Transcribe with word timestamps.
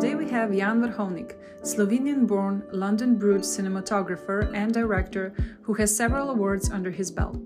Today 0.00 0.14
we 0.14 0.30
have 0.30 0.54
Jan 0.54 0.80
Vrhovnik, 0.80 1.34
Slovenian 1.62 2.24
born, 2.24 2.62
London 2.70 3.16
brewed 3.16 3.40
cinematographer 3.40 4.48
and 4.54 4.72
director 4.72 5.34
who 5.62 5.74
has 5.74 5.94
several 5.94 6.30
awards 6.30 6.70
under 6.70 6.92
his 6.92 7.10
belt. 7.10 7.36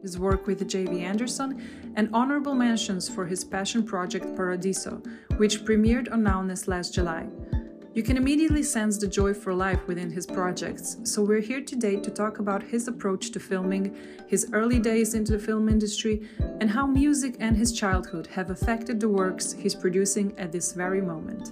His 0.00 0.16
work 0.16 0.46
with 0.46 0.68
J.V. 0.68 1.00
Anderson 1.00 1.60
and 1.96 2.08
honorable 2.12 2.54
mentions 2.54 3.08
for 3.08 3.26
his 3.26 3.42
passion 3.42 3.82
project 3.82 4.36
Paradiso, 4.36 5.02
which 5.38 5.64
premiered 5.64 6.12
on 6.12 6.22
Nowness 6.22 6.68
last 6.68 6.94
July. 6.94 7.26
You 7.94 8.04
can 8.04 8.16
immediately 8.16 8.62
sense 8.62 8.96
the 8.96 9.08
joy 9.08 9.34
for 9.34 9.52
life 9.52 9.84
within 9.88 10.12
his 10.12 10.24
projects, 10.24 10.98
so 11.02 11.20
we're 11.20 11.40
here 11.40 11.62
today 11.62 11.96
to 11.96 12.10
talk 12.12 12.38
about 12.38 12.62
his 12.62 12.86
approach 12.86 13.32
to 13.32 13.40
filming, 13.40 13.96
his 14.28 14.48
early 14.52 14.78
days 14.78 15.14
into 15.14 15.32
the 15.32 15.44
film 15.44 15.68
industry, 15.68 16.28
and 16.60 16.70
how 16.70 16.86
music 16.86 17.34
and 17.40 17.56
his 17.56 17.72
childhood 17.72 18.28
have 18.28 18.50
affected 18.50 19.00
the 19.00 19.08
works 19.08 19.52
he's 19.52 19.74
producing 19.74 20.32
at 20.38 20.52
this 20.52 20.74
very 20.74 21.00
moment. 21.00 21.50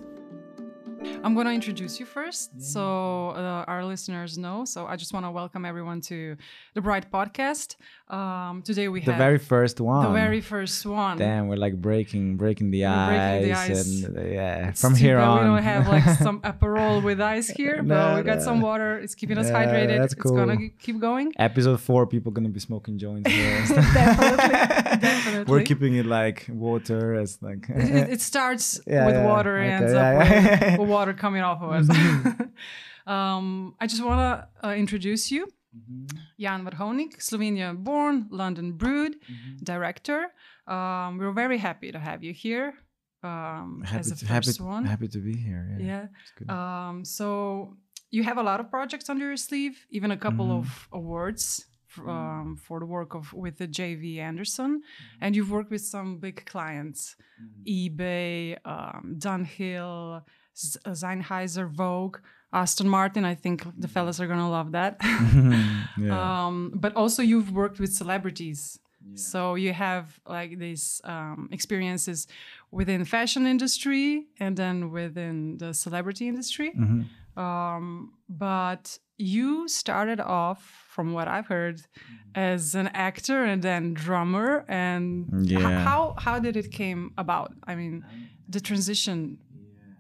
I'm 1.23 1.35
going 1.35 1.47
to 1.47 1.53
introduce 1.53 1.99
you 1.99 2.07
first 2.07 2.51
yeah. 2.55 2.65
so 2.65 3.31
uh, 3.31 3.65
our 3.67 3.85
listeners 3.85 4.39
know. 4.39 4.65
So 4.65 4.87
I 4.87 4.97
just 4.97 5.13
want 5.13 5.27
to 5.27 5.31
welcome 5.31 5.65
everyone 5.65 6.01
to 6.03 6.37
the 6.75 6.81
Bright 6.81 7.11
Podcast. 7.11 7.77
Um, 8.09 8.63
today 8.63 8.89
we 8.89 9.01
the 9.01 9.07
have 9.07 9.19
the 9.19 9.25
very 9.25 9.39
first 9.39 9.81
one. 9.81 10.05
The 10.05 10.13
very 10.13 10.41
first 10.41 10.87
one. 10.87 11.19
Damn, 11.19 11.49
we're 11.49 11.57
like 11.57 11.81
breaking 11.81 12.37
breaking 12.37 12.71
the, 12.71 12.87
ice, 12.87 13.09
breaking 13.09 13.49
the 13.49 13.59
ice, 13.59 14.05
and 14.05 14.19
uh, 14.19 14.23
yeah, 14.23 14.69
it's 14.69 14.81
from 14.81 14.95
here 14.95 15.19
on. 15.19 15.39
We 15.39 15.45
don't 15.47 15.63
have 15.63 15.89
like 15.89 16.05
some 16.27 16.41
Aperol 16.43 17.03
with 17.03 17.21
ice 17.21 17.49
here, 17.49 17.83
no, 17.83 17.95
but 17.95 18.17
we 18.17 18.23
got 18.23 18.39
no. 18.39 18.45
some 18.45 18.61
water. 18.61 18.99
It's 18.99 19.15
keeping 19.15 19.39
us 19.39 19.51
hydrated. 19.51 19.99
That's 19.99 20.15
cool. 20.15 20.39
It's 20.39 20.47
gonna 20.47 20.69
keep 20.79 21.01
going. 21.01 21.33
Episode 21.39 21.81
four, 21.81 22.07
people 22.07 22.31
gonna 22.31 22.49
be 22.49 22.61
smoking 22.61 22.99
joints 22.99 23.31
here. 23.31 23.65
definitely, 23.69 24.37
definitely. 25.01 25.53
We're 25.53 25.65
keeping 25.65 25.97
it 25.97 26.07
like 26.07 26.47
water 26.49 27.15
as 27.15 27.39
like. 27.43 27.69
it, 27.69 28.11
it, 28.11 28.21
starts 28.21 28.81
yeah, 28.87 29.07
with 29.07 29.25
water, 29.25 29.59
okay, 29.59 29.71
ends 29.71 29.93
up 29.93 30.79
with 30.79 30.89
water 30.89 30.96
coming 31.15 31.43
off 31.43 31.63
of 31.63 31.71
us. 31.71 31.87
Mm-hmm. 31.87 33.11
um, 33.13 33.75
I 33.81 33.87
just 33.87 34.03
want 34.05 34.21
to 34.21 34.67
uh, 34.69 34.75
introduce 34.75 35.31
you. 35.31 35.47
Mm-hmm. 35.77 36.19
Jan 36.39 36.65
Vrhovnik, 36.65 37.19
Slovenia 37.19 37.77
born, 37.77 38.27
London 38.31 38.73
brewed, 38.73 39.17
mm-hmm. 39.21 39.57
director. 39.63 40.33
Um, 40.67 41.19
we're 41.19 41.33
very 41.33 41.59
happy 41.59 41.93
to 41.93 41.99
have 41.99 42.25
you 42.25 42.33
here. 42.33 42.75
Um, 43.23 43.83
happy, 43.85 44.01
as 44.01 44.11
a 44.13 44.17
to, 44.17 44.27
happy, 44.27 44.53
one. 44.63 44.85
happy 44.85 45.09
to 45.09 45.19
be 45.19 45.37
here. 45.37 45.77
Yeah. 45.79 46.07
yeah. 46.47 46.89
Um, 46.89 47.05
so 47.05 47.77
you 48.11 48.23
have 48.23 48.39
a 48.39 48.43
lot 48.43 48.61
of 48.61 48.71
projects 48.71 49.11
under 49.11 49.27
your 49.27 49.37
sleeve, 49.37 49.87
even 49.91 50.11
a 50.11 50.17
couple 50.17 50.47
mm-hmm. 50.47 50.59
of 50.59 50.89
awards 50.93 51.67
mm-hmm. 51.97 52.09
um, 52.09 52.57
for 52.57 52.81
the 52.81 52.87
work 52.87 53.15
of 53.15 53.33
with 53.33 53.59
the 53.59 53.69
JV 53.69 54.19
Anderson, 54.19 54.81
mm-hmm. 54.81 55.25
and 55.25 55.35
you've 55.35 55.51
worked 55.51 55.71
with 55.71 55.83
some 55.83 56.19
big 56.19 56.45
clients, 56.47 57.17
mm-hmm. 57.41 58.01
eBay, 58.03 58.57
um, 58.65 59.17
Dunhill, 59.19 60.23
Sennheiser, 60.57 61.69
Vogue, 61.69 62.19
Aston 62.53 62.89
Martin. 62.89 63.25
I 63.25 63.35
think 63.35 63.67
the 63.79 63.89
fellas 63.89 64.21
are 64.21 64.27
gonna 64.27 64.51
love 64.51 64.73
that. 64.73 64.97
yeah. 65.99 66.47
um, 66.47 66.73
but 66.75 66.95
also, 66.97 67.23
you've 67.23 67.53
worked 67.53 67.79
with 67.79 67.93
celebrities, 67.93 68.79
yeah. 69.05 69.17
so 69.17 69.55
you 69.55 69.73
have 69.73 70.19
like 70.27 70.59
these 70.59 71.01
um, 71.05 71.49
experiences 71.53 72.27
within 72.71 73.05
fashion 73.05 73.47
industry 73.47 74.27
and 74.41 74.57
then 74.57 74.91
within 74.91 75.59
the 75.59 75.73
celebrity 75.75 76.29
industry. 76.29 76.73
Mm-hmm. 76.73 77.03
Um, 77.39 78.15
but 78.29 78.99
you 79.19 79.69
started 79.69 80.21
off, 80.21 80.87
from 80.89 81.13
what 81.13 81.29
I've 81.29 81.47
heard, 81.47 81.79
mm-hmm. 81.79 82.39
as 82.41 82.75
an 82.75 82.89
actor 82.89 83.45
and 83.45 83.63
then 83.63 83.95
drummer. 83.95 84.65
And 84.69 85.27
yeah. 85.47 85.85
how 85.85 86.15
how 86.19 86.39
did 86.39 86.57
it 86.57 86.71
came 86.71 87.13
about? 87.19 87.53
I 87.65 87.75
mean, 87.75 88.05
the 88.49 88.61
transition 88.61 89.39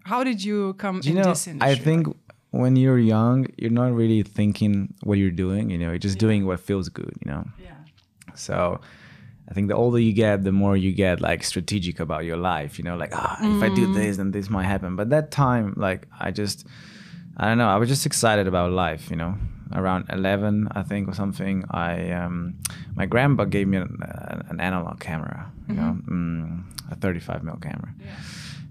how 0.06 0.22
did 0.22 0.42
you 0.42 0.74
come 0.74 1.00
you 1.02 1.10
in 1.10 1.16
know, 1.16 1.30
this 1.30 1.46
industry? 1.46 1.72
I 1.72 1.74
think 1.74 2.06
when 2.50 2.76
you're 2.76 2.98
young, 2.98 3.46
you're 3.58 3.70
not 3.82 3.92
really 3.92 4.22
thinking 4.22 4.94
what 5.02 5.18
you're 5.18 5.38
doing. 5.46 5.68
You 5.70 5.78
know, 5.78 5.88
you're 5.88 5.98
just 5.98 6.16
yeah. 6.16 6.26
doing 6.26 6.46
what 6.46 6.60
feels 6.60 6.88
good. 6.88 7.14
You 7.24 7.32
know. 7.32 7.44
Yeah. 7.62 7.74
So. 8.34 8.80
I 9.48 9.54
think 9.54 9.68
the 9.68 9.76
older 9.76 10.00
you 10.00 10.12
get, 10.12 10.42
the 10.42 10.50
more 10.50 10.76
you 10.76 10.90
get 10.90 11.20
like 11.20 11.44
strategic 11.44 12.00
about 12.00 12.24
your 12.24 12.36
life. 12.36 12.78
You 12.78 12.84
know, 12.84 12.96
like 12.96 13.12
ah, 13.14 13.38
mm. 13.40 13.56
if 13.56 13.62
I 13.62 13.72
do 13.72 13.86
mm. 13.86 13.94
this, 13.94 14.16
then 14.16 14.32
this 14.32 14.50
might 14.50 14.64
happen. 14.64 14.96
But 14.96 15.10
that 15.10 15.30
time, 15.30 15.72
like 15.76 16.08
I 16.18 16.32
just, 16.32 16.66
I 17.36 17.46
don't 17.46 17.56
know. 17.56 17.68
I 17.68 17.76
was 17.76 17.88
just 17.88 18.06
excited 18.06 18.48
about 18.48 18.72
life. 18.72 19.08
You 19.08 19.14
know, 19.14 19.38
around 19.72 20.06
11, 20.10 20.66
I 20.72 20.82
think, 20.82 21.08
or 21.08 21.14
something. 21.14 21.64
I, 21.70 22.10
um, 22.10 22.56
my 22.96 23.06
grandpa 23.06 23.44
gave 23.44 23.68
me 23.68 23.76
an, 23.76 24.02
an 24.50 24.58
analog 24.60 24.98
camera. 24.98 25.52
You 25.68 25.74
mm-hmm. 25.76 25.84
know, 25.84 26.62
mm, 26.64 26.90
a 26.90 26.96
35 26.96 27.44
mil 27.44 27.58
camera. 27.62 27.94
Yeah 28.00 28.16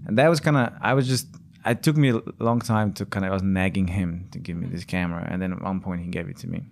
and 0.06 0.18
that 0.18 0.28
was 0.28 0.40
kind 0.40 0.56
of 0.56 0.72
I 0.80 0.94
was 0.94 1.06
just 1.06 1.26
it 1.64 1.82
took 1.82 1.96
me 1.96 2.10
a 2.10 2.22
long 2.38 2.60
time 2.60 2.92
to 2.94 3.06
kind 3.06 3.24
of 3.24 3.32
I 3.32 3.34
was 3.34 3.42
nagging 3.42 3.88
him 3.88 4.28
to 4.30 4.38
give 4.38 4.56
me 4.56 4.68
this 4.68 4.84
camera, 4.84 5.26
and 5.28 5.42
then 5.42 5.52
at 5.52 5.62
one 5.62 5.80
point 5.80 6.02
he 6.02 6.08
gave 6.08 6.28
it 6.28 6.36
to 6.38 6.48
me, 6.48 6.62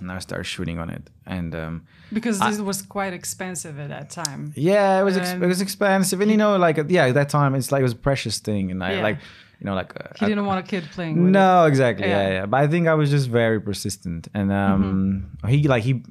and 0.00 0.10
I 0.10 0.18
started 0.20 0.44
shooting 0.44 0.78
on 0.78 0.88
it. 0.90 1.10
And 1.26 1.54
um, 1.54 1.86
because 2.12 2.38
this 2.38 2.58
I, 2.58 2.62
was 2.62 2.82
quite 2.82 3.12
expensive 3.12 3.78
at 3.78 3.90
that 3.90 4.10
time. 4.10 4.52
Yeah, 4.56 5.00
it 5.00 5.04
was 5.04 5.16
ex- 5.16 5.32
it 5.32 5.40
was 5.40 5.60
expensive, 5.60 6.20
and 6.20 6.30
you 6.30 6.36
know, 6.36 6.56
like 6.56 6.78
yeah, 6.88 7.06
at 7.06 7.14
that 7.14 7.28
time 7.28 7.54
it's 7.54 7.70
like 7.70 7.80
it 7.80 7.84
was 7.84 7.92
a 7.92 7.96
precious 7.96 8.38
thing, 8.38 8.70
and 8.70 8.82
I 8.82 8.94
yeah. 8.94 9.02
like 9.02 9.18
you 9.60 9.64
know, 9.64 9.74
like 9.74 9.92
uh, 9.98 10.08
he 10.18 10.26
didn't 10.26 10.44
I, 10.44 10.46
want 10.46 10.60
a 10.60 10.68
kid 10.68 10.84
playing. 10.92 11.32
no, 11.32 11.64
it. 11.64 11.68
exactly. 11.68 12.06
Yeah. 12.06 12.28
yeah. 12.28 12.34
yeah, 12.34 12.46
But 12.46 12.60
I 12.60 12.66
think 12.66 12.88
I 12.88 12.94
was 12.94 13.10
just 13.10 13.28
very 13.28 13.58
persistent, 13.58 14.28
and 14.34 14.52
um, 14.52 15.28
mm-hmm. 15.42 15.48
he 15.48 15.66
like 15.66 15.82
he 15.82 16.02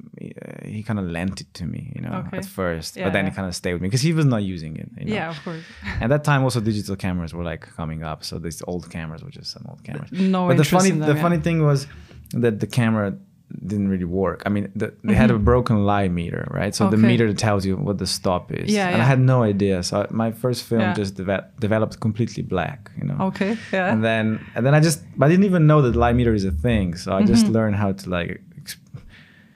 he 0.64 0.82
kind 0.82 0.98
of 0.98 1.06
lent 1.06 1.40
it 1.40 1.54
to 1.54 1.64
me, 1.64 1.92
you 1.94 2.02
know, 2.02 2.24
okay. 2.26 2.38
at 2.38 2.44
first, 2.44 2.96
yeah, 2.96 3.04
but 3.04 3.12
then 3.12 3.24
yeah. 3.24 3.30
he 3.30 3.36
kind 3.36 3.46
of 3.46 3.54
stayed 3.54 3.74
with 3.74 3.82
me 3.82 3.88
because 3.88 4.02
he 4.02 4.12
was 4.12 4.24
not 4.24 4.42
using 4.42 4.76
it. 4.76 4.90
You 4.98 5.06
know? 5.06 5.14
Yeah, 5.14 5.30
of 5.30 5.42
course. 5.44 5.62
At 6.00 6.08
that 6.08 6.24
time, 6.24 6.42
also 6.42 6.60
digital 6.60 6.96
cameras 6.96 7.32
were 7.32 7.44
like 7.44 7.60
coming 7.76 8.02
up, 8.02 8.24
so 8.24 8.38
these 8.38 8.62
old 8.66 8.90
cameras 8.90 9.22
were 9.22 9.30
just 9.30 9.52
some 9.52 9.64
old 9.68 9.82
cameras. 9.84 10.10
No, 10.10 10.48
but 10.48 10.56
the 10.56 10.64
funny 10.64 10.90
them, 10.90 11.00
the 11.00 11.14
funny 11.14 11.38
thing 11.38 11.62
was 11.62 11.86
that 12.32 12.58
the 12.58 12.66
camera 12.66 13.16
didn't 13.64 13.88
really 13.88 14.04
work. 14.04 14.42
I 14.44 14.48
mean, 14.48 14.70
the, 14.74 14.86
they 14.86 14.92
mm-hmm. 14.92 15.10
had 15.12 15.30
a 15.30 15.34
mm-hmm. 15.34 15.44
broken 15.44 15.84
light 15.84 16.10
meter, 16.10 16.48
right? 16.50 16.74
So 16.74 16.86
okay. 16.86 16.96
the 16.96 17.02
meter 17.02 17.28
that 17.28 17.38
tells 17.38 17.64
you 17.64 17.76
what 17.76 17.98
the 17.98 18.06
stop 18.06 18.52
is. 18.52 18.72
Yeah, 18.72 18.88
and 18.88 18.96
yeah. 18.96 19.02
I 19.04 19.06
had 19.06 19.20
no 19.20 19.42
idea. 19.42 19.82
So 19.82 20.02
I, 20.02 20.06
my 20.10 20.32
first 20.32 20.64
film 20.64 20.80
yeah. 20.80 20.94
just 20.94 21.14
deve- 21.14 21.44
developed 21.60 22.00
completely 22.00 22.42
black, 22.42 22.90
you 22.98 23.04
know. 23.04 23.16
Okay. 23.28 23.56
Yeah. 23.72 23.92
And 23.92 24.02
then 24.02 24.44
and 24.54 24.66
then 24.66 24.74
I 24.74 24.80
just 24.80 25.02
I 25.20 25.28
didn't 25.28 25.44
even 25.44 25.66
know 25.66 25.80
that 25.82 25.94
light 25.94 26.16
meter 26.16 26.34
is 26.34 26.44
a 26.44 26.50
thing. 26.50 26.96
So 26.96 27.12
I 27.12 27.22
mm-hmm. 27.22 27.32
just 27.32 27.46
learned 27.46 27.76
how 27.76 27.92
to 27.92 28.10
like. 28.10 28.42
Exp- 28.60 28.78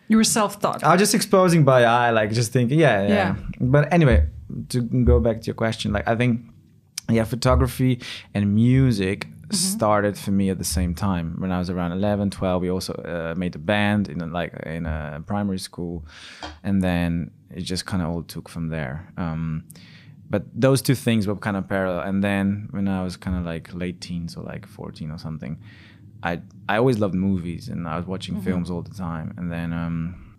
you 0.09 0.17
were 0.17 0.25
self-taught. 0.25 0.85
I 0.85 0.93
was 0.93 1.01
just 1.01 1.15
exposing 1.15 1.65
by 1.65 1.85
eye, 1.85 2.11
like 2.11 2.31
just 2.33 2.53
thinking, 2.53 2.79
yeah, 2.79 3.03
yeah. 3.03 3.09
yeah. 3.09 3.37
But 3.61 3.93
anyway, 3.93 4.27
to 4.71 4.83
go 4.83 5.21
back 5.21 5.41
to 5.41 5.47
your 5.47 5.55
question, 5.55 5.93
like 5.93 6.07
I 6.09 6.17
think, 6.17 6.43
yeah, 7.09 7.25
photography 7.25 8.01
and 8.35 8.55
music 8.55 9.27
mm-hmm. 9.51 9.77
started 9.77 10.19
for 10.19 10.31
me 10.31 10.51
at 10.51 10.59
the 10.59 10.65
same 10.65 10.95
time 10.95 11.37
when 11.39 11.53
I 11.53 11.59
was 11.59 11.71
around 11.71 11.93
11, 11.93 12.31
12. 12.31 12.63
We 12.63 12.71
also 12.71 12.93
uh, 12.95 13.35
made 13.37 13.55
a 13.55 13.59
band 13.59 14.09
in 14.09 14.21
a, 14.21 14.27
like 14.27 14.55
in 14.65 14.87
a 14.87 15.23
primary 15.27 15.59
school, 15.59 16.05
and 16.63 16.83
then 16.83 17.31
it 17.51 17.63
just 17.63 17.87
kind 17.87 18.03
of 18.03 18.09
all 18.09 18.23
took 18.23 18.49
from 18.49 18.69
there. 18.69 19.13
Um, 19.17 19.65
but 20.29 20.45
those 20.55 20.81
two 20.81 20.95
things 20.95 21.27
were 21.27 21.35
kind 21.35 21.57
of 21.57 21.69
parallel. 21.69 22.03
And 22.03 22.23
then 22.23 22.69
when 22.71 22.87
I 22.87 23.03
was 23.03 23.17
kind 23.17 23.37
of 23.37 23.45
like 23.45 23.75
late 23.75 24.01
teens 24.01 24.37
or 24.37 24.45
like 24.45 24.67
14 24.67 25.11
or 25.11 25.19
something, 25.19 25.59
I 26.23 26.41
I 26.69 26.77
always 26.77 26.99
loved 26.99 27.15
movies 27.15 27.69
and 27.69 27.89
I 27.89 27.97
was 27.97 28.07
watching 28.07 28.37
mm-hmm. 28.37 28.45
films 28.45 28.71
all 28.71 28.83
the 28.83 28.95
time. 28.95 29.35
And 29.37 29.51
then 29.51 29.73
um, 29.73 30.30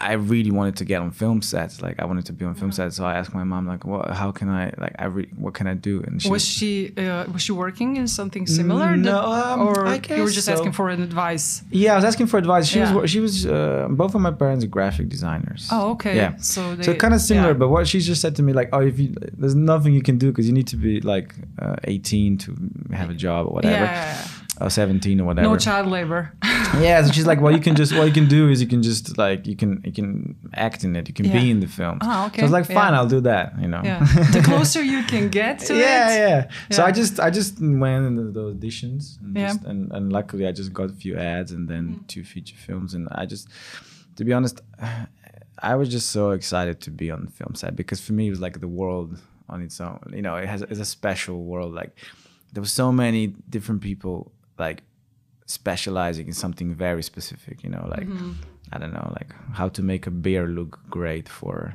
I 0.00 0.12
really 0.12 0.50
wanted 0.50 0.76
to 0.76 0.84
get 0.84 1.00
on 1.00 1.10
film 1.10 1.42
sets. 1.42 1.82
Like 1.82 1.98
I 1.98 2.04
wanted 2.04 2.26
to 2.26 2.32
be 2.32 2.44
on 2.44 2.54
film 2.54 2.70
sets. 2.72 2.96
So 2.96 3.04
I 3.04 3.14
asked 3.14 3.34
my 3.34 3.44
mom, 3.44 3.66
like, 3.66 3.84
what? 3.84 4.10
How 4.10 4.30
can 4.30 4.48
I? 4.48 4.72
Like, 4.78 4.94
I 4.98 5.06
re- 5.06 5.30
what 5.36 5.54
can 5.54 5.66
I 5.66 5.74
do? 5.74 6.02
And 6.02 6.22
she 6.22 6.30
was 6.30 6.44
she 6.44 6.92
uh, 6.96 7.24
was 7.32 7.42
she 7.42 7.52
working 7.52 7.96
in 7.96 8.06
something 8.06 8.46
similar? 8.46 8.96
No, 8.96 9.20
um, 9.20 9.60
or 9.60 9.74
you 10.16 10.22
were 10.22 10.30
just 10.30 10.46
so. 10.46 10.52
asking 10.52 10.72
for 10.72 10.88
an 10.88 11.02
advice. 11.02 11.62
Yeah, 11.70 11.92
I 11.92 11.96
was 11.96 12.04
asking 12.04 12.28
for 12.28 12.38
advice. 12.38 12.68
She 12.68 12.78
yeah. 12.78 12.94
was 12.94 13.10
she 13.10 13.20
was 13.20 13.46
uh, 13.46 13.88
both 13.90 14.14
of 14.14 14.20
my 14.20 14.30
parents 14.30 14.64
are 14.64 14.68
graphic 14.68 15.08
designers. 15.08 15.68
Oh, 15.72 15.90
okay. 15.92 16.16
Yeah, 16.16 16.36
so 16.36 16.76
they, 16.76 16.84
so 16.84 16.94
kind 16.94 17.14
of 17.14 17.20
similar. 17.20 17.48
Yeah. 17.48 17.54
But 17.54 17.68
what 17.68 17.88
she 17.88 18.00
just 18.00 18.20
said 18.20 18.36
to 18.36 18.42
me, 18.42 18.52
like, 18.52 18.68
oh, 18.72 18.80
if 18.80 18.98
you 18.98 19.14
there's 19.36 19.54
nothing 19.54 19.94
you 19.94 20.02
can 20.02 20.16
do 20.18 20.30
because 20.30 20.46
you 20.46 20.52
need 20.52 20.68
to 20.68 20.76
be 20.76 21.00
like 21.00 21.34
uh, 21.60 21.76
18 21.84 22.38
to 22.38 22.56
have 22.92 23.10
a 23.10 23.14
job 23.14 23.46
or 23.46 23.54
whatever. 23.54 23.84
Yeah 23.84 24.28
or 24.60 24.70
17 24.70 25.20
or 25.20 25.24
whatever. 25.24 25.48
No 25.48 25.56
child 25.56 25.86
labor. 25.86 26.32
yeah, 26.78 27.02
so 27.02 27.12
she's 27.12 27.26
like, 27.26 27.40
well, 27.40 27.52
you 27.52 27.60
can 27.60 27.76
just 27.76 27.96
what 27.96 28.06
you 28.06 28.12
can 28.12 28.26
do 28.26 28.48
is 28.48 28.60
you 28.60 28.66
can 28.66 28.82
just 28.82 29.16
like 29.16 29.46
you 29.46 29.56
can 29.56 29.80
you 29.84 29.92
can 29.92 30.36
act 30.54 30.84
in 30.84 30.96
it, 30.96 31.08
you 31.08 31.14
can 31.14 31.26
yeah. 31.26 31.40
be 31.40 31.50
in 31.50 31.60
the 31.60 31.66
film. 31.66 31.98
Oh, 32.00 32.26
okay. 32.26 32.38
So 32.38 32.42
I 32.42 32.44
was 32.44 32.52
like, 32.52 32.66
fine, 32.66 32.92
yeah. 32.92 32.98
I'll 32.98 33.06
do 33.06 33.20
that. 33.20 33.58
You 33.60 33.68
know. 33.68 33.80
Yeah. 33.84 34.00
the 34.32 34.42
closer 34.44 34.82
you 34.82 35.02
can 35.04 35.28
get 35.40 35.60
to 35.60 35.74
yeah, 35.74 35.80
it. 35.80 36.18
Yeah, 36.18 36.28
yeah. 36.70 36.76
So 36.76 36.84
I 36.84 36.92
just 36.92 37.20
I 37.20 37.30
just 37.30 37.60
went 37.60 38.06
into 38.06 38.30
the 38.30 38.52
auditions 38.52 39.20
and, 39.20 39.36
yeah. 39.36 39.48
Just, 39.48 39.64
and, 39.64 39.92
and 39.92 40.12
luckily 40.12 40.46
I 40.46 40.52
just 40.52 40.72
got 40.72 40.90
a 40.90 40.94
few 40.94 41.16
ads 41.16 41.52
and 41.52 41.68
then 41.68 42.00
mm. 42.00 42.06
two 42.08 42.24
feature 42.24 42.56
films 42.56 42.94
and 42.94 43.08
I 43.12 43.26
just 43.26 43.48
to 44.16 44.24
be 44.24 44.32
honest, 44.32 44.60
I 45.60 45.74
was 45.74 45.88
just 45.88 46.10
so 46.10 46.30
excited 46.30 46.80
to 46.82 46.90
be 46.90 47.10
on 47.10 47.24
the 47.24 47.30
film 47.32 47.54
set 47.54 47.74
because 47.74 48.00
for 48.00 48.12
me 48.12 48.28
it 48.28 48.30
was 48.30 48.40
like 48.40 48.60
the 48.60 48.68
world 48.68 49.18
on 49.48 49.62
its 49.62 49.80
own. 49.80 50.00
You 50.14 50.22
know, 50.22 50.36
it 50.36 50.48
has 50.48 50.62
it's 50.62 50.80
a 50.80 50.84
special 50.84 51.44
world. 51.44 51.74
Like 51.74 51.96
there 52.52 52.60
were 52.60 52.68
so 52.68 52.92
many 52.92 53.28
different 53.48 53.80
people 53.80 54.32
like 54.58 54.82
specializing 55.46 56.26
in 56.26 56.32
something 56.32 56.74
very 56.74 57.02
specific 57.02 57.62
you 57.62 57.70
know 57.70 57.86
like 57.90 58.06
mm-hmm. 58.06 58.32
i 58.72 58.78
don't 58.78 58.92
know 58.92 59.10
like 59.18 59.34
how 59.54 59.68
to 59.68 59.82
make 59.82 60.06
a 60.06 60.10
beer 60.10 60.46
look 60.46 60.78
great 60.90 61.28
for 61.28 61.74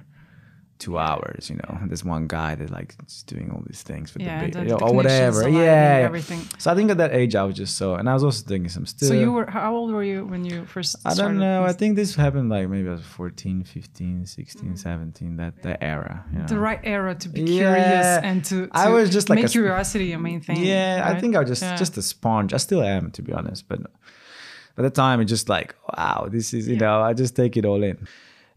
two 0.83 0.97
hours. 0.97 1.50
You 1.50 1.56
know, 1.62 1.71
there's 1.88 2.03
one 2.15 2.25
guy 2.27 2.51
that 2.59 2.69
like 2.69 2.89
is 3.07 3.24
doing 3.24 3.47
all 3.51 3.63
these 3.65 3.83
things 3.89 4.13
with 4.13 4.24
Yeah, 4.24 4.39
the, 4.39 4.44
and 4.45 4.53
ba- 4.53 4.59
the 4.59 4.65
you 4.65 4.71
know, 4.71 4.88
or 4.88 4.94
whatever. 4.94 5.41
Yeah, 5.47 6.09
everything. 6.09 6.41
So 6.57 6.71
I 6.71 6.75
think 6.75 6.91
at 6.91 6.97
that 7.03 7.13
age 7.21 7.33
I 7.41 7.44
was 7.44 7.56
just 7.56 7.77
so, 7.77 7.95
and 7.95 8.09
I 8.09 8.13
was 8.13 8.24
also 8.24 8.45
doing 8.45 8.68
some 8.69 8.85
still. 8.85 9.07
So 9.09 9.15
you 9.24 9.31
were 9.31 9.47
how 9.57 9.74
old 9.75 9.91
were 9.95 10.03
you 10.03 10.25
when 10.25 10.44
you 10.50 10.65
first? 10.65 10.95
I 11.06 11.13
don't 11.13 11.38
know. 11.45 11.63
I 11.63 11.74
think 11.80 11.95
this 11.95 12.15
happened 12.15 12.50
like 12.50 12.68
maybe 12.69 12.89
I 12.89 12.94
was 12.94 13.06
14, 13.06 13.63
15, 13.63 14.25
16, 14.25 14.74
mm. 14.74 14.77
17, 14.77 15.38
that 15.38 15.62
that 15.63 15.77
era. 15.81 16.25
You 16.33 16.39
know? 16.39 16.45
the 16.47 16.59
right 16.59 16.81
era 16.83 17.15
to 17.15 17.29
be 17.29 17.41
Yeah. 17.41 17.57
curious 17.59 18.07
and 18.29 18.45
to, 18.50 18.68
to 18.68 18.69
I 18.86 18.89
was 18.89 19.09
just 19.09 19.29
like 19.29 19.38
make 19.38 19.45
a 19.45 19.50
curiosity 19.50 20.12
a 20.12 20.19
main 20.19 20.41
thing. 20.41 20.57
Yeah, 20.63 21.03
I 21.06 21.19
think 21.19 21.36
I 21.36 21.39
was 21.39 21.50
just 21.50 21.63
Yeah. 21.63 21.75
just 21.77 21.97
a 21.97 22.01
sponge. 22.01 22.53
I 22.53 22.57
still 22.57 22.83
am, 22.83 23.12
to 23.12 23.21
be 23.21 23.31
honest. 23.31 23.68
But 23.68 23.79
At 24.77 24.81
the 24.81 24.89
time, 24.89 25.21
it's 25.21 25.29
just 25.29 25.50
like, 25.50 25.75
wow, 25.89 26.27
this 26.36 26.53
is 26.57 26.68
you 26.68 26.77
know, 26.77 27.00
I 27.09 27.13
just 27.13 27.36
take 27.36 27.53
it 27.59 27.65
all 27.65 27.83
in. 27.83 27.97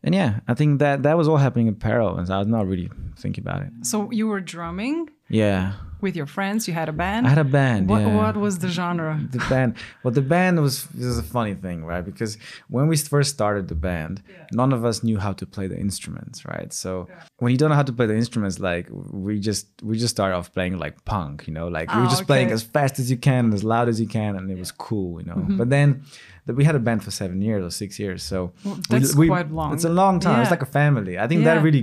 And 0.03 0.15
yeah, 0.15 0.41
I 0.47 0.55
think 0.55 0.79
that 0.81 1.03
that 1.03 1.17
was 1.17 1.29
all 1.29 1.37
happening 1.37 1.67
in 1.67 1.75
parallel, 1.75 2.19
and 2.19 2.27
so 2.27 2.35
I 2.35 2.39
was 2.39 2.47
not 2.47 2.67
really 2.67 2.91
thinking 3.17 3.43
about 3.43 3.63
it. 3.63 3.71
So 3.83 4.11
you 4.11 4.27
were 4.29 4.41
drumming 4.41 5.09
Yeah, 5.29 5.73
with 6.07 6.17
your 6.21 6.31
friends. 6.37 6.59
You 6.69 6.75
had 6.83 6.89
a 6.95 6.97
band. 7.05 7.23
I 7.27 7.31
had 7.35 7.45
a 7.49 7.51
band. 7.61 7.83
What, 7.93 8.01
yeah. 8.03 8.17
what 8.21 8.35
was 8.47 8.55
the 8.65 8.71
genre? 8.81 9.13
the 9.37 9.43
band 9.55 9.71
well 10.03 10.15
the 10.21 10.27
band 10.37 10.55
was 10.67 10.75
this 10.99 11.09
is 11.15 11.19
a 11.27 11.29
funny 11.37 11.55
thing 11.65 11.79
right 11.93 12.05
because 12.11 12.33
when 12.75 12.87
we 12.93 12.97
first 13.15 13.31
started 13.39 13.65
the 13.73 13.79
band 13.89 14.15
none 14.61 14.73
of 14.77 14.81
us 14.91 14.97
knew 15.07 15.19
how 15.27 15.33
to 15.41 15.45
play 15.55 15.67
the 15.73 15.79
instruments 15.87 16.37
right 16.53 16.71
so 16.83 16.91
when 17.43 17.51
you 17.53 17.59
don't 17.61 17.71
know 17.73 17.81
how 17.83 17.89
to 17.93 17.97
play 17.99 18.07
the 18.13 18.19
instruments 18.23 18.57
like 18.71 18.87
we 19.27 19.33
just 19.51 19.65
we 19.89 19.95
just 20.05 20.13
started 20.17 20.35
off 20.39 20.49
playing 20.57 20.75
like 20.85 20.95
punk 21.13 21.35
you 21.49 21.53
know 21.59 21.67
like 21.79 21.87
we 21.95 21.99
were 22.03 22.09
Ah, 22.11 22.17
just 22.17 22.27
playing 22.33 22.51
as 22.57 22.63
fast 22.77 22.95
as 23.03 23.07
you 23.13 23.19
can 23.29 23.43
as 23.59 23.63
loud 23.75 23.87
as 23.93 23.97
you 24.03 24.09
can 24.19 24.31
and 24.39 24.45
it 24.55 24.59
was 24.65 24.73
cool 24.89 25.11
you 25.21 25.27
know 25.31 25.35
Mm-hmm. 25.41 25.59
but 25.61 25.69
then 25.77 25.89
that 26.47 26.55
we 26.61 26.65
had 26.71 26.77
a 26.81 26.85
band 26.89 27.01
for 27.07 27.13
seven 27.23 27.39
years 27.49 27.63
or 27.69 27.71
six 27.83 27.91
years 28.05 28.21
so 28.31 28.39
Well, 28.65 28.79
that's 28.91 29.15
we- 29.21 29.29
quite 29.37 29.51
long. 29.59 29.71
it's 29.75 29.85
a 29.93 29.97
long 30.03 30.17
time 30.27 30.39
it's 30.43 30.55
like 30.57 30.67
a 30.71 30.73
family 30.81 31.15
i 31.25 31.27
think 31.29 31.41
Yeah. 31.43 31.49
that 31.55 31.59
really 31.67 31.83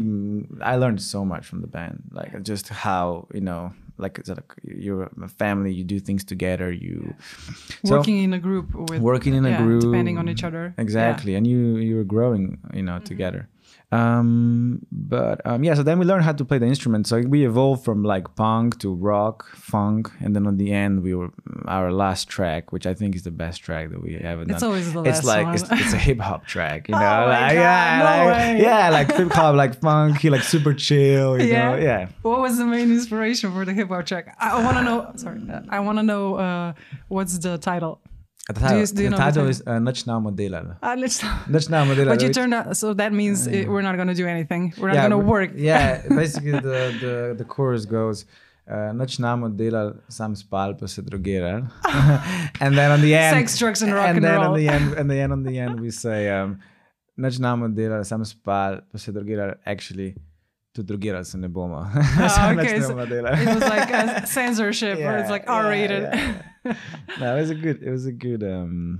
i 0.72 0.74
learned 0.84 1.02
so 1.16 1.20
much 1.34 1.44
from 1.50 1.60
the 1.66 1.72
band 1.78 1.96
like 2.20 2.32
just 2.52 2.66
how 2.86 3.06
you 3.38 3.42
know 3.50 3.64
like 3.98 4.18
it's 4.20 4.30
like 4.30 4.52
you're 4.64 5.04
a 5.24 5.28
family 5.28 5.72
you 5.72 5.84
do 5.84 6.00
things 6.00 6.24
together 6.24 6.72
you 6.72 7.14
So- 7.86 7.98
working 7.98 8.18
in 8.24 8.34
a 8.34 8.40
group 8.40 8.74
with 8.90 9.02
working 9.02 9.34
in 9.36 9.46
a 9.46 9.50
yeah, 9.50 9.62
group 9.64 9.82
depending 9.82 10.18
on 10.18 10.28
each 10.30 10.44
other. 10.44 10.74
Yeah. 10.76 10.82
exactly 10.84 11.36
and 11.36 11.46
you 11.48 11.78
you 11.78 11.96
were 11.96 12.04
growing 12.16 12.60
you 12.74 12.84
know 12.84 12.94
Mm-hmm. 12.98 13.04
together 13.12 13.48
um 13.94 14.80
but 14.92 15.38
um 15.50 15.64
yeah 15.64 15.74
so 15.78 15.84
then 15.84 15.98
we 16.00 16.06
learned 16.06 16.24
how 16.24 16.32
to 16.40 16.46
play 16.50 16.58
the 16.58 16.66
instrument 16.66 17.06
so 17.08 17.16
we 17.36 17.46
evolved 17.46 17.84
from 17.88 18.00
like 18.14 18.26
punk 18.36 18.80
to 18.80 18.90
rock 19.12 19.36
funk 19.56 20.10
and 20.24 20.36
then 20.36 20.44
on 20.48 20.56
the 20.58 20.70
end 20.84 20.94
we 21.08 21.14
were 21.20 21.30
our 21.78 21.92
last 22.04 22.24
track 22.36 22.72
which 22.74 22.86
i 22.92 22.94
think 22.94 23.16
is 23.16 23.24
the 23.24 23.36
best 23.44 23.58
track 23.62 23.90
that 23.92 24.02
we 24.02 24.16
ever 24.18 24.44
done 24.46 24.54
It's 24.56 24.64
always 24.64 24.88
the 24.94 25.02
it's 25.04 25.24
last 25.24 25.34
like 25.36 25.46
one. 25.46 25.56
It's, 25.56 25.70
like 25.72 25.82
it's 25.82 25.94
a 25.94 25.98
hip-hop 26.10 26.42
track 26.54 26.88
you 26.90 26.94
know 26.96 27.00
Oh 27.02 27.28
my 27.28 27.40
like, 27.48 27.56
God, 27.56 27.62
yeah 27.68 27.98
no 28.00 28.06
like, 28.30 28.38
way. 28.38 28.62
yeah 28.68 28.90
like 28.98 29.08
hip-hop 29.16 29.56
like 29.56 29.74
funky 29.82 30.30
like 30.36 30.44
super 30.44 30.74
chill 30.74 31.40
you 31.40 31.48
Yeah. 31.54 31.64
know 31.72 31.76
yeah 31.90 32.02
What 32.22 32.40
was 32.46 32.58
the 32.58 32.66
main 32.66 32.90
inspiration 32.92 33.48
for 33.54 33.64
the 33.66 33.74
hip 33.74 33.90
hop 33.90 34.06
track? 34.06 34.26
I 34.40 34.64
want 34.64 34.78
to 34.78 34.84
know. 34.84 35.12
Sorry, 35.16 35.40
I 35.70 35.80
want 35.86 35.98
to 36.00 36.04
know 36.12 36.36
uh, 36.36 36.74
what's 37.16 37.38
the 37.46 37.58
title. 37.58 38.00
The 38.48 38.54
title, 38.60 38.80
you- 38.80 38.88
do 38.88 39.04
you 39.04 39.10
the 39.10 39.16
the 39.16 39.22
title 39.24 39.44
title? 39.44 39.48
is 39.50 39.62
uh, 39.66 39.80
Noćna 39.80 40.22
modela 40.22 40.78
Uh, 40.82 40.96
let's. 41.00 41.22
Modela 41.22 42.10
But 42.10 42.22
you 42.22 42.34
turned 42.34 42.54
out, 42.54 42.76
so 42.76 42.94
that 42.94 43.14
means 43.14 43.48
it, 43.48 43.68
we're 43.70 43.82
not 43.82 43.96
gonna 43.98 44.14
do 44.16 44.28
anything. 44.28 44.74
We're 44.78 44.90
not 44.92 44.98
gonna 45.10 45.18
work. 45.18 45.52
Yeah, 45.72 46.02
basically 46.10 46.52
the, 46.52 46.80
the, 47.04 47.36
the 47.38 47.46
chorus 47.46 47.86
goes 47.86 48.26
uh, 48.70 48.92
Noč 49.00 49.20
namo 49.20 49.48
delal, 49.56 50.00
sam 50.10 50.36
spal, 50.36 50.74
pa 50.80 50.86
se 50.88 51.02
drogiral. 51.04 51.70
and 52.62 52.78
then 52.78 52.92
on 52.92 53.02
the 53.02 53.14
end, 53.24 53.36
Sex, 53.38 53.58
drugs, 53.60 53.82
and 53.82 53.94
rock 53.94 54.08
and 54.16 54.24
then 54.24 54.40
roll. 54.40 54.52
on 54.52 54.58
the 54.60 54.68
end, 54.70 54.94
and 54.94 55.12
then 55.12 55.32
on 55.32 55.44
the 55.44 55.60
end, 55.60 55.80
we 55.80 55.92
say 55.92 56.30
um, 56.30 56.60
Noč 57.20 57.40
namo 57.40 57.68
delal, 57.74 58.06
sam 58.06 58.24
spal, 58.24 58.82
pa 58.92 58.98
se 58.98 59.12
drogiral. 59.12 59.56
Actually, 59.66 60.16
to 60.74 60.84
drogiral 60.84 61.24
se 61.24 61.38
ne 61.38 61.48
bomo. 61.48 61.86
Ah, 61.86 62.52
okay, 62.58 62.80
noč 62.80 62.82
so 62.82 62.94
namo 62.94 63.06
delal. 63.06 63.38
It 63.38 63.48
was 63.48 63.64
like 63.64 63.92
a 63.92 64.26
censorship, 64.36 65.00
where 65.00 65.20
it's 65.20 65.30
like 65.30 65.46
R 65.48 65.70
rated. 65.70 66.04
yeah, 66.04 66.42
yeah. 66.66 66.76
no, 67.20 67.38
it 67.38 67.42
was 67.42 67.50
a 67.50 67.56
good. 67.56 67.84
It 67.84 67.92
was 67.92 68.06
a 68.06 68.12
good. 68.12 68.44
Um, 68.44 69.00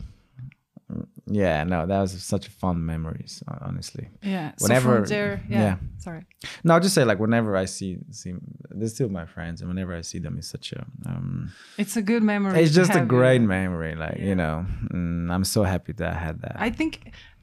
yeah, 1.34 1.64
no, 1.64 1.86
that 1.90 2.00
was 2.04 2.12
such 2.24 2.46
a 2.48 2.52
fun 2.52 2.78
memories. 2.86 3.34
Honestly, 3.68 4.06
Yeah. 4.22 4.52
So 4.58 4.64
Whenever- 4.66 4.96
from 4.96 5.06
there, 5.16 5.34
yeah. 5.50 5.60
yeah. 5.66 5.76
Sorry. 6.06 6.22
no, 6.64 6.74
I'll 6.74 6.80
just 6.88 6.96
say 6.96 7.04
like 7.12 7.20
whenever 7.26 7.52
I 7.64 7.66
see 7.66 7.92
see, 8.12 8.34
they're 8.78 8.94
still 8.98 9.10
my 9.10 9.26
friends, 9.36 9.62
and 9.62 9.68
whenever 9.72 9.94
I 10.00 10.02
see 10.02 10.20
them, 10.26 10.38
it's 10.40 10.50
such 10.58 10.68
a. 10.74 10.82
Um, 11.10 11.52
It's 11.78 11.96
a 11.98 12.02
good 12.12 12.24
memory. 12.24 12.62
it's 12.62 12.76
just 12.82 12.94
a 12.96 13.06
great 13.16 13.42
yeah. 13.42 13.48
memory, 13.58 13.94
like 13.96 14.18
you 14.30 14.36
know. 14.42 14.56
Mm, 14.94 15.32
I'm 15.34 15.46
so 15.56 15.62
happy 15.64 15.94
that 16.00 16.10
I 16.16 16.20
had 16.28 16.36
that. 16.44 16.56
I 16.68 16.70
think 16.80 16.92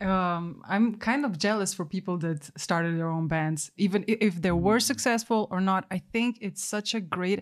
um, 0.00 0.62
I'm 0.74 0.86
kind 1.08 1.22
of 1.24 1.32
jealous 1.46 1.70
for 1.74 1.84
people 1.96 2.16
that 2.18 2.40
started 2.66 2.92
their 2.98 3.08
own 3.16 3.26
bands, 3.28 3.70
even 3.76 4.04
if 4.06 4.34
they 4.44 4.52
were 4.52 4.80
successful 4.80 5.40
or 5.50 5.60
not. 5.60 5.82
I 5.96 5.98
think 6.12 6.30
it's 6.40 6.62
such 6.76 6.94
a 6.94 7.00
great 7.00 7.40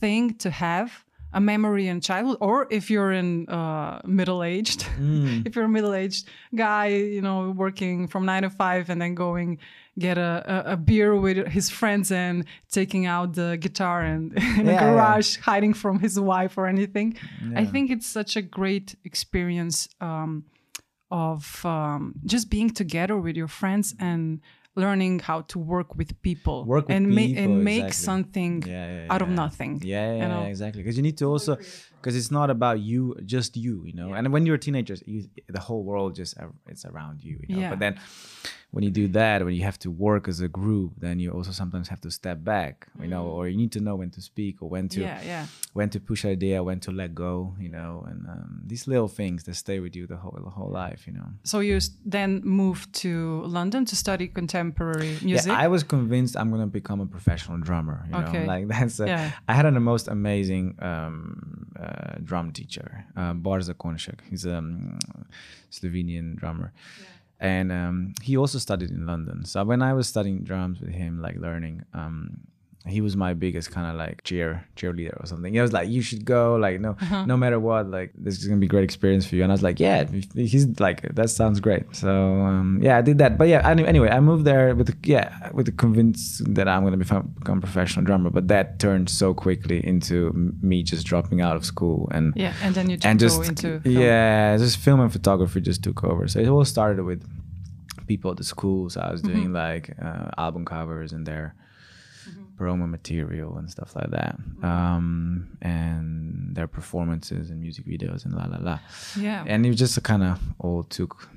thing 0.00 0.34
to 0.44 0.50
have 0.50 1.04
a 1.32 1.40
memory 1.40 1.88
in 1.88 2.00
childhood, 2.00 2.38
or 2.40 2.66
if 2.70 2.90
you're 2.90 3.12
in 3.12 3.48
uh, 3.48 4.00
middle 4.06 4.42
aged, 4.42 4.86
if 5.46 5.54
you're 5.54 5.66
a 5.66 5.68
middle 5.68 5.94
aged 5.94 6.28
guy, 6.54 6.86
you 6.88 7.20
know, 7.20 7.50
working 7.50 8.08
from 8.08 8.24
nine 8.24 8.42
to 8.42 8.50
five 8.50 8.88
and 8.90 9.00
then 9.00 9.14
going 9.14 9.58
get 9.98 10.16
a, 10.16 10.64
a, 10.68 10.72
a 10.72 10.76
beer 10.76 11.14
with 11.16 11.48
his 11.48 11.68
friends 11.70 12.12
and 12.12 12.44
taking 12.70 13.04
out 13.04 13.34
the 13.34 13.58
guitar 13.60 14.00
and 14.02 14.32
in 14.58 14.66
Yeah, 14.66 14.72
a 14.72 14.74
yeah. 14.74 14.80
garage 14.92 15.36
hiding 15.38 15.74
from 15.74 15.98
his 16.00 16.18
wife 16.20 16.56
or 16.56 16.66
anything. 16.66 17.16
I 17.56 17.64
think 17.64 17.90
it's 17.90 18.06
such 18.06 18.36
a 18.36 18.42
great 18.42 18.94
experience. 19.04 19.88
Um, 20.00 20.44
of 21.10 21.64
um, 21.64 22.14
just 22.26 22.50
being 22.50 22.68
together 22.68 23.16
with 23.16 23.34
your 23.34 23.48
friends 23.48 23.94
and 23.98 24.40
learning 24.84 25.14
how 25.28 25.38
to 25.52 25.58
work 25.74 25.90
with 25.98 26.10
people 26.28 26.58
Work 26.64 26.88
with 26.88 26.96
and 26.96 27.04
ma- 27.08 27.26
people, 27.26 27.42
and 27.44 27.64
make 27.64 27.84
exactly. 27.84 28.04
something 28.10 28.52
yeah, 28.66 28.72
yeah, 29.04 29.12
out 29.12 29.22
of 29.26 29.30
nothing. 29.42 29.72
Yeah, 29.84 30.16
yeah, 30.18 30.28
know? 30.28 30.42
yeah, 30.42 30.54
exactly. 30.54 30.80
Because 30.82 30.96
you 30.98 31.02
need 31.08 31.18
to 31.22 31.26
also, 31.26 31.52
because 32.00 32.16
it's 32.16 32.30
not 32.30 32.48
about 32.50 32.80
you, 32.80 33.16
just 33.24 33.56
you, 33.56 33.82
you 33.84 33.92
know. 33.92 34.12
And 34.14 34.32
when 34.32 34.46
you're 34.46 34.58
teenagers, 34.58 35.02
you, 35.06 35.28
the 35.48 35.60
whole 35.60 35.82
world 35.82 36.14
just 36.14 36.34
it's 36.68 36.84
around 36.84 37.22
you, 37.24 37.38
you 37.46 37.54
know. 37.56 37.62
Yeah. 37.62 37.70
But 37.70 37.78
then, 37.80 37.98
when 38.70 38.84
you 38.84 38.90
do 38.90 39.08
that, 39.08 39.42
when 39.44 39.54
you 39.54 39.62
have 39.62 39.78
to 39.78 39.90
work 39.90 40.28
as 40.28 40.40
a 40.40 40.48
group, 40.48 40.92
then 40.98 41.18
you 41.18 41.30
also 41.30 41.52
sometimes 41.52 41.88
have 41.88 42.00
to 42.02 42.10
step 42.10 42.44
back, 42.44 42.86
you 43.00 43.08
know, 43.08 43.24
or 43.24 43.48
you 43.48 43.56
need 43.56 43.72
to 43.72 43.80
know 43.80 43.96
when 43.96 44.10
to 44.10 44.20
speak 44.20 44.62
or 44.62 44.68
when 44.68 44.88
to 44.90 45.00
Mm. 45.00 45.04
Yeah, 45.04 45.22
yeah. 45.24 45.46
when 45.72 45.88
to 45.90 45.98
push 46.00 46.24
idea, 46.26 46.62
when 46.62 46.78
to 46.80 46.90
let 46.92 47.14
go, 47.14 47.54
you 47.58 47.70
know, 47.70 48.04
and 48.08 48.26
um, 48.28 48.60
these 48.66 48.86
little 48.86 49.08
things 49.08 49.44
that 49.44 49.54
stay 49.54 49.80
with 49.80 49.96
you 49.96 50.06
the 50.06 50.16
whole 50.16 50.38
the 50.44 50.50
whole 50.50 50.70
life, 50.70 51.06
you 51.06 51.14
know. 51.14 51.28
So 51.44 51.60
you 51.60 51.78
then 52.04 52.42
moved 52.44 52.92
to 53.04 53.42
London 53.46 53.84
to 53.86 53.96
study 53.96 54.28
contemporary 54.28 55.16
music. 55.22 55.46
Yeah, 55.52 55.64
I 55.64 55.68
was 55.68 55.82
convinced 55.82 56.36
I'm 56.36 56.50
gonna 56.50 56.66
become 56.66 57.00
a 57.00 57.06
professional 57.06 57.58
drummer. 57.58 58.04
You 58.10 58.16
Okay. 58.18 58.40
know, 58.40 58.52
like 58.52 58.68
that's. 58.74 59.00
A, 59.00 59.06
Yeah. 59.06 59.30
I 59.48 59.54
had 59.54 59.64
the 59.64 59.80
most 59.80 60.08
amazing 60.08 60.64
um, 60.80 61.72
uh, 61.80 61.87
drum 62.22 62.52
teacher, 62.52 63.04
uh, 63.16 63.32
Barza 63.34 63.74
Konšek. 63.74 64.20
He's 64.30 64.44
a 64.44 64.56
um, 64.56 64.98
Slovenian 65.70 66.36
drummer, 66.36 66.72
and 67.40 67.70
um, 67.72 68.14
he 68.22 68.36
also 68.36 68.58
studied 68.58 68.90
in 68.90 69.06
London. 69.06 69.44
So 69.44 69.64
when 69.64 69.82
I 69.82 69.92
was 69.92 70.08
studying 70.08 70.44
drums 70.44 70.80
with 70.80 70.90
him, 70.90 71.20
like 71.20 71.36
learning. 71.36 71.84
Um, 71.94 72.40
he 72.86 73.00
was 73.02 73.16
my 73.16 73.34
biggest 73.34 73.70
kind 73.70 73.86
of 73.90 73.96
like 73.96 74.22
cheer 74.24 74.64
cheerleader 74.76 75.22
or 75.22 75.26
something. 75.26 75.52
He 75.52 75.60
was 75.60 75.72
like, 75.72 75.88
"You 75.90 76.00
should 76.00 76.24
go, 76.24 76.56
like 76.56 76.80
no, 76.80 76.90
Uh-huh. 77.00 77.26
no 77.26 77.36
matter 77.36 77.58
what, 77.60 77.90
like 77.90 78.12
this 78.16 78.38
is 78.38 78.46
gonna 78.46 78.60
be 78.60 78.66
a 78.66 78.68
great 78.68 78.84
experience 78.84 79.26
for 79.26 79.34
you." 79.36 79.42
And 79.42 79.52
I 79.52 79.54
was 79.54 79.62
like, 79.62 79.78
"Yeah." 79.80 80.04
He's 80.34 80.66
like, 80.80 81.02
"That 81.14 81.28
sounds 81.28 81.60
great." 81.60 81.84
So 81.94 82.10
um, 82.50 82.78
yeah, 82.82 82.96
I 82.96 83.02
did 83.02 83.18
that. 83.18 83.36
But 83.36 83.48
yeah, 83.48 83.68
any- 83.68 83.86
anyway, 83.86 84.08
I 84.08 84.20
moved 84.20 84.44
there 84.46 84.74
with 84.74 84.86
the, 84.86 84.96
yeah 85.04 85.50
with 85.52 85.66
the 85.66 85.72
convince 85.72 86.40
that 86.46 86.66
I'm 86.68 86.82
gonna 86.84 86.96
become, 86.96 87.34
become 87.38 87.58
a 87.58 87.60
professional 87.60 88.04
drummer. 88.06 88.30
But 88.30 88.48
that 88.48 88.78
turned 88.78 89.10
so 89.10 89.34
quickly 89.34 89.84
into 89.86 90.32
me 90.62 90.82
just 90.82 91.06
dropping 91.06 91.40
out 91.42 91.56
of 91.56 91.64
school 91.66 92.08
and 92.12 92.32
yeah, 92.36 92.54
and 92.62 92.74
then 92.74 92.88
you 92.88 92.96
and 93.04 93.18
go 93.18 93.26
just 93.26 93.38
into 93.48 93.80
film. 93.80 93.94
yeah, 94.02 94.56
just 94.56 94.78
film 94.78 95.00
and 95.00 95.12
photography 95.12 95.60
just 95.60 95.82
took 95.82 96.04
over. 96.04 96.26
So 96.28 96.38
it 96.40 96.48
all 96.48 96.64
started 96.64 97.02
with 97.04 97.22
people 98.06 98.30
at 98.30 98.38
the 98.38 98.44
schools. 98.44 98.94
So 98.94 99.00
I 99.02 99.10
was 99.12 99.20
Mm-hmm. 99.22 99.34
doing 99.34 99.52
like 99.52 99.94
uh, 100.00 100.30
album 100.38 100.64
covers 100.64 101.12
and 101.12 101.26
Mm-hmm. 101.26 101.48
Promo 102.58 102.86
material 102.98 103.50
and 103.58 103.70
stuff 103.70 103.90
like 103.98 104.10
that, 104.18 104.34
um, 104.62 105.48
and 105.62 106.54
their 106.56 106.66
performances 106.66 107.50
and 107.50 107.60
music 107.60 107.84
videos 107.86 108.24
and 108.24 108.34
la 108.34 108.44
la 108.52 108.58
la. 108.68 108.78
Yeah. 109.26 109.44
And 109.46 109.64
it 109.66 109.74
just 109.74 110.02
kind 110.02 110.22
of 110.22 110.38
all 110.58 110.82
took. 110.96 111.28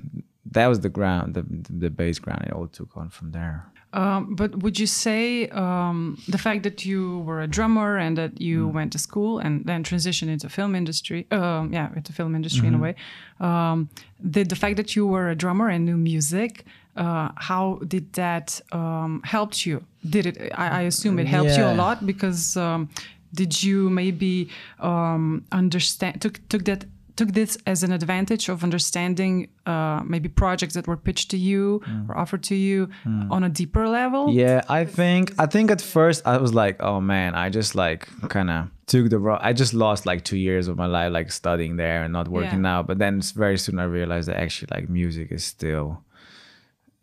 That 0.54 0.66
was 0.66 0.80
the 0.80 0.88
ground, 0.98 1.34
the 1.36 1.44
the 1.84 1.90
base 1.90 2.18
ground. 2.24 2.42
It 2.48 2.52
all 2.52 2.68
took 2.68 2.96
on 2.96 3.08
from 3.10 3.30
there. 3.32 3.58
Um, 3.94 4.34
but 4.40 4.50
would 4.62 4.78
you 4.82 4.86
say 4.86 5.48
um, 5.50 6.16
the 6.26 6.38
fact 6.38 6.62
that 6.62 6.78
you 6.86 7.00
were 7.26 7.42
a 7.42 7.46
drummer 7.46 7.98
and 7.98 8.16
that 8.16 8.40
you 8.40 8.58
Mm. 8.68 8.72
went 8.78 8.92
to 8.92 8.98
school 8.98 9.38
and 9.44 9.52
then 9.66 9.82
transitioned 9.84 10.30
into 10.34 10.48
film 10.48 10.74
industry, 10.74 11.26
um, 11.30 11.70
yeah, 11.76 11.88
into 11.94 12.10
film 12.12 12.34
industry 12.34 12.66
in 12.68 12.74
a 12.74 12.78
Mm-hmm. 12.78 12.84
way, 12.84 13.48
um, 13.48 13.88
did 14.36 14.48
the 14.48 14.56
fact 14.56 14.76
that 14.76 14.90
you 14.96 15.06
were 15.06 15.28
a 15.28 15.34
drummer 15.34 15.68
and 15.68 15.84
knew 15.84 15.98
music, 15.98 16.64
uh, 16.96 17.30
how 17.36 17.78
did 17.88 18.12
that 18.14 18.60
um, 18.72 19.20
helped 19.24 19.64
you? 19.66 19.82
Did 20.08 20.26
it? 20.26 20.52
I, 20.54 20.68
I 20.68 20.80
assume 20.82 21.18
it 21.18 21.26
helped 21.26 21.56
you 21.56 21.64
a 21.64 21.74
lot 21.74 22.04
because 22.06 22.56
um, 22.56 22.88
did 23.34 23.62
you 23.62 23.88
maybe 23.90 24.48
um, 24.80 25.44
understand 25.52 26.20
took 26.20 26.40
took 26.48 26.64
that 26.64 26.84
took 27.14 27.32
this 27.32 27.58
as 27.66 27.82
an 27.82 27.92
advantage 27.92 28.48
of 28.48 28.62
understanding 28.64 29.46
uh, 29.66 30.00
maybe 30.04 30.28
projects 30.30 30.72
that 30.74 30.86
were 30.86 30.96
pitched 30.96 31.30
to 31.30 31.36
you 31.36 31.80
Mm. 31.86 32.08
or 32.08 32.16
offered 32.16 32.42
to 32.44 32.54
you 32.54 32.88
on 33.30 33.44
a 33.44 33.48
deeper 33.50 33.86
level? 33.86 34.30
Yeah, 34.32 34.62
I 34.68 34.84
think 34.86 35.32
I 35.38 35.46
think 35.46 35.70
at 35.70 35.80
first 35.82 36.26
I 36.26 36.38
was 36.38 36.52
like, 36.54 36.76
oh 36.82 37.00
man, 37.00 37.34
I 37.34 37.50
just 37.50 37.74
like 37.74 38.08
kind 38.28 38.50
of 38.50 38.68
took 38.86 39.10
the 39.10 39.18
wrong. 39.18 39.38
I 39.42 39.52
just 39.52 39.74
lost 39.74 40.06
like 40.06 40.24
two 40.24 40.38
years 40.38 40.68
of 40.68 40.76
my 40.76 40.86
life 40.86 41.12
like 41.12 41.30
studying 41.32 41.76
there 41.76 42.02
and 42.04 42.12
not 42.12 42.28
working 42.28 42.64
Yeah. 42.64 42.78
out. 42.78 42.86
But 42.86 42.98
then 42.98 43.20
very 43.36 43.58
soon 43.58 43.78
I 43.78 43.84
realized 43.84 44.28
that 44.28 44.38
actually 44.40 44.68
like 44.76 44.88
music 44.88 45.30
is 45.32 45.44
still 45.44 46.02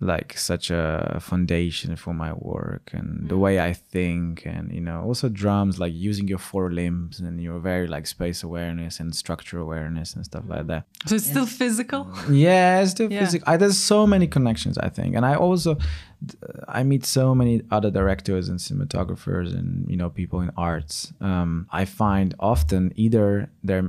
like 0.02 0.38
such 0.38 0.72
a 0.72 1.18
foundation 1.20 1.96
for 1.98 2.14
my 2.14 2.32
work 2.32 2.92
and 2.94 3.28
the 3.28 3.38
way 3.38 3.60
I 3.60 3.74
think 3.74 4.46
and 4.46 4.72
you 4.72 4.80
know 4.80 5.02
also 5.02 5.28
drums 5.28 5.78
like 5.78 5.94
using 5.94 6.26
your 6.30 6.38
four 6.38 6.72
limbs 6.72 7.20
and 7.20 7.42
your 7.42 7.60
very 7.60 7.86
like 7.88 8.08
space 8.08 8.42
awareness 8.42 9.02
and 9.02 9.14
structure 9.14 9.60
awareness 9.60 10.14
and 10.16 10.24
stuff 10.24 10.46
like 10.48 10.68
that. 10.68 10.86
So 11.06 11.16
it's 11.16 11.26
still 11.28 11.46
physical? 11.46 12.08
Yeah, 12.32 12.80
it's 12.82 12.92
still 12.92 13.12
Yeah. 13.12 13.20
physical. 13.26 13.44
I, 13.52 13.58
there's 13.58 13.78
so 13.78 14.08
many 14.08 14.28
connections, 14.28 14.78
I 14.78 14.88
think, 14.90 15.16
and 15.18 15.26
I 15.26 15.36
also 15.36 15.78
I 16.68 16.84
meet 16.84 17.06
so 17.06 17.34
many 17.36 17.62
other 17.72 17.92
directors 17.92 18.50
and 18.50 18.58
cinematographers 18.60 19.54
and 19.58 19.90
you 19.90 19.98
know 19.98 20.10
people 20.10 20.40
in 20.42 20.52
arts. 20.58 21.14
Um, 21.22 21.68
I 21.72 21.84
find 21.86 22.36
often 22.40 22.92
either 22.96 23.50
their 23.64 23.84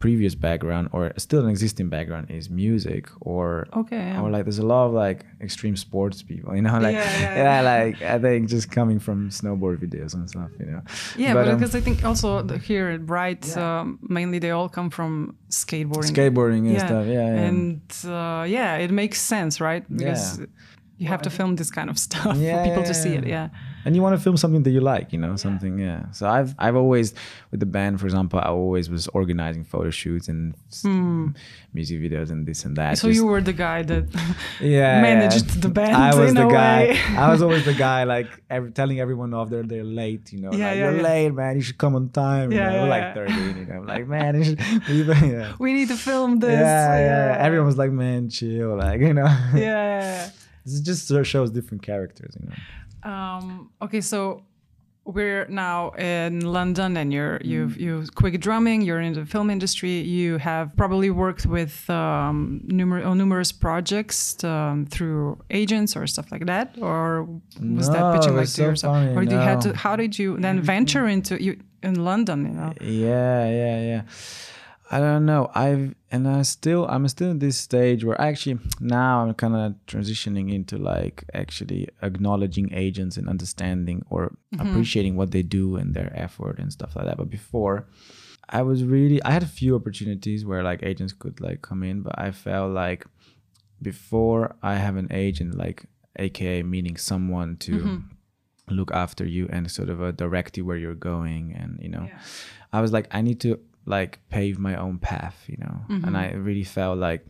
previous 0.00 0.34
background 0.34 0.88
or 0.92 1.12
still 1.18 1.44
an 1.44 1.50
existing 1.50 1.88
background 1.90 2.30
is 2.30 2.48
music 2.48 3.08
or 3.20 3.68
Okay, 3.76 3.96
yeah. 3.96 4.20
or 4.20 4.30
like 4.30 4.44
there's 4.46 4.58
a 4.58 4.66
lot 4.66 4.86
of 4.86 4.92
like 4.92 5.26
extreme 5.42 5.76
sports 5.76 6.22
people 6.22 6.56
you 6.56 6.62
know 6.62 6.78
like 6.86 6.94
Yeah, 6.94 7.20
yeah, 7.20 7.36
yeah, 7.36 7.60
like 7.60 8.02
i 8.02 8.18
think 8.18 8.48
just 8.48 8.70
coming 8.70 8.98
from 8.98 9.28
snowboard 9.28 9.76
videos 9.76 10.14
and 10.14 10.28
stuff 10.28 10.50
you 10.58 10.66
know 10.66 10.82
Yeah, 11.16 11.34
but, 11.34 11.48
um, 11.48 11.58
because 11.58 11.74
I 11.74 11.80
think 11.80 12.02
also 12.04 12.42
the, 12.42 12.56
here 12.58 12.88
at 12.88 13.04
Bright, 13.04 13.44
um, 13.56 13.98
mainly 14.02 14.38
they 14.38 14.50
all 14.50 14.68
come 14.68 14.90
from 14.90 15.36
skateboarding. 15.50 16.12
skateboarding 16.16 16.64
and 16.68 16.72
yeah. 16.72 16.86
stuff 16.86 17.06
yeah, 17.06 17.34
yeah. 17.34 17.46
And 17.48 17.80
uh, 18.04 18.44
yeah, 18.48 18.76
it 18.76 18.90
makes 18.90 19.20
sense, 19.20 19.60
right? 19.60 19.84
Because. 19.94 20.40
You 21.00 21.08
have 21.12 21.22
to 21.28 21.30
film 21.38 21.50
this 21.60 21.70
kind 21.78 21.88
of 21.92 21.96
stuff 22.06 22.36
Yeah, 22.36 22.56
for 22.56 22.64
people 22.68 22.82
yeah, 22.84 22.92
to 22.92 22.94
see 23.02 23.12
it. 23.18 23.24
yeah. 23.34 23.48
And 23.86 23.90
you 23.96 24.02
want 24.06 24.14
to 24.18 24.22
film 24.26 24.36
something 24.36 24.62
that 24.64 24.72
you 24.76 24.82
like 24.94 25.06
you 25.14 25.20
know 25.24 25.34
something 25.46 25.74
yeah 25.86 26.00
so 26.18 26.22
i've 26.36 26.50
i've 26.64 26.76
always 26.82 27.06
with 27.50 27.60
the 27.64 27.70
band 27.76 27.92
for 28.00 28.06
example 28.10 28.36
i 28.38 28.48
always 28.62 28.86
was 28.94 29.04
organizing 29.20 29.64
photo 29.64 29.88
shoots 30.00 30.26
and 30.32 30.40
s- 30.70 30.82
hmm. 30.82 31.28
music 31.72 31.96
videos 32.06 32.28
and 32.34 32.40
this 32.48 32.60
and 32.66 32.74
that. 32.80 32.98
So 32.98 33.08
just- 33.08 33.16
you 33.18 33.24
were 33.32 33.40
the 33.52 33.56
guy 33.66 33.80
that 33.92 34.04
yeah, 34.60 35.00
managed 35.08 35.48
the 35.64 35.72
band 35.78 35.96
I 35.96 36.12
was 36.20 36.28
in 36.30 36.36
the 36.42 36.46
a 36.48 36.52
guy. 36.60 36.80
way. 36.88 36.98
I 37.24 37.26
was 37.32 37.40
always 37.46 37.64
the 37.64 37.78
guy 37.88 38.00
like 38.14 38.28
every, 38.56 38.70
telling 38.80 38.98
everyone 39.04 39.30
off 39.38 39.48
they're 39.52 39.68
they're 39.72 39.90
late. 40.02 40.24
You 40.34 40.40
know, 40.42 40.52
Yeah, 40.52 40.66
like, 40.68 40.76
yeah, 40.78 40.90
you're 40.90 41.02
late, 41.10 41.32
man. 41.40 41.52
You 41.58 41.62
should 41.66 41.78
come 41.84 41.94
on 42.00 42.04
time. 42.10 42.46
You 42.52 42.58
Yeah, 42.58 42.68
know, 42.68 42.74
yeah, 42.76 42.82
we're 42.82 42.96
like 42.98 43.08
yeah. 43.14 43.14
13. 43.14 43.56
You 43.60 43.64
know, 43.68 43.74
I'm 43.80 43.86
like 43.94 44.06
man, 44.14 44.30
you 44.38 44.44
should, 44.44 44.60
we 45.64 45.72
need 45.78 45.88
to 45.94 45.96
film 46.10 46.30
this. 46.44 46.50
Yeah, 46.68 46.98
yeah, 47.08 47.46
Everyone 47.46 47.66
was 47.72 47.78
like, 47.84 47.92
man, 48.04 48.28
chill, 48.28 48.76
like 48.76 49.00
you 49.08 49.14
know. 49.14 49.30
Yeah. 49.54 50.28
This 50.64 50.80
just 50.80 51.08
shows 51.26 51.50
different 51.50 51.82
characters, 51.82 52.36
you 52.40 52.46
know. 52.48 53.10
Um, 53.10 53.70
okay, 53.82 54.00
so 54.00 54.42
we're 55.06 55.46
now 55.48 55.90
in 55.92 56.40
London, 56.40 56.96
and 56.96 57.12
you're 57.12 57.38
Mm. 57.38 57.44
you've 57.50 57.80
you 57.80 58.04
quick 58.14 58.38
drumming. 58.40 58.82
You're 58.82 59.00
in 59.00 59.14
the 59.14 59.24
film 59.24 59.48
industry. 59.50 60.00
You 60.00 60.38
have 60.38 60.76
probably 60.76 61.10
worked 61.10 61.46
with 61.46 61.88
um, 61.88 62.60
numer- 62.66 63.04
on 63.04 63.16
numerous 63.18 63.50
projects 63.52 64.44
um, 64.44 64.86
through 64.86 65.38
agents 65.50 65.96
or 65.96 66.06
stuff 66.06 66.30
like 66.30 66.44
that, 66.46 66.76
or 66.80 67.26
was 67.78 67.88
that 67.88 68.04
pitching 68.14 68.34
like 68.36 68.42
was 68.42 68.54
to 68.54 68.62
yourself, 68.62 68.94
funny, 68.96 69.16
or 69.16 69.22
you 69.22 69.38
had 69.38 69.60
to? 69.62 69.74
How 69.74 69.96
did 69.96 70.18
you 70.18 70.36
then 70.36 70.60
venture 70.60 71.06
into 71.08 71.42
you 71.42 71.56
in 71.82 71.94
London? 72.04 72.38
You 72.46 72.52
know, 72.60 72.72
Yeah, 72.80 73.48
yeah, 73.48 73.76
yeah. 73.90 74.02
I 74.92 74.98
don't 74.98 75.24
know. 75.24 75.50
I've 75.54 75.94
and 76.10 76.26
I 76.26 76.42
still 76.42 76.84
I'm 76.88 77.06
still 77.08 77.30
in 77.30 77.38
this 77.38 77.56
stage 77.56 78.04
where 78.04 78.20
actually 78.20 78.58
now 78.80 79.22
I'm 79.22 79.34
kind 79.34 79.54
of 79.54 79.74
transitioning 79.86 80.52
into 80.52 80.78
like 80.78 81.24
actually 81.32 81.88
acknowledging 82.02 82.72
agents 82.74 83.16
and 83.16 83.28
understanding 83.28 84.04
or 84.10 84.32
appreciating 84.58 85.16
what 85.16 85.30
they 85.30 85.42
do 85.42 85.76
and 85.76 85.94
their 85.94 86.12
effort 86.14 86.58
and 86.58 86.72
stuff 86.72 86.96
like 86.96 87.06
that. 87.06 87.18
But 87.18 87.30
before 87.30 87.86
I 88.48 88.62
was 88.62 88.82
really 88.82 89.22
I 89.22 89.30
had 89.30 89.44
a 89.44 89.46
few 89.46 89.76
opportunities 89.76 90.44
where 90.44 90.64
like 90.64 90.82
agents 90.82 91.12
could 91.12 91.40
like 91.40 91.62
come 91.62 91.84
in, 91.84 92.02
but 92.02 92.18
I 92.18 92.32
felt 92.32 92.72
like 92.72 93.06
before 93.80 94.56
I 94.60 94.74
have 94.74 94.96
an 94.96 95.06
agent 95.12 95.54
like 95.56 95.84
aka 96.18 96.64
meaning 96.64 96.96
someone 96.96 97.56
to 97.58 98.02
look 98.68 98.90
after 98.92 99.24
you 99.24 99.48
and 99.50 99.70
sort 99.70 99.88
of 99.88 100.02
uh, 100.02 100.10
direct 100.10 100.56
you 100.56 100.64
where 100.64 100.76
you're 100.76 100.94
going 100.94 101.52
and 101.58 101.78
you 101.82 101.88
know 101.88 102.08
i 102.72 102.80
was 102.80 102.92
like 102.92 103.06
i 103.10 103.20
need 103.20 103.40
to 103.40 103.58
like 103.90 104.18
pave 104.30 104.58
my 104.58 104.74
own 104.76 104.98
path 104.98 105.44
you 105.46 105.56
know 105.58 105.76
and 105.88 106.16
i 106.16 106.30
really 106.32 106.64
felt 106.64 106.98
like 106.98 107.26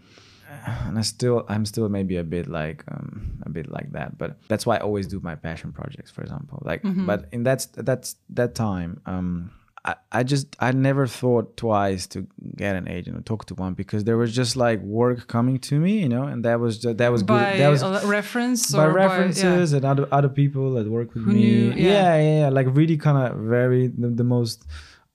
and 0.87 0.99
i 0.99 1.03
still 1.03 1.45
i'm 1.49 1.65
still 1.65 1.89
maybe 1.89 2.17
a 2.17 2.25
bit 2.25 2.47
like 2.49 2.85
um 2.93 3.41
a 3.45 3.51
bit 3.51 3.71
like 3.71 3.91
that 3.93 4.17
but 4.19 4.39
that's 4.49 4.65
why 4.67 4.77
i 4.77 4.81
always 4.81 5.07
do 5.07 5.19
my 5.21 5.35
passion 5.35 5.73
projects 5.73 6.11
for 6.11 6.23
example 6.23 6.63
like 6.65 6.81
but 6.85 7.27
in 7.33 7.43
that's 7.43 7.67
that's 7.67 8.17
that 8.29 8.55
time 8.55 9.01
um 9.07 9.51
I, 9.85 9.95
I 10.13 10.23
just 10.25 10.57
I 10.61 10.73
never 10.73 11.07
thought 11.07 11.57
twice 11.57 12.07
to 12.09 12.27
get 12.57 12.77
an 12.77 12.87
agent 12.87 13.17
or 13.17 13.23
talk 13.23 13.47
to 13.47 13.55
one 13.55 13.73
because 13.73 14.05
there 14.05 14.19
was 14.19 14.35
just 14.35 14.55
like 14.55 14.81
work 14.83 15.27
coming 15.27 15.59
to 15.61 15.81
me, 15.81 16.01
you 16.01 16.09
know, 16.09 16.25
and 16.25 16.45
that 16.45 16.61
was 16.61 16.79
just, 16.79 16.99
that 16.99 17.11
was 17.11 17.23
by 17.23 17.53
good. 17.53 17.61
That 17.61 17.69
was 17.71 18.05
reference 18.05 18.73
by 18.73 18.85
or 18.85 18.93
references 18.93 19.73
yeah. 19.73 19.77
and 19.77 19.87
other 19.87 20.07
other 20.13 20.29
people 20.29 20.75
that 20.75 20.87
work 20.87 21.15
with 21.15 21.25
Who 21.25 21.33
me. 21.33 21.41
knew- 21.41 21.71
yeah. 21.71 21.77
yeah. 21.77 22.17
yeah, 22.17 22.41
yeah, 22.41 22.49
like 22.51 22.67
really 22.71 22.99
kind 22.99 23.17
of 23.19 23.39
very 23.39 23.87
the, 23.87 24.09
the 24.09 24.25
most 24.25 24.67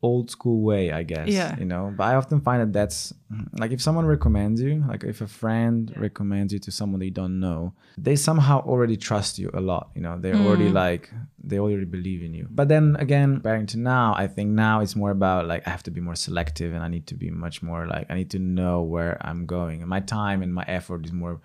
old 0.10 0.28
school 0.36 0.60
way, 0.70 0.84
I 1.00 1.04
guess. 1.14 1.28
Yeah. 1.40 1.52
you 1.62 1.68
know. 1.74 1.84
But 1.98 2.04
I 2.12 2.14
often 2.22 2.40
find 2.48 2.60
that 2.64 2.72
that's 2.80 3.14
like 3.62 3.72
if 3.76 3.82
someone 3.88 4.06
recommends 4.16 4.58
you, 4.66 4.74
like 4.92 5.04
if 5.14 5.20
a 5.22 5.32
friend 5.42 5.80
recommends 6.08 6.50
you 6.54 6.60
to 6.68 6.72
someone 6.80 7.02
you 7.10 7.16
don't 7.22 7.38
know, 7.48 7.60
they 8.08 8.16
somehow 8.30 8.58
already 8.72 8.98
trust 9.10 9.32
you 9.42 9.48
a 9.54 9.62
lot. 9.72 9.86
You 9.96 10.02
know, 10.06 10.16
they're 10.22 10.42
already 10.46 10.70
Mm. 10.70 10.74
like 10.86 11.04
they 11.50 11.58
already 11.60 11.90
believe 11.98 12.22
in 12.28 12.32
you. 12.40 12.46
But 12.60 12.68
then 12.74 12.86
again, 13.06 13.30
comparing 13.40 13.68
to 13.74 13.78
now, 13.96 14.08
I 14.24 14.26
think 14.36 14.48
now 14.68 14.76
it's 14.84 14.96
more 15.04 15.12
about 15.20 15.40
like 15.52 15.62
I 15.68 15.70
have 15.76 15.84
to 15.90 15.92
be 15.98 16.02
more 16.10 16.16
selective 16.28 16.70
and 16.76 16.82
I 16.88 16.90
need 16.96 17.06
to 17.12 17.16
be 17.24 17.30
much 17.46 17.58
more 17.70 17.82
like 17.94 18.06
I 18.12 18.16
need 18.20 18.32
to 18.38 18.40
know 18.60 18.76
where 18.94 19.14
I'm 19.28 19.42
going. 19.58 19.78
And 19.82 19.90
my 19.98 20.02
time 20.20 20.40
and 20.46 20.52
my 20.62 20.66
effort 20.80 21.02
is 21.08 21.14
more 21.24 21.36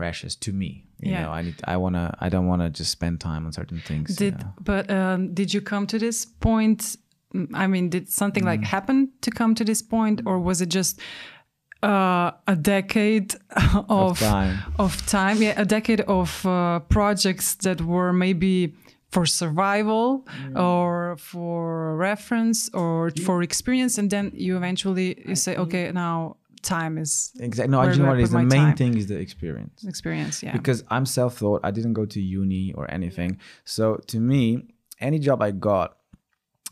precious 0.00 0.36
to 0.44 0.52
me. 0.52 0.70
You 1.00 1.12
Yeah. 1.12 1.22
know, 1.22 1.30
I 1.38 1.42
need 1.46 1.56
I 1.74 1.76
wanna 1.84 2.04
I 2.24 2.28
don't 2.34 2.46
wanna 2.52 2.68
just 2.80 2.90
spend 2.98 3.14
time 3.20 3.42
on 3.46 3.52
certain 3.60 3.80
things. 3.88 4.06
you 4.10 4.16
Did 4.30 4.34
know. 4.40 4.52
but 4.70 4.84
um, 4.90 5.20
did 5.38 5.48
you 5.54 5.60
come 5.72 5.84
to 5.92 5.98
this 5.98 6.18
point? 6.48 6.96
I 7.54 7.66
mean, 7.66 7.90
did 7.90 8.08
something 8.08 8.44
like 8.44 8.60
Mm. 8.60 8.64
happen 8.66 9.08
to 9.22 9.30
come 9.30 9.54
to 9.54 9.64
this 9.64 9.82
point, 9.82 10.22
or 10.26 10.38
was 10.38 10.60
it 10.60 10.68
just 10.68 11.00
uh, 11.82 12.30
a 12.46 12.56
decade 12.56 13.34
of 13.88 14.18
time. 14.18 14.58
of 14.78 15.04
time? 15.06 15.42
Yeah, 15.42 15.60
a 15.60 15.64
decade 15.64 16.00
of 16.02 16.44
uh, 16.46 16.80
projects 16.88 17.54
that 17.56 17.80
were 17.80 18.12
maybe 18.12 18.74
for 19.10 19.26
survival 19.26 20.26
Mm. 20.26 20.56
or 20.60 21.16
for 21.18 21.96
reference 21.96 22.70
or 22.74 23.10
for 23.24 23.42
experience, 23.42 23.98
and 24.00 24.10
then 24.10 24.30
you 24.34 24.56
eventually 24.56 25.22
you 25.28 25.36
say, 25.36 25.56
okay, 25.56 25.90
now 25.92 26.36
time 26.62 26.98
is 26.98 27.32
Exactly. 27.38 27.70
No, 27.70 27.82
you 27.82 27.92
do 27.92 27.98
know 28.00 28.06
I 28.06 28.08
what 28.10 28.18
it 28.18 28.22
is? 28.24 28.30
put 28.30 28.38
The 28.38 28.44
main 28.56 28.66
time? 28.68 28.76
thing 28.76 28.96
is 28.96 29.06
the 29.06 29.18
experience. 29.18 29.84
experience. 29.84 30.42
Yeah, 30.42 30.52
because 30.52 30.82
I'm 30.90 31.06
self-taught. 31.06 31.60
I 31.62 31.70
didn't 31.70 31.92
go 31.92 32.06
to 32.06 32.20
uni 32.20 32.72
or 32.72 32.90
anything. 32.90 33.38
So 33.64 33.96
to 34.08 34.18
me, 34.18 34.42
any 35.00 35.18
job 35.18 35.42
I 35.42 35.50
got, 35.52 35.96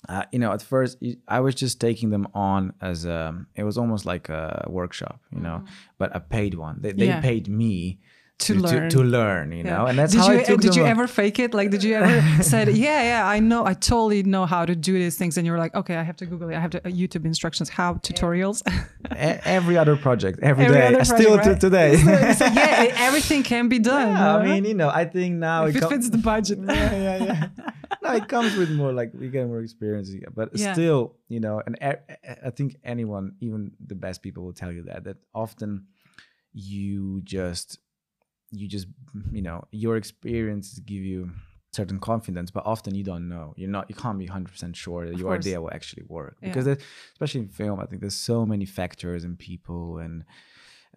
uh, 0.09 0.25
you 0.33 0.39
know, 0.39 0.53
at 0.53 0.63
first 0.63 0.99
I 1.29 1.41
was 1.41 1.55
just 1.55 1.81
taking 1.81 2.11
them 2.11 2.27
on 2.35 2.73
as 2.81 3.05
a. 3.05 3.47
It 3.55 3.65
was 3.65 3.79
almost 3.79 4.05
like 4.07 4.29
a 4.29 4.67
workshop, 4.69 5.21
you 5.33 5.41
know, 5.41 5.65
but 5.99 6.15
a 6.15 6.21
paid 6.21 6.55
one. 6.55 6.79
They, 6.81 6.93
they. 6.93 7.07
Yeah. 7.07 7.21
paid 7.21 7.49
me 7.49 7.99
To 8.41 8.55
to, 8.55 8.61
learn. 8.61 8.91
to, 8.91 8.99
learn, 9.03 9.53
you 9.53 9.63
know, 9.63 9.87
and 9.87 9.97
that's 9.99 10.13
did 10.13 10.21
how 10.21 10.33
you 10.33 10.41
I 10.41 10.43
took 10.43 10.61
did 10.61 10.75
you 10.77 10.85
ever 10.85 11.07
fake 11.07 11.39
it? 11.39 11.55
Like, 11.55 11.71
did 11.71 11.83
you 11.85 11.95
ever 11.95 12.43
said, 12.43 12.69
yeah, 12.77 13.03
yeah, 13.03 13.27
I 13.27 13.39
know, 13.39 13.65
I 13.65 13.75
totally 13.75 14.23
know 14.25 14.45
how 14.45 14.67
to 14.67 14.75
do 14.75 14.93
these 14.93 15.17
things, 15.17 15.39
and 15.39 15.47
you're 15.47 15.57
like, 15.57 15.75
okay, 15.75 15.97
I 15.97 16.03
have 16.03 16.17
to 16.17 16.27
Google 16.27 16.51
it. 16.51 16.57
I 16.57 16.61
have 16.61 16.71
to 16.73 16.79
uh, 16.87 16.91
YouTube 16.91 17.25
instructions, 17.25 17.69
how 17.71 17.95
tutorials. 17.95 18.61
Every 19.11 19.79
other 19.79 19.97
project, 19.97 20.41
every 20.43 20.65
Every 20.65 20.77
day, 20.77 20.87
other 20.89 21.05
still 21.05 21.37
project, 21.37 21.61
to 21.61 21.71
today. 21.71 21.93
It's 21.95 22.41
like, 22.41 22.55
yeah, 22.55 22.93
everything 23.07 23.45
can 23.45 23.69
be 23.69 23.79
done. 23.79 24.09
Yeah, 24.09 24.37
I 24.37 24.45
mean, 24.45 24.65
you 24.65 24.75
know, 24.75 24.89
I 24.89 25.05
think 25.05 25.37
now 25.37 25.67
if 25.67 25.77
it 25.77 25.81
com- 25.81 25.91
fits 25.91 26.11
the 26.11 26.19
budget. 26.19 26.59
yeah, 26.67 26.97
yeah, 26.97 27.25
yeah. 27.25 27.49
No, 28.03 28.13
it 28.13 28.29
comes 28.29 28.57
with 28.57 28.71
more 28.71 28.93
like 28.93 29.13
we 29.15 29.29
get 29.29 29.47
more 29.47 29.61
experience, 29.61 30.11
but 30.35 30.51
Yeah. 30.55 30.73
still, 30.73 31.15
you 31.29 31.41
know, 31.41 31.63
and 31.65 31.79
I 31.81 32.51
think 32.51 32.77
anyone, 32.85 33.37
even 33.41 33.73
the 33.81 33.95
best 33.95 34.23
people, 34.23 34.45
will 34.45 34.53
tell 34.53 34.73
you 34.73 34.83
that 34.83 35.05
that 35.05 35.17
often 35.35 35.87
you 36.53 37.21
just, 37.25 37.79
you 38.61 38.67
just, 38.69 38.87
you 39.33 39.43
know, 39.43 39.59
your 39.71 39.97
experiences 39.97 40.79
give 40.81 41.03
you 41.03 41.31
certain 41.73 41.99
confidence, 41.99 42.51
but 42.57 42.63
often 42.65 42.95
you 42.95 43.03
don't 43.05 43.27
know. 43.29 43.53
You're 43.57 43.69
not, 43.77 43.85
you 43.91 43.97
can't 43.97 44.19
be 44.19 44.27
hundred 44.27 44.53
percent 44.53 44.77
sure 44.77 45.07
that 45.09 45.17
your 45.19 45.29
course. 45.31 45.45
idea 45.45 45.61
will 45.61 45.73
actually 45.79 46.05
work 46.09 46.37
Yeah. 46.41 46.49
because, 46.49 46.67
especially 47.15 47.41
in 47.43 47.49
film, 47.49 47.81
I 47.81 47.87
think 47.87 48.01
there's 48.01 48.15
so 48.33 48.47
many 48.47 48.65
factors 48.67 49.25
and 49.25 49.39
people 49.39 49.99
and. 49.99 50.25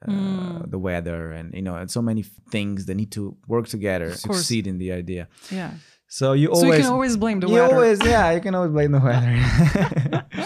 Uh, 0.07 0.11
Mm. 0.11 0.69
The 0.69 0.77
weather, 0.77 1.31
and 1.31 1.47
you 1.55 1.63
know, 1.63 1.75
and 1.75 1.89
so 1.89 2.03
many 2.03 2.21
things 2.51 2.85
that 2.85 2.93
need 3.01 3.11
to 3.13 3.35
work 3.47 3.67
together 3.67 4.11
to 4.13 4.27
course. 4.27 4.37
succeed 4.37 4.67
in 4.67 4.77
the 4.77 4.91
idea. 4.91 5.27
yeah. 5.49 5.71
So 6.07 6.33
you 6.33 6.49
always 6.49 6.61
So 6.61 6.67
you 6.77 6.81
can 6.83 6.91
always 6.93 7.17
blame 7.17 7.39
the 7.39 7.47
you 7.47 7.53
weather. 7.55 7.73
always 7.75 7.99
yeah 8.05 8.31
you 8.35 8.39
can 8.45 8.53
always 8.53 8.71
blame 8.77 8.91
the 8.97 8.99
weather 9.09 9.33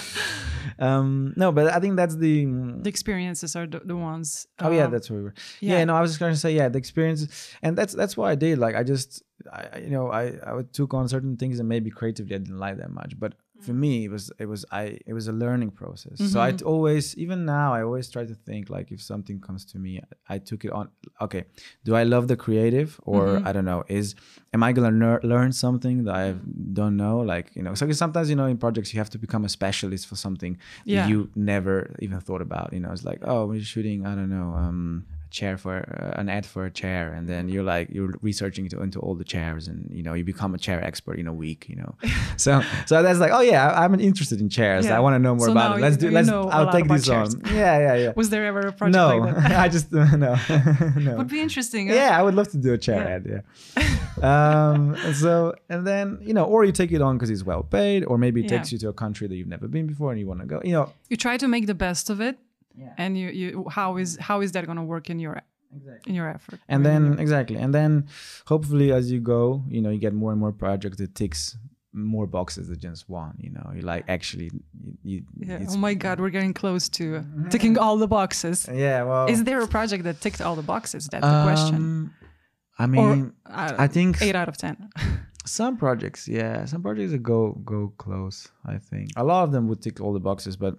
um, 0.80 1.34
no, 1.36 1.52
but 1.52 1.66
I 1.72 1.78
think 1.80 1.96
that's 1.96 2.16
the. 2.16 2.46
The 2.46 2.88
experiences 2.88 3.54
are 3.56 3.66
the, 3.66 3.80
the 3.84 3.96
ones. 3.96 4.46
Oh 4.60 4.70
yeah, 4.70 4.84
um, 4.84 4.90
that's 4.92 5.10
what 5.10 5.16
we 5.18 5.22
were. 5.24 5.34
yeah. 5.60 5.78
Yeah. 5.78 5.84
no, 5.84 5.94
I 5.96 6.00
was 6.00 6.10
just 6.12 6.20
going 6.20 6.32
to 6.32 6.38
say 6.38 6.52
yeah, 6.54 6.68
the 6.68 6.78
experience, 6.78 7.54
and 7.62 7.76
that's 7.78 7.92
that's 7.94 8.16
what 8.16 8.28
I 8.30 8.34
did. 8.34 8.58
Like 8.58 8.74
I 8.76 8.82
just, 8.82 9.22
I 9.52 9.66
I- 9.74 9.78
you 9.78 9.90
know, 9.90 10.10
I 10.10 10.22
I 10.44 10.62
took 10.72 10.94
on 10.94 11.06
certain 11.08 11.36
things 11.36 11.58
and 11.60 11.68
maybe 11.68 11.90
creatively 11.90 12.34
I 12.34 12.38
didn't 12.38 12.58
like 12.58 12.78
that 12.78 12.90
much, 12.90 13.12
but 13.18 13.34
for 13.60 13.72
me 13.72 14.04
it 14.04 14.10
was 14.10 14.32
it 14.38 14.46
was 14.46 14.64
I 14.70 14.98
it 15.06 15.12
was 15.12 15.28
a 15.28 15.32
learning 15.32 15.70
process. 15.70 16.18
So 16.32 16.40
I 16.40 16.52
mm-hmm. 16.52 16.66
always 16.66 17.16
even 17.16 17.44
now 17.44 17.74
I 17.74 17.82
always 17.82 18.10
try 18.10 18.24
to 18.24 18.34
think 18.34 18.70
like 18.70 18.90
if 18.90 19.02
something 19.02 19.40
comes 19.40 19.64
to 19.66 19.78
me, 19.78 20.00
I 20.28 20.38
took 20.38 20.64
it 20.64 20.72
on. 20.72 20.88
Okay, 21.20 21.44
do 21.84 21.94
I 21.94 22.04
love 22.04 22.28
the 22.28 22.36
creative 22.36 23.00
or 23.04 23.26
mm-hmm. 23.26 23.46
I 23.46 23.52
don't 23.52 23.64
know? 23.64 23.84
Is 23.88 24.14
am 24.52 24.62
I 24.62 24.72
gonna 24.72 25.18
learn 25.22 25.52
something 25.52 26.04
that 26.04 26.14
I 26.14 26.32
mm-hmm. 26.32 26.74
don't 26.74 26.96
know? 26.96 27.18
Like 27.18 27.54
you 27.54 27.62
know, 27.62 27.74
so 27.74 27.90
sometimes 27.92 28.30
you 28.30 28.36
know 28.36 28.46
in 28.46 28.58
projects 28.58 28.92
you 28.92 29.00
have 29.00 29.10
to 29.10 29.18
become 29.18 29.44
a 29.44 29.48
specialist 29.48 30.06
for 30.06 30.16
something 30.16 30.58
Yeah. 30.84 31.06
you 31.08 31.30
never 31.34 31.94
even 32.00 32.20
thought 32.20 32.42
about. 32.42 32.72
You 32.72 32.80
know, 32.80 32.92
it's 32.92 33.04
like 33.04 33.20
oh 33.22 33.46
we're 33.46 33.62
shooting 33.62 34.06
I 34.06 34.14
don't 34.14 34.30
know 34.30 34.54
um 34.54 35.06
chair 35.30 35.56
for 35.56 35.74
uh, 35.78 36.20
an 36.20 36.28
ad 36.28 36.44
for 36.44 36.64
a 36.66 36.70
chair, 36.70 37.12
and 37.12 37.28
then 37.28 37.48
you're 37.48 37.62
like 37.62 37.88
you're 37.90 38.12
researching 38.22 38.64
into, 38.66 38.80
into 38.82 38.98
all 39.00 39.14
the 39.14 39.24
chairs, 39.24 39.68
and 39.68 39.88
you 39.92 40.02
know 40.02 40.14
you 40.14 40.24
become 40.24 40.54
a 40.54 40.58
chair 40.58 40.82
expert 40.84 41.18
in 41.18 41.26
a 41.26 41.32
week. 41.32 41.66
You 41.68 41.76
know, 41.76 41.94
so 42.36 42.62
so 42.86 43.02
that's 43.02 43.18
like 43.20 43.32
oh 43.32 43.40
yeah 43.40 43.68
I, 43.70 43.84
I'm 43.84 43.94
interested 44.00 44.40
in 44.40 44.48
chairs. 44.48 44.84
Yeah. 44.86 44.96
I 44.96 45.00
want 45.00 45.14
to 45.14 45.18
know 45.18 45.34
more 45.34 45.46
So 45.46 45.52
about 45.52 45.78
it. 45.78 45.80
Let's 45.82 45.94
you- 45.96 46.00
do 46.00 46.06
you 46.08 46.12
let's 46.12 46.28
I'll 46.28 46.72
take 46.72 46.88
this 46.88 47.06
chairs. 47.06 47.34
on. 47.34 47.42
Yeah 47.60 47.78
yeah 47.78 47.94
yeah. 47.94 48.12
Was 48.16 48.30
there 48.30 48.44
ever 48.46 48.60
a 48.60 48.72
project 48.72 48.94
no, 48.96 49.18
like 49.18 49.34
that? 49.36 49.52
I 49.64 49.68
just 49.68 49.92
no 49.92 50.04
no. 50.04 51.16
Would 51.16 51.28
be 51.28 51.40
interesting. 51.40 51.88
huh? 51.88 51.94
Yeah, 51.94 52.18
I 52.18 52.22
would 52.22 52.34
love 52.34 52.48
to 52.50 52.58
do 52.58 52.72
a 52.72 52.78
chair 52.78 53.00
Yeah. 53.02 53.14
ad. 53.14 53.42
Yeah. 53.78 53.90
um, 54.30 54.96
so 55.14 55.54
and 55.68 55.86
then 55.86 56.18
you 56.22 56.34
know, 56.34 56.44
or 56.44 56.64
you 56.64 56.72
take 56.72 56.92
it 56.92 57.00
on 57.02 57.16
because 57.16 57.30
it's 57.30 57.44
well 57.44 57.62
paid, 57.62 58.04
or 58.04 58.18
maybe 58.18 58.40
it 58.40 58.44
Yeah. 58.50 58.56
takes 58.58 58.72
you 58.72 58.78
to 58.78 58.88
a 58.88 58.92
country 58.92 59.26
that 59.28 59.36
you've 59.36 59.48
never 59.48 59.68
been 59.68 59.86
before 59.86 60.10
and 60.12 60.20
you 60.20 60.26
want 60.26 60.40
to 60.40 60.46
go. 60.46 60.60
You 60.64 60.72
know, 60.72 60.92
You 61.08 61.16
try 61.16 61.36
to 61.36 61.48
make 61.48 61.66
the 61.66 61.74
best 61.74 62.10
of 62.10 62.20
it, 62.20 62.38
Yeah. 62.74 62.94
and 62.98 63.18
you 63.18 63.28
you 63.28 63.68
how 63.70 63.96
is 63.96 64.16
how 64.20 64.40
is 64.40 64.52
that 64.52 64.64
going 64.66 64.76
to 64.78 64.84
work 64.84 65.10
in 65.10 65.18
your 65.18 65.42
exactly. 65.74 66.10
in 66.10 66.14
your 66.14 66.28
effort? 66.28 66.60
And 66.68 66.86
I 66.86 66.92
mean, 66.92 67.10
then 67.10 67.18
exactly, 67.18 67.56
and 67.56 67.74
then 67.74 68.06
hopefully 68.46 68.92
as 68.92 69.10
you 69.10 69.20
go, 69.20 69.64
you 69.68 69.80
know, 69.82 69.90
you 69.90 69.98
get 69.98 70.14
more 70.14 70.30
and 70.32 70.40
more 70.40 70.52
projects 70.52 70.98
that 70.98 71.14
ticks 71.14 71.56
more 71.92 72.26
boxes 72.26 72.68
than 72.68 72.78
just 72.78 73.08
one. 73.08 73.34
You 73.38 73.50
know, 73.50 73.72
you 73.74 73.82
like 73.82 74.04
actually, 74.08 74.50
you, 75.02 75.24
you 75.36 75.46
yeah. 75.48 75.66
Oh 75.68 75.76
my 75.76 75.94
God, 75.94 76.20
we're 76.20 76.30
getting 76.30 76.54
close 76.54 76.88
to 76.90 77.16
uh, 77.16 77.48
ticking 77.50 77.76
all 77.78 77.96
the 77.96 78.08
boxes. 78.08 78.68
yeah. 78.72 79.02
Well, 79.02 79.26
Is 79.26 79.44
there 79.44 79.60
a 79.60 79.66
project 79.66 80.04
that 80.04 80.20
ticked 80.20 80.40
all 80.40 80.56
the 80.56 80.62
boxes? 80.62 81.08
That's 81.08 81.26
the 81.26 81.42
question. 81.42 81.74
um, 81.74 82.14
I 82.78 82.84
Or 82.84 82.86
mean, 82.86 83.32
uh, 83.46 83.74
I 83.78 83.88
think 83.88 84.22
eight 84.22 84.36
out 84.36 84.48
of 84.48 84.56
ten. 84.56 84.76
Some 85.46 85.78
projects, 85.78 86.28
yeah, 86.28 86.66
some 86.66 86.82
projects 86.82 87.12
that 87.12 87.22
go 87.22 87.52
go 87.64 87.92
close. 87.96 88.48
I 88.64 88.76
think 88.76 89.08
a 89.16 89.24
lot 89.24 89.44
of 89.44 89.52
them 89.52 89.68
would 89.68 89.80
tick 89.80 89.98
all 89.98 90.12
the 90.12 90.20
boxes, 90.20 90.54
but 90.56 90.76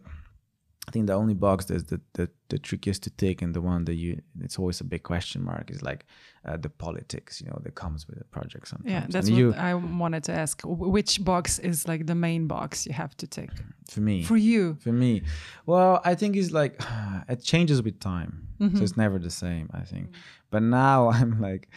I 0.88 0.92
think 0.92 1.06
the 1.08 1.14
only 1.14 1.36
box 1.36 1.66
that's 1.66 1.84
the 1.84 2.02
the, 2.14 2.28
the 2.50 2.58
trickiest 2.58 3.04
to 3.04 3.10
take 3.12 3.42
and 3.44 3.54
the 3.54 3.62
one 3.62 3.86
that 3.86 3.94
you 3.96 4.22
it's 4.44 4.58
always 4.60 4.82
a 4.82 4.84
big 4.84 5.04
question 5.04 5.44
mark 5.44 5.70
is 5.72 5.82
like 5.82 6.06
uh, 6.44 6.58
the 6.58 6.70
politics, 6.70 7.40
you 7.40 7.48
know, 7.48 7.60
that 7.64 7.76
comes 7.76 8.08
with 8.08 8.20
a 8.20 8.24
project 8.26 8.68
sometimes. 8.68 8.92
Yeah, 8.92 9.06
that's 9.08 9.28
and 9.28 9.36
what 9.36 9.40
you 9.40 9.54
I 9.54 9.74
wanted 9.76 10.24
to 10.24 10.34
ask. 10.34 10.62
Which 10.66 11.24
box 11.24 11.60
is 11.60 11.88
like 11.88 12.08
the 12.08 12.16
main 12.16 12.48
box 12.48 12.88
you 12.88 12.94
have 12.94 13.16
to 13.18 13.28
take? 13.28 13.52
for 13.90 14.02
me. 14.02 14.24
for 14.24 14.38
you? 14.38 14.76
for 14.82 14.92
me, 14.92 15.22
well, 15.66 16.02
I 16.04 16.16
think 16.16 16.36
it's 16.36 16.52
like 16.52 16.82
it 17.30 17.44
changes 17.44 17.82
with 17.84 18.00
time, 18.00 18.48
Mm-hmm. 18.60 18.78
so 18.78 18.84
it's 18.84 18.98
never 18.98 19.18
the 19.20 19.30
same. 19.32 19.70
I 19.74 19.82
think, 19.92 20.08
but 20.50 20.62
now 20.64 21.10
I'm 21.18 21.40
like, 21.42 21.70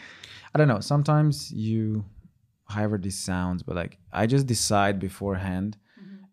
I 0.53 0.57
don't 0.57 0.67
know. 0.67 0.79
Sometimes 0.81 1.51
you, 1.51 2.05
however 2.67 2.97
this 2.97 3.15
sounds, 3.17 3.61
but 3.63 3.75
like 3.75 3.97
I 4.11 4.25
just 4.27 4.47
decide 4.47 4.99
beforehand 4.99 5.77
Mm-hmm. 5.77 5.84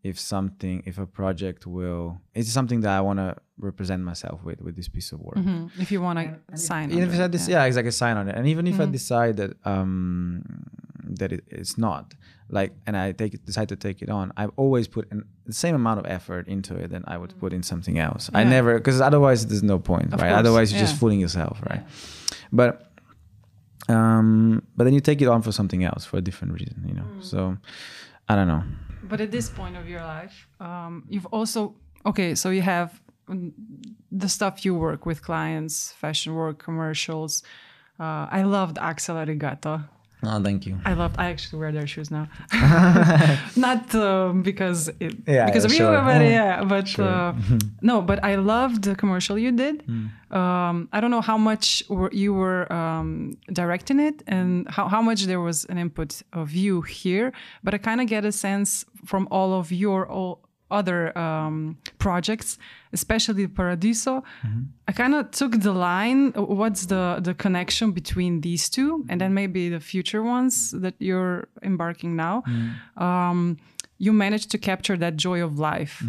If 0.02 0.18
something, 0.18 0.82
if 0.84 0.98
a 0.98 1.06
project 1.06 1.66
will, 1.66 2.20
it's 2.34 2.50
something 2.50 2.80
that 2.80 2.90
I 2.90 3.00
want 3.00 3.18
to 3.20 3.36
represent 3.58 4.02
myself 4.02 4.42
with 4.44 4.60
with 4.60 4.74
this 4.76 4.88
piece 4.88 5.12
of 5.12 5.20
work. 5.20 5.36
Mhm. 5.36 5.70
If 5.78 5.92
you 5.92 6.00
want 6.02 6.18
to 6.18 6.56
sign, 6.58 6.90
Even 6.90 7.04
if 7.04 7.10
under 7.10 7.22
I 7.22 7.26
it, 7.26 7.48
yeah. 7.48 7.54
yeah, 7.58 7.64
exactly, 7.70 7.92
sign 7.92 8.16
on 8.16 8.28
it, 8.28 8.34
and 8.36 8.46
even 8.48 8.66
if 8.66 8.74
Mm-hmm. 8.74 8.82
I 8.82 8.98
decide 9.00 9.36
that 9.36 9.52
um 9.64 10.42
that 11.20 11.30
it, 11.32 11.44
it's 11.48 11.76
not 11.78 12.14
like, 12.48 12.72
and 12.86 12.96
I 12.96 13.12
take 13.12 13.32
it, 13.34 13.40
decide 13.46 13.68
to 13.74 13.76
take 13.76 14.02
it 14.04 14.10
on, 14.18 14.32
I've 14.36 14.50
always 14.56 14.86
put 14.88 15.04
in 15.12 15.24
the 15.46 15.52
same 15.64 15.74
amount 15.74 15.98
of 16.00 16.06
effort 16.06 16.44
into 16.48 16.74
it 16.82 16.88
than 16.90 17.02
I 17.06 17.16
would 17.20 17.34
put 17.42 17.52
in 17.52 17.62
something 17.62 17.96
else. 17.98 18.22
I 18.34 18.44
never 18.44 18.74
because 18.80 19.00
otherwise 19.00 19.46
there's 19.46 19.62
no 19.74 19.78
point, 19.78 20.08
Of 20.14 20.20
right? 20.20 20.28
course, 20.30 20.38
Otherwise 20.42 20.66
you're 20.72 20.80
yeah. 20.80 20.86
just 20.88 20.98
fooling 21.00 21.20
yourself, 21.20 21.56
right? 21.70 21.82
But 22.60 22.72
um, 23.88 24.62
but 24.76 24.84
then 24.84 24.94
you 24.94 25.00
take 25.00 25.20
it 25.22 25.28
on 25.28 25.42
for 25.42 25.52
something 25.52 25.82
else 25.84 26.04
for 26.04 26.16
a 26.16 26.20
different 26.20 26.54
reason, 26.54 26.84
you 26.86 26.94
know. 26.94 27.02
Mm. 27.18 27.24
So 27.24 27.56
I 28.32 28.34
don't 28.36 28.48
know. 28.48 28.64
But 29.02 29.20
at 29.20 29.30
this 29.30 29.50
point 29.50 29.76
of 29.76 29.86
your 29.86 30.00
life, 30.00 30.48
um, 30.58 31.04
you've 31.10 31.26
also 31.26 31.74
okay. 32.06 32.34
So 32.34 32.48
you 32.48 32.62
have 32.62 32.88
mm, 33.28 33.52
the 34.10 34.28
stuff 34.28 34.64
you 34.64 34.74
work 34.74 35.04
with 35.04 35.20
clients, 35.20 35.92
fashion 35.92 36.34
work, 36.34 36.58
commercials. 36.58 37.42
Uh, 38.00 38.26
I 38.38 38.42
loved 38.44 38.78
Axel 38.78 39.16
Arigato. 39.16 39.84
Oh, 40.24 40.40
thank 40.42 40.66
you. 40.66 40.78
I 40.84 40.92
loved. 40.94 41.16
I 41.18 41.30
actually 41.30 41.58
wear 41.58 41.72
their 41.72 41.86
shoes 41.86 42.10
now, 42.10 42.28
not 43.56 43.94
um, 43.94 44.42
because 44.42 44.88
it, 45.00 45.14
Yeah, 45.26 45.46
because 45.46 45.64
yeah, 45.64 45.70
of 45.70 45.72
sure. 45.72 45.94
you, 45.98 46.04
but 46.04 46.22
yeah, 46.22 46.64
but 46.74 46.88
Sure. 46.88 47.04
uh, 47.04 47.34
no, 47.82 48.00
but 48.02 48.22
I 48.22 48.36
loved 48.36 48.84
the 48.84 48.94
commercial 48.94 49.36
you 49.38 49.52
did. 49.52 49.82
Hmm. 49.82 50.06
Um, 50.36 50.88
I 50.92 51.00
don't 51.00 51.10
know 51.10 51.20
how 51.20 51.36
much 51.36 51.82
were, 51.88 52.10
you 52.12 52.32
were 52.32 52.72
um, 52.72 53.36
directing 53.52 54.00
it 54.00 54.22
and 54.26 54.66
how, 54.70 54.88
how 54.88 55.02
much 55.02 55.24
there 55.24 55.40
was 55.40 55.64
an 55.66 55.76
input 55.76 56.22
of 56.32 56.52
you 56.52 56.80
here, 56.82 57.32
but 57.64 57.74
I 57.74 57.78
kind 57.78 58.00
of 58.00 58.06
get 58.06 58.24
a 58.24 58.32
sense 58.32 58.84
from 59.04 59.28
all 59.30 59.52
of 59.54 59.70
your 59.72 60.08
all 60.08 60.40
other 60.72 61.16
um, 61.16 61.76
projects, 61.98 62.58
especially 62.92 63.46
Paradiso. 63.46 64.22
I 64.88 64.92
kind 64.92 65.14
of 65.14 65.30
took 65.30 65.52
the 65.60 65.72
line. 65.72 66.32
uh, 66.36 66.42
What's 66.42 66.86
the 66.86 67.20
the 67.28 67.34
connection 67.34 67.92
between 67.92 68.40
these 68.40 68.68
two, 68.70 69.04
and 69.08 69.20
then 69.20 69.32
maybe 69.34 69.68
the 69.70 69.80
future 69.80 70.22
ones 70.22 70.70
that 70.84 70.94
you're 70.98 71.48
embarking 71.62 72.16
now? 72.16 72.42
Um, 72.96 73.56
you 73.98 74.12
managed 74.12 74.50
to 74.50 74.58
capture 74.58 74.96
that 74.98 75.14
joy 75.16 75.44
of 75.44 75.52
life, 75.58 76.02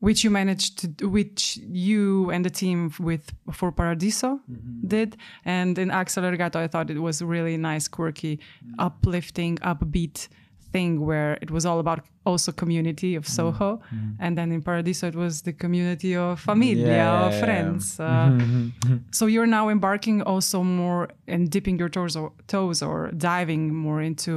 which 0.00 0.24
you 0.24 0.30
managed 0.30 0.98
to, 0.98 1.06
which 1.08 1.58
you 1.86 2.30
and 2.32 2.44
the 2.44 2.50
team 2.50 2.90
with 2.98 3.24
for 3.52 3.70
Paradiso 3.70 4.40
did, 4.88 5.16
and 5.44 5.78
in 5.78 5.90
Axel 5.90 6.24
Arigato, 6.24 6.56
I 6.56 6.66
thought 6.68 6.90
it 6.90 6.98
was 6.98 7.22
really 7.22 7.56
nice, 7.56 7.86
quirky, 7.88 8.40
uplifting, 8.78 9.58
upbeat 9.62 10.28
thing 10.74 10.90
where 11.08 11.32
it 11.44 11.50
was 11.56 11.64
all 11.68 11.78
about 11.78 12.00
also 12.30 12.50
community 12.62 13.14
of 13.20 13.24
mm. 13.24 13.34
Soho, 13.36 13.70
mm. 13.76 14.16
and 14.24 14.32
then 14.38 14.48
in 14.56 14.60
Paradiso 14.68 15.06
it 15.12 15.14
was 15.24 15.34
the 15.42 15.52
community 15.52 16.12
of 16.16 16.40
familia, 16.40 16.86
Yeah, 16.86 17.26
of 17.26 17.32
yeah, 17.32 17.38
yeah. 17.38 17.44
friends. 17.44 18.00
Uh, 18.00 18.28
mm-hmm. 18.30 18.96
so 19.18 19.22
you're 19.32 19.52
now 19.58 19.64
embarking 19.76 20.22
also 20.32 20.58
more 20.62 21.02
and 21.34 21.42
dipping 21.54 21.76
your 21.78 21.90
toes 21.96 22.16
or, 22.16 22.32
toes 22.46 22.82
or 22.82 22.98
diving 23.32 23.62
more 23.86 24.00
into 24.10 24.32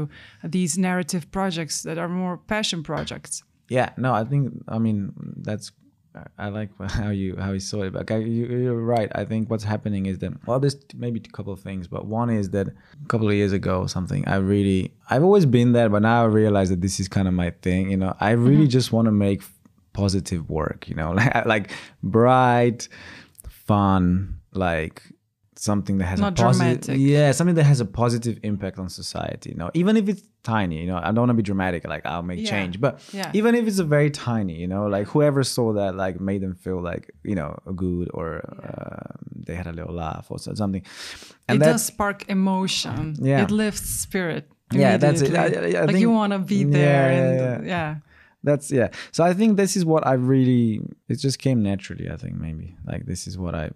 these 0.56 0.78
narrative 0.78 1.23
projects 1.32 1.76
that 1.88 1.97
are 1.97 2.10
more 2.23 2.38
passion 2.54 2.84
projects. 2.84 3.43
Yeah, 3.69 3.89
no, 3.97 4.10
I 4.21 4.23
think 4.32 4.43
I 4.76 4.78
mean 4.86 4.97
that's 5.47 5.71
I 6.38 6.50
like 6.50 6.70
how 6.90 7.10
you 7.10 7.36
how 7.38 7.52
you 7.52 7.60
saw 7.60 7.84
it. 7.84 7.94
But 7.94 8.10
you, 8.10 8.46
you're 8.46 8.76
right. 8.76 9.12
I 9.16 9.26
think 9.26 9.50
what's 9.50 9.64
happening 9.64 10.06
is 10.06 10.20
that 10.20 10.34
well, 10.48 10.60
there's 10.60 10.78
maybe 10.96 11.22
a 11.24 11.32
couple 11.32 11.54
of 11.54 11.60
things, 11.60 11.88
but 11.88 12.06
one 12.06 12.30
is 12.30 12.50
that 12.52 12.68
a 12.68 13.08
couple 13.08 13.28
of 13.28 13.36
years 13.36 13.52
ago, 13.52 13.82
or 13.82 13.90
something 13.90 14.28
I 14.28 14.38
really 14.38 14.94
I've 15.10 15.24
always 15.24 15.46
been 15.46 15.74
there, 15.74 15.90
but 15.90 16.02
now 16.02 16.24
I 16.24 16.26
realize 16.26 16.70
that 16.70 16.82
this 16.82 17.00
is 17.00 17.08
kind 17.08 17.28
of 17.28 17.34
my 17.34 17.52
thing. 17.62 17.92
You 17.92 17.98
know, 17.98 18.16
I 18.20 18.32
really 18.32 18.64
mm-hmm. 18.64 18.70
just 18.70 18.92
want 18.92 19.06
to 19.06 19.12
make 19.12 19.42
positive 19.94 20.50
work. 20.50 20.88
You 20.88 20.96
know, 20.96 21.12
like 21.20 21.46
like 21.46 21.72
bright, 22.04 22.88
fun, 23.48 24.40
like 24.54 25.04
something 25.60 25.98
that 25.98 26.06
has 26.06 26.20
Not 26.20 26.39
a 26.39 26.43
positive 26.43 26.98
yeah 26.98 27.32
something 27.32 27.56
that 27.56 27.63
has 27.63 27.80
a 27.80 27.86
positive 27.86 28.39
impact 28.43 28.78
on 28.80 28.89
society 28.89 29.50
you 29.52 29.56
know 29.56 29.70
even 29.74 29.98
if 29.98 30.08
it's 30.08 30.22
tiny 30.43 30.80
you 30.82 30.88
know 30.88 30.98
i 30.98 31.06
don't 31.06 31.17
want 31.26 31.30
to 31.30 31.34
be 31.34 31.41
dramatic 31.43 31.86
like 31.88 32.06
i'll 32.06 32.22
make 32.32 32.39
Yeah. 32.39 32.50
change 32.50 32.80
but 32.80 33.02
Yeah. 33.12 33.32
even 33.34 33.56
if 33.56 33.67
it's 33.67 33.80
a 33.80 33.84
very 33.84 34.12
tiny 34.12 34.54
you 34.63 34.67
know 34.67 34.86
like 34.88 35.08
whoever 35.08 35.43
saw 35.43 35.74
that 35.74 35.96
like 35.96 36.20
made 36.20 36.41
them 36.41 36.56
feel 36.56 36.80
like 36.82 37.12
you 37.24 37.36
know 37.36 37.58
good 37.76 38.10
or 38.13 38.28
uh, 38.63 39.17
they 39.46 39.56
had 39.56 39.67
a 39.67 39.74
little 39.74 39.93
laugh 39.93 40.28
or 40.30 40.38
something 40.39 40.84
and 41.48 41.62
it 41.62 41.65
does 41.65 41.86
spark 41.86 42.28
emotion. 42.30 43.15
Yeah. 43.22 43.43
It 43.43 43.52
lifts 43.52 43.89
spirit. 43.89 44.50
Yeah, 44.72 44.98
that's 44.98 45.22
it. 45.22 45.34
I-. 45.34 45.46
I- 45.46 45.48
like 45.82 45.88
think- 45.88 46.00
you 46.00 46.12
want 46.12 46.34
to 46.34 46.39
be 46.39 46.58
Yeah, 46.58 46.78
there, 46.80 47.12
yeah, 47.12 47.54
and 47.56 47.67
yeah. 47.67 47.96
that's 48.43 48.72
yeah 48.72 48.89
so 49.12 49.24
i 49.24 49.34
think 49.34 49.58
this 49.58 49.76
is 49.78 49.84
what 49.86 50.06
i 50.06 50.13
really 50.13 50.82
it 51.10 51.15
just 51.28 51.38
came 51.39 51.60
naturally 51.63 52.08
i 52.10 52.17
think 52.17 52.36
maybe 52.48 52.76
like 52.86 53.06
this 53.06 53.28
is 53.28 53.36
what 53.38 53.56
i 53.56 53.70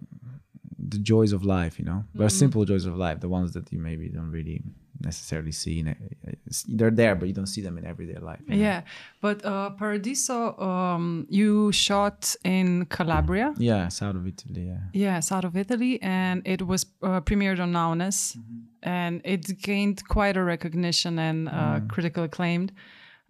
the 0.88 0.98
joys 0.98 1.32
of 1.32 1.44
life 1.44 1.78
you 1.78 1.84
know 1.84 2.04
but 2.14 2.30
simple 2.30 2.64
joys 2.64 2.84
of 2.86 2.96
life 2.96 3.20
the 3.20 3.28
ones 3.28 3.52
that 3.52 3.72
you 3.72 3.78
maybe 3.78 4.08
don't 4.08 4.30
really 4.30 4.62
necessarily 5.00 5.50
see 5.52 5.80
in 5.80 5.88
it. 5.88 5.98
they're 6.68 6.90
there 6.90 7.14
but 7.16 7.26
you 7.26 7.34
don't 7.34 7.46
see 7.46 7.60
them 7.60 7.76
in 7.78 7.84
everyday 7.84 8.18
life 8.20 8.40
you 8.46 8.54
know? 8.56 8.62
Yeah, 8.62 8.82
but 9.20 9.44
uh, 9.44 9.70
Paradiso, 9.70 10.56
um, 10.58 11.26
you 11.28 11.72
shot 11.72 12.34
in 12.44 12.86
Calabria. 12.86 13.54
yeah 13.58 13.88
south 13.88 14.16
of 14.16 14.26
italy 14.26 14.62
yeah 14.72 14.78
Yeah, 14.92 15.20
south 15.20 15.44
of 15.44 15.56
Italy, 15.56 16.00
and 16.02 16.42
it 16.54 16.62
was 16.66 16.86
uh, 17.02 17.20
premiered 17.20 17.60
on 17.60 17.72
Nowness, 17.72 18.36
and 18.82 19.20
it 19.24 19.42
gained 19.62 19.98
quite 20.08 20.36
a 20.36 20.44
recognition 20.54 21.18
and 21.18 21.48
uh, 21.48 21.80
critical 21.88 22.24
acclaim. 22.24 22.62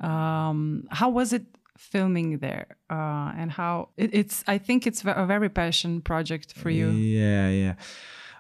Um, 0.01 0.85
how 0.91 1.09
was 1.11 1.33
it 1.33 1.45
filming 1.91 2.39
there 2.39 2.67
uh, 2.91 3.33
and 3.41 3.51
how 3.51 3.89
it, 3.97 4.11
it's 4.21 4.37
i 4.55 4.59
think 4.67 4.87
it's 4.87 5.03
a 5.05 5.27
very 5.27 5.49
passion 5.49 6.01
project 6.01 6.49
for 6.61 6.71
you 6.71 6.89
Yeah, 6.91 7.49
yeah. 7.63 7.75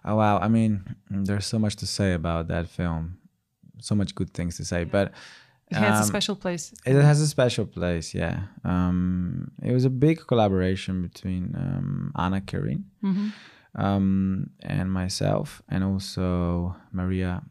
Oh 0.04 0.16
wow. 0.16 0.36
I 0.46 0.48
mean, 0.48 0.72
there's 1.26 1.46
so 1.46 1.58
much 1.58 1.76
to 1.76 1.86
say 1.86 2.12
about 2.20 2.48
that 2.48 2.66
film. 2.68 3.18
So 3.80 3.94
much 3.94 4.10
good 4.14 4.30
things 4.34 4.56
to 4.56 4.64
say, 4.64 4.82
but 4.84 5.06
it 5.70 5.76
has 5.76 5.98
a 5.98 6.02
um, 6.02 6.08
special 6.14 6.36
place 6.36 6.64
It 6.84 6.94
has 7.10 7.20
a 7.20 7.26
special 7.26 7.66
place, 7.66 8.06
yeah. 8.22 8.36
Um, 8.64 9.50
it 9.68 9.72
was 9.72 9.84
a 9.84 9.90
big 9.90 10.16
collaboration 10.26 11.02
between 11.08 11.44
um, 11.64 12.12
Anna 12.24 12.40
Karin 12.40 12.84
Mm-hmm. 13.02 13.28
um, 13.84 14.50
and 14.76 14.86
myself, 14.92 15.62
and 15.68 15.84
also 15.84 16.74
Maria, 16.92 17.42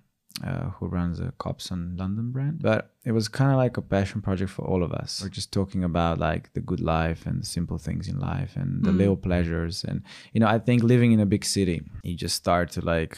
uh, 0.46 0.70
who 0.72 0.88
runs 0.88 1.20
the 1.20 1.32
Copson 1.38 1.96
London 1.98 2.32
brand. 2.32 2.62
But 2.62 2.92
it 3.06 3.12
was 3.12 3.28
kind 3.28 3.52
of 3.52 3.58
like 3.58 3.78
a 3.78 3.82
passion 3.82 4.22
project 4.22 4.52
for 4.52 4.66
all 4.66 4.84
of 4.84 4.92
us. 4.92 5.22
We're 5.22 5.30
just 5.30 5.52
talking 5.52 5.84
about 5.84 6.18
like 6.20 6.54
the 6.54 6.62
good 6.62 6.80
life 6.80 7.26
and 7.26 7.42
the 7.42 7.46
simple 7.46 7.78
things 7.78 8.08
in 8.08 8.20
life 8.20 8.56
and 8.56 8.84
the 8.84 8.92
little 8.92 9.18
pleasures. 9.18 9.84
And 9.84 10.04
you 10.34 10.40
know, 10.40 10.48
I 10.48 10.60
think 10.60 10.84
living 10.84 11.12
in 11.12 11.20
a 11.20 11.26
big 11.26 11.46
city, 11.46 11.82
you 12.04 12.16
just 12.16 12.36
start 12.36 12.72
to 12.72 12.82
like 12.82 13.18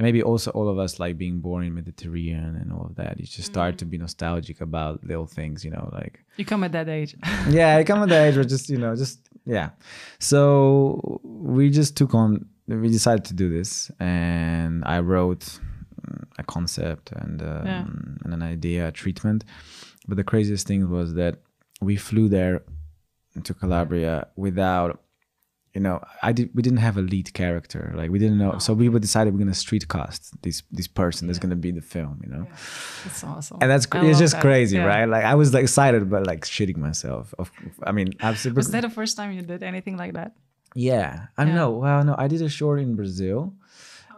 and 0.00 0.06
maybe 0.06 0.22
also 0.22 0.50
all 0.52 0.70
of 0.70 0.78
us 0.78 0.98
like 0.98 1.18
being 1.18 1.40
born 1.40 1.62
in 1.62 1.74
Mediterranean 1.74 2.56
and 2.56 2.72
all 2.72 2.86
of 2.86 2.94
that. 2.96 3.20
You 3.20 3.26
just 3.26 3.44
start 3.44 3.76
to 3.78 3.84
be 3.84 3.98
nostalgic 3.98 4.62
about 4.62 5.04
little 5.04 5.26
things, 5.26 5.62
you 5.62 5.70
know, 5.70 5.90
like 5.92 6.24
you 6.38 6.46
come 6.46 6.64
at 6.64 6.72
that 6.72 6.88
age 6.88 7.14
yeah, 7.50 7.76
I 7.76 7.84
come 7.84 8.02
at 8.02 8.08
the 8.08 8.18
age 8.24 8.34
where 8.34 8.44
just 8.44 8.70
you 8.70 8.78
know, 8.78 8.96
just 8.96 9.20
yeah. 9.44 9.70
So 10.18 11.20
we 11.22 11.68
just 11.68 11.98
took 11.98 12.14
on. 12.14 12.46
We 12.66 12.88
decided 12.88 13.24
to 13.26 13.34
do 13.34 13.50
this, 13.50 13.90
and 13.98 14.84
I 14.86 15.00
wrote 15.00 15.40
mm, 15.40 15.69
a 16.38 16.44
concept 16.44 17.12
and 17.12 17.42
um, 17.42 17.66
Yeah. 17.66 17.84
and 18.24 18.34
an 18.34 18.42
idea, 18.42 18.88
a 18.88 18.92
treatment. 18.92 19.44
But 20.08 20.16
the 20.16 20.24
craziest 20.24 20.66
thing 20.66 20.88
was 20.90 21.14
that 21.14 21.34
we 21.80 21.96
flew 21.96 22.28
there 22.28 22.62
to 23.44 23.54
Calabria 23.54 24.26
without. 24.36 25.02
You 25.74 25.80
know, 25.80 26.02
I 26.20 26.32
did. 26.32 26.50
We 26.52 26.62
didn't 26.62 26.80
have 26.88 26.96
a 26.96 27.00
lead 27.12 27.32
character. 27.32 27.92
Like 28.00 28.10
we 28.10 28.18
didn't 28.18 28.38
know. 28.38 28.58
So 28.58 28.74
we 28.74 28.88
would 28.88 29.02
decided 29.02 29.32
we're 29.32 29.38
gonna 29.46 29.54
street 29.54 29.86
cast 29.88 30.20
this 30.42 30.64
this 30.72 30.88
person 30.88 31.28
that's 31.28 31.38
gonna 31.38 31.54
be 31.68 31.70
the 31.70 31.80
film. 31.80 32.20
You 32.24 32.30
know, 32.34 32.44
it's 33.06 33.22
awesome 33.22 33.58
and 33.60 33.70
that's 33.70 33.86
I 33.92 34.04
it's 34.06 34.18
just 34.18 34.34
that. 34.34 34.42
crazy, 34.42 34.78
Yeah. 34.78 34.86
right? 34.94 35.04
Like 35.14 35.24
I 35.32 35.36
was 35.36 35.54
like 35.54 35.62
excited, 35.62 36.10
but 36.10 36.26
like 36.26 36.40
shitting 36.44 36.76
myself. 36.88 37.32
Of, 37.38 37.52
I 37.84 37.92
mean, 37.92 38.08
absolutely. 38.18 38.56
was 38.58 38.70
that 38.72 38.80
the 38.82 38.90
first 38.90 39.16
time 39.16 39.30
you 39.30 39.42
did 39.42 39.62
anything 39.62 39.96
like 39.96 40.14
that 40.14 40.32
yeah, 40.74 41.26
I 41.38 41.44
Yeah. 41.44 41.54
know. 41.54 41.70
Well, 41.84 42.04
no, 42.04 42.14
I 42.18 42.26
did 42.28 42.42
a 42.42 42.48
short 42.48 42.78
in 42.80 42.94
Brazil, 42.96 43.54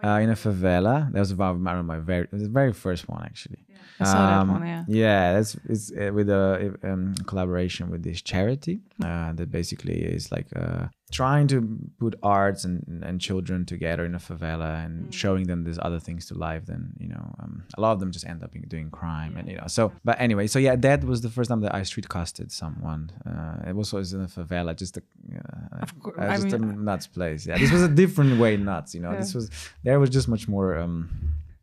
uh, 0.02 0.18
in 0.22 0.30
a 0.30 0.34
favela. 0.34 1.10
That 1.12 1.20
was 1.20 1.30
about 1.30 1.56
of 1.78 1.84
my 1.86 1.98
very, 1.98 2.24
it 2.24 2.32
was 2.32 2.42
the 2.42 2.48
very 2.48 2.72
first 2.72 3.08
one 3.08 3.22
actually. 3.24 3.58
I 4.02 4.04
saw 4.04 4.26
that 4.26 4.40
Um, 4.40 4.48
one, 4.50 4.66
yeah. 4.66 4.84
Yeah, 4.88 5.32
that's 5.34 5.56
it's 5.72 5.92
uh, 5.92 6.10
with 6.12 6.28
a 6.28 6.74
um, 6.90 7.14
collaboration 7.26 7.90
with 7.90 8.02
this 8.02 8.20
charity 8.22 8.80
uh, 9.04 9.32
that 9.38 9.48
basically 9.50 9.98
is 10.16 10.30
like 10.36 10.48
uh, 10.56 10.86
trying 11.10 11.46
to 11.48 11.56
put 12.02 12.14
arts 12.22 12.64
and, 12.64 13.02
and 13.08 13.20
children 13.20 13.64
together 13.66 14.04
in 14.04 14.14
a 14.14 14.18
favela 14.28 14.70
and 14.84 14.92
Mm. 15.06 15.12
showing 15.22 15.44
them 15.50 15.58
there's 15.64 15.78
other 15.88 16.00
things 16.06 16.26
to 16.26 16.34
life 16.48 16.64
than 16.70 16.82
you 17.02 17.08
know. 17.14 17.26
Um, 17.40 17.52
a 17.78 17.80
lot 17.84 17.92
of 17.92 18.00
them 18.00 18.10
just 18.16 18.26
end 18.32 18.42
up 18.44 18.52
doing 18.74 18.90
crime 18.90 19.32
and 19.38 19.48
you 19.50 19.56
know. 19.56 19.68
So, 19.68 19.92
but 20.08 20.16
anyway, 20.26 20.46
so 20.54 20.58
yeah, 20.58 20.76
that 20.76 21.00
was 21.04 21.20
the 21.26 21.30
first 21.36 21.48
time 21.50 21.60
that 21.64 21.74
I 21.74 21.82
street 21.84 22.08
casted 22.08 22.48
someone. 22.62 23.02
Uh, 23.30 23.68
it 23.70 23.74
was 23.80 23.92
always 23.92 24.12
in 24.16 24.20
a 24.22 24.30
favela, 24.38 24.70
just 24.84 24.96
a, 24.96 25.02
uh, 25.36 25.82
Of 25.84 25.90
course, 26.02 26.16
uh, 26.18 26.34
just 26.36 26.52
a 26.52 26.58
nuts 26.58 27.06
place. 27.16 27.40
Yeah, 27.48 27.58
this 27.62 27.72
was 27.76 27.82
a 27.82 27.92
different 28.02 28.32
way 28.42 28.52
nuts. 28.56 28.94
You 28.96 29.02
know, 29.04 29.12
this 29.22 29.32
was 29.34 29.50
there 29.86 29.98
was 30.02 30.10
just 30.10 30.28
much 30.28 30.44
more. 30.48 30.68
Um, 30.82 30.98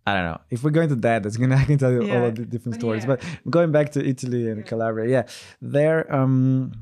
I 0.10 0.16
don't 0.16 0.26
know. 0.32 0.42
If 0.50 0.64
we're 0.64 0.72
going 0.72 0.90
to 0.90 0.96
that, 0.96 1.24
that's 1.24 1.38
gonna 1.38 1.56
I 1.64 1.66
can 1.66 1.78
tell 1.78 1.92
you 1.92 2.02
all 2.12 2.26
of 2.26 2.36
the 2.36 2.46
different 2.46 2.76
But 2.76 2.82
stories. 2.82 3.04
yeah. 3.04 3.16
But 3.16 3.24
going 3.50 3.72
back 3.72 3.92
to 3.94 4.06
Italy 4.06 4.50
and 4.50 4.66
Calabria, 4.66 5.10
yeah, 5.10 5.24
there. 5.62 6.14
Um, 6.14 6.74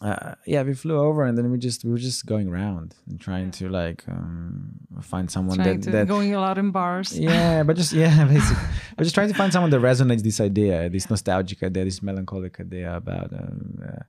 uh, 0.00 0.34
yeah, 0.46 0.62
we 0.62 0.74
flew 0.74 0.96
over 0.96 1.24
and 1.24 1.36
then 1.36 1.50
we 1.50 1.58
just 1.58 1.84
we 1.84 1.90
were 1.90 1.98
just 1.98 2.24
going 2.24 2.48
around 2.48 2.94
and 3.08 3.20
trying 3.20 3.50
to 3.50 3.68
like 3.68 4.04
um, 4.08 4.70
find 5.00 5.28
someone 5.30 5.56
trying 5.56 5.80
that 5.80 5.84
to 5.86 5.90
that 5.90 6.06
going 6.06 6.34
a 6.34 6.40
lot 6.40 6.56
in 6.58 6.70
bars. 6.70 7.18
Yeah, 7.28 7.64
but 7.64 7.76
just 7.76 7.92
yeah, 7.92 8.24
basically, 8.32 8.62
we're 8.96 9.04
just 9.04 9.14
trying 9.14 9.28
to 9.28 9.34
find 9.34 9.52
someone 9.52 9.70
that 9.70 9.80
resonates 9.80 10.22
this 10.22 10.40
idea, 10.40 10.88
this 10.88 11.10
nostalgic 11.10 11.62
idea, 11.64 11.84
this 11.84 12.00
melancholic 12.02 12.60
idea 12.60 12.94
about. 12.94 13.32
Um, 13.32 13.82
uh, 13.84 14.02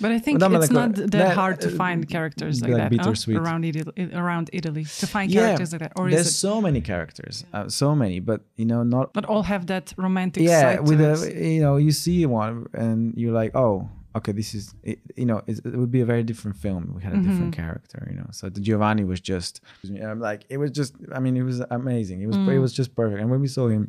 But 0.00 0.10
I 0.12 0.18
think 0.18 0.40
Well, 0.40 0.50
not 0.50 0.62
it's 0.62 0.72
not 0.72 0.94
that 0.94 1.10
that- 1.10 1.36
hard 1.36 1.60
to 1.62 1.68
uh, 1.68 1.82
find 1.82 2.06
characters 2.08 2.60
like, 2.62 2.72
like 2.72 2.90
that 2.90 3.00
huh? 3.00 3.40
around 3.40 3.64
Italy, 3.64 3.94
around 4.12 4.50
Italy 4.52 4.84
to 5.00 5.06
find 5.06 5.32
characters 5.32 5.72
like 5.72 5.80
that, 5.80 5.92
or 5.96 6.10
there's 6.10 6.26
is 6.26 6.32
it 6.34 6.38
so 6.48 6.60
many 6.60 6.80
characters, 6.80 7.44
uh, 7.52 7.68
so 7.68 7.94
many, 7.94 8.20
but 8.20 8.40
you 8.56 8.66
know, 8.66 8.82
not 8.82 9.14
not 9.14 9.24
all 9.24 9.42
have 9.42 9.66
that 9.66 9.92
romantic 9.96 10.42
yeah 10.42 10.80
with 10.80 11.00
a 11.00 11.14
you 11.52 11.60
know 11.64 11.76
you 11.76 11.92
see 11.92 12.26
one 12.26 12.66
and 12.72 13.14
you're 13.16 13.36
like 13.42 13.52
oh 13.56 13.88
okay 14.16 14.32
this 14.40 14.50
is 14.58 14.64
it, 14.90 14.98
you 15.20 15.26
know 15.30 15.38
it, 15.46 15.56
it 15.64 15.76
would 15.80 15.90
be 15.98 16.00
a 16.06 16.08
very 16.12 16.22
different 16.30 16.56
film 16.64 16.82
we 16.96 17.02
had 17.02 17.12
a 17.12 17.16
different 17.26 17.52
Mm-hmm. 17.52 17.62
character 17.64 17.98
you 18.10 18.16
know 18.20 18.28
so 18.38 18.48
the 18.56 18.60
giovanni 18.68 19.04
was 19.12 19.20
just 19.32 19.60
um, 20.04 20.18
like 20.28 20.40
it 20.48 20.58
was 20.62 20.70
just 20.80 20.92
i 21.16 21.18
mean 21.24 21.34
it 21.36 21.42
was 21.50 21.58
amazing 21.80 22.18
it 22.24 22.28
was 22.32 22.38
Mm. 22.38 22.48
it 22.56 22.58
was 22.66 22.72
just 22.80 22.90
perfect 23.00 23.20
and 23.22 23.28
when 23.32 23.40
we 23.46 23.48
saw 23.48 23.64
him 23.68 23.82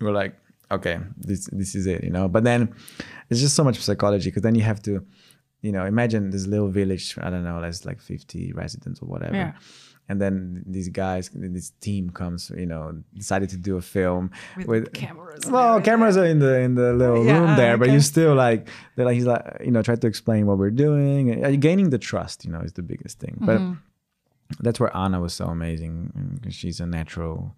we 0.00 0.06
were 0.08 0.12
like 0.22 0.34
okay 0.76 0.96
this 1.30 1.40
this 1.60 1.74
is 1.78 1.84
it 1.86 2.02
you 2.06 2.10
know 2.16 2.26
but 2.34 2.42
then 2.50 2.60
it's 3.30 3.40
just 3.40 3.54
so 3.54 3.62
much 3.68 3.78
psychology 3.88 4.28
because 4.30 4.42
then 4.42 4.54
you 4.54 4.62
have 4.72 4.80
to 4.88 4.92
you 5.66 5.72
know 5.76 5.84
imagine 5.94 6.30
this 6.30 6.46
little 6.54 6.68
village 6.80 7.04
i 7.26 7.28
don't 7.30 7.44
know 7.48 7.60
there's 7.60 7.84
like 7.90 8.00
50 8.00 8.52
residents 8.54 8.98
or 9.02 9.06
whatever 9.06 9.36
Yeah. 9.36 9.52
And 10.08 10.20
then 10.20 10.62
these 10.66 10.88
guys 10.90 11.30
this 11.32 11.70
team 11.80 12.10
comes 12.10 12.50
you 12.56 12.66
know 12.66 13.02
decided 13.16 13.48
to 13.48 13.56
do 13.56 13.76
a 13.76 13.80
film 13.82 14.30
With 14.56 14.66
with, 14.68 14.92
cameras 14.92 15.46
well 15.50 15.80
cameras 15.80 16.16
are 16.16 16.26
in 16.26 16.38
the 16.40 16.58
in 16.60 16.74
the 16.74 16.92
little 16.92 17.24
Yeah, 17.24 17.38
room 17.38 17.56
there 17.56 17.76
but 17.78 17.88
you 17.90 18.00
still 18.00 18.34
like 18.34 18.68
they're 18.94 19.06
like 19.06 19.14
he's 19.14 19.26
like 19.26 19.44
you 19.64 19.70
know 19.70 19.82
try 19.82 19.96
to 19.96 20.06
explain 20.06 20.46
what 20.46 20.58
we're 20.58 20.70
doing. 20.86 21.44
Uh, 21.44 21.50
gaining 21.58 21.88
the 21.90 21.98
trust 21.98 22.44
you 22.44 22.50
know 22.52 22.60
is 22.60 22.72
the 22.74 22.82
biggest 22.82 23.18
thing. 23.18 23.36
But 23.40 23.60
Mm-hmm. 23.60 24.60
that's 24.60 24.78
where 24.78 24.94
anna 24.96 25.18
was 25.20 25.32
so 25.40 25.46
amazing 25.46 26.40
she's 26.50 26.78
a 26.80 26.86
natural 26.86 27.54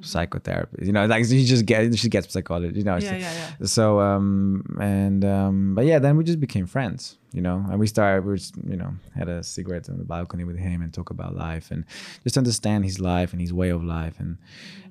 psychotherapist 0.00 0.84
you 0.84 0.92
know 0.92 1.06
like 1.06 1.24
she 1.24 1.44
just 1.44 1.66
gets 1.66 1.96
she 1.98 2.08
gets 2.08 2.32
psychology 2.32 2.78
you 2.78 2.84
know 2.84 2.96
Yeah, 2.96 3.16
yeah, 3.16 3.32
yeah. 3.60 3.66
so 3.66 4.00
um 4.00 4.64
and 4.80 5.24
um 5.24 5.74
but 5.74 5.84
yeah 5.84 5.98
then 5.98 6.16
we 6.16 6.24
just 6.24 6.40
became 6.40 6.66
friends 6.66 7.18
you 7.32 7.40
know 7.40 7.64
and 7.70 7.78
we 7.78 7.86
started 7.86 8.24
we 8.24 8.36
just 8.36 8.56
you 8.66 8.76
know 8.76 8.92
had 9.14 9.28
a 9.28 9.42
cigarette 9.42 9.88
on 9.90 9.98
the 9.98 10.04
balcony 10.04 10.44
with 10.44 10.56
him 10.58 10.82
and 10.82 10.92
talk 10.92 11.10
about 11.10 11.36
life 11.36 11.70
and 11.70 11.84
just 12.24 12.36
understand 12.38 12.84
his 12.84 12.98
life 13.00 13.32
and 13.32 13.40
his 13.40 13.52
way 13.52 13.68
of 13.68 13.84
life 13.84 14.18
and 14.18 14.38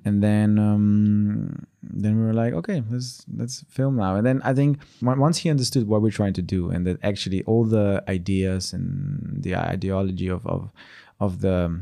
and 0.06 0.24
then 0.24 0.58
um 0.60 1.66
then 1.84 2.18
we 2.20 2.26
were 2.26 2.34
like 2.34 2.54
okay 2.54 2.84
let's 2.90 3.26
let's 3.36 3.64
film 3.70 3.96
now 3.98 4.16
and 4.16 4.26
then 4.26 4.42
i 4.44 4.54
think 4.54 4.80
once 5.02 5.40
he 5.40 5.50
understood 5.50 5.88
what 5.88 6.02
we're 6.02 6.12
trying 6.12 6.34
to 6.34 6.42
do 6.42 6.70
and 6.70 6.86
that 6.88 6.98
actually 7.04 7.44
all 7.44 7.66
the 7.66 8.04
ideas 8.08 8.72
and 8.72 9.42
the 9.44 9.56
ideology 9.56 10.28
of 10.28 10.46
of 10.48 10.72
of 11.20 11.42
the 11.42 11.80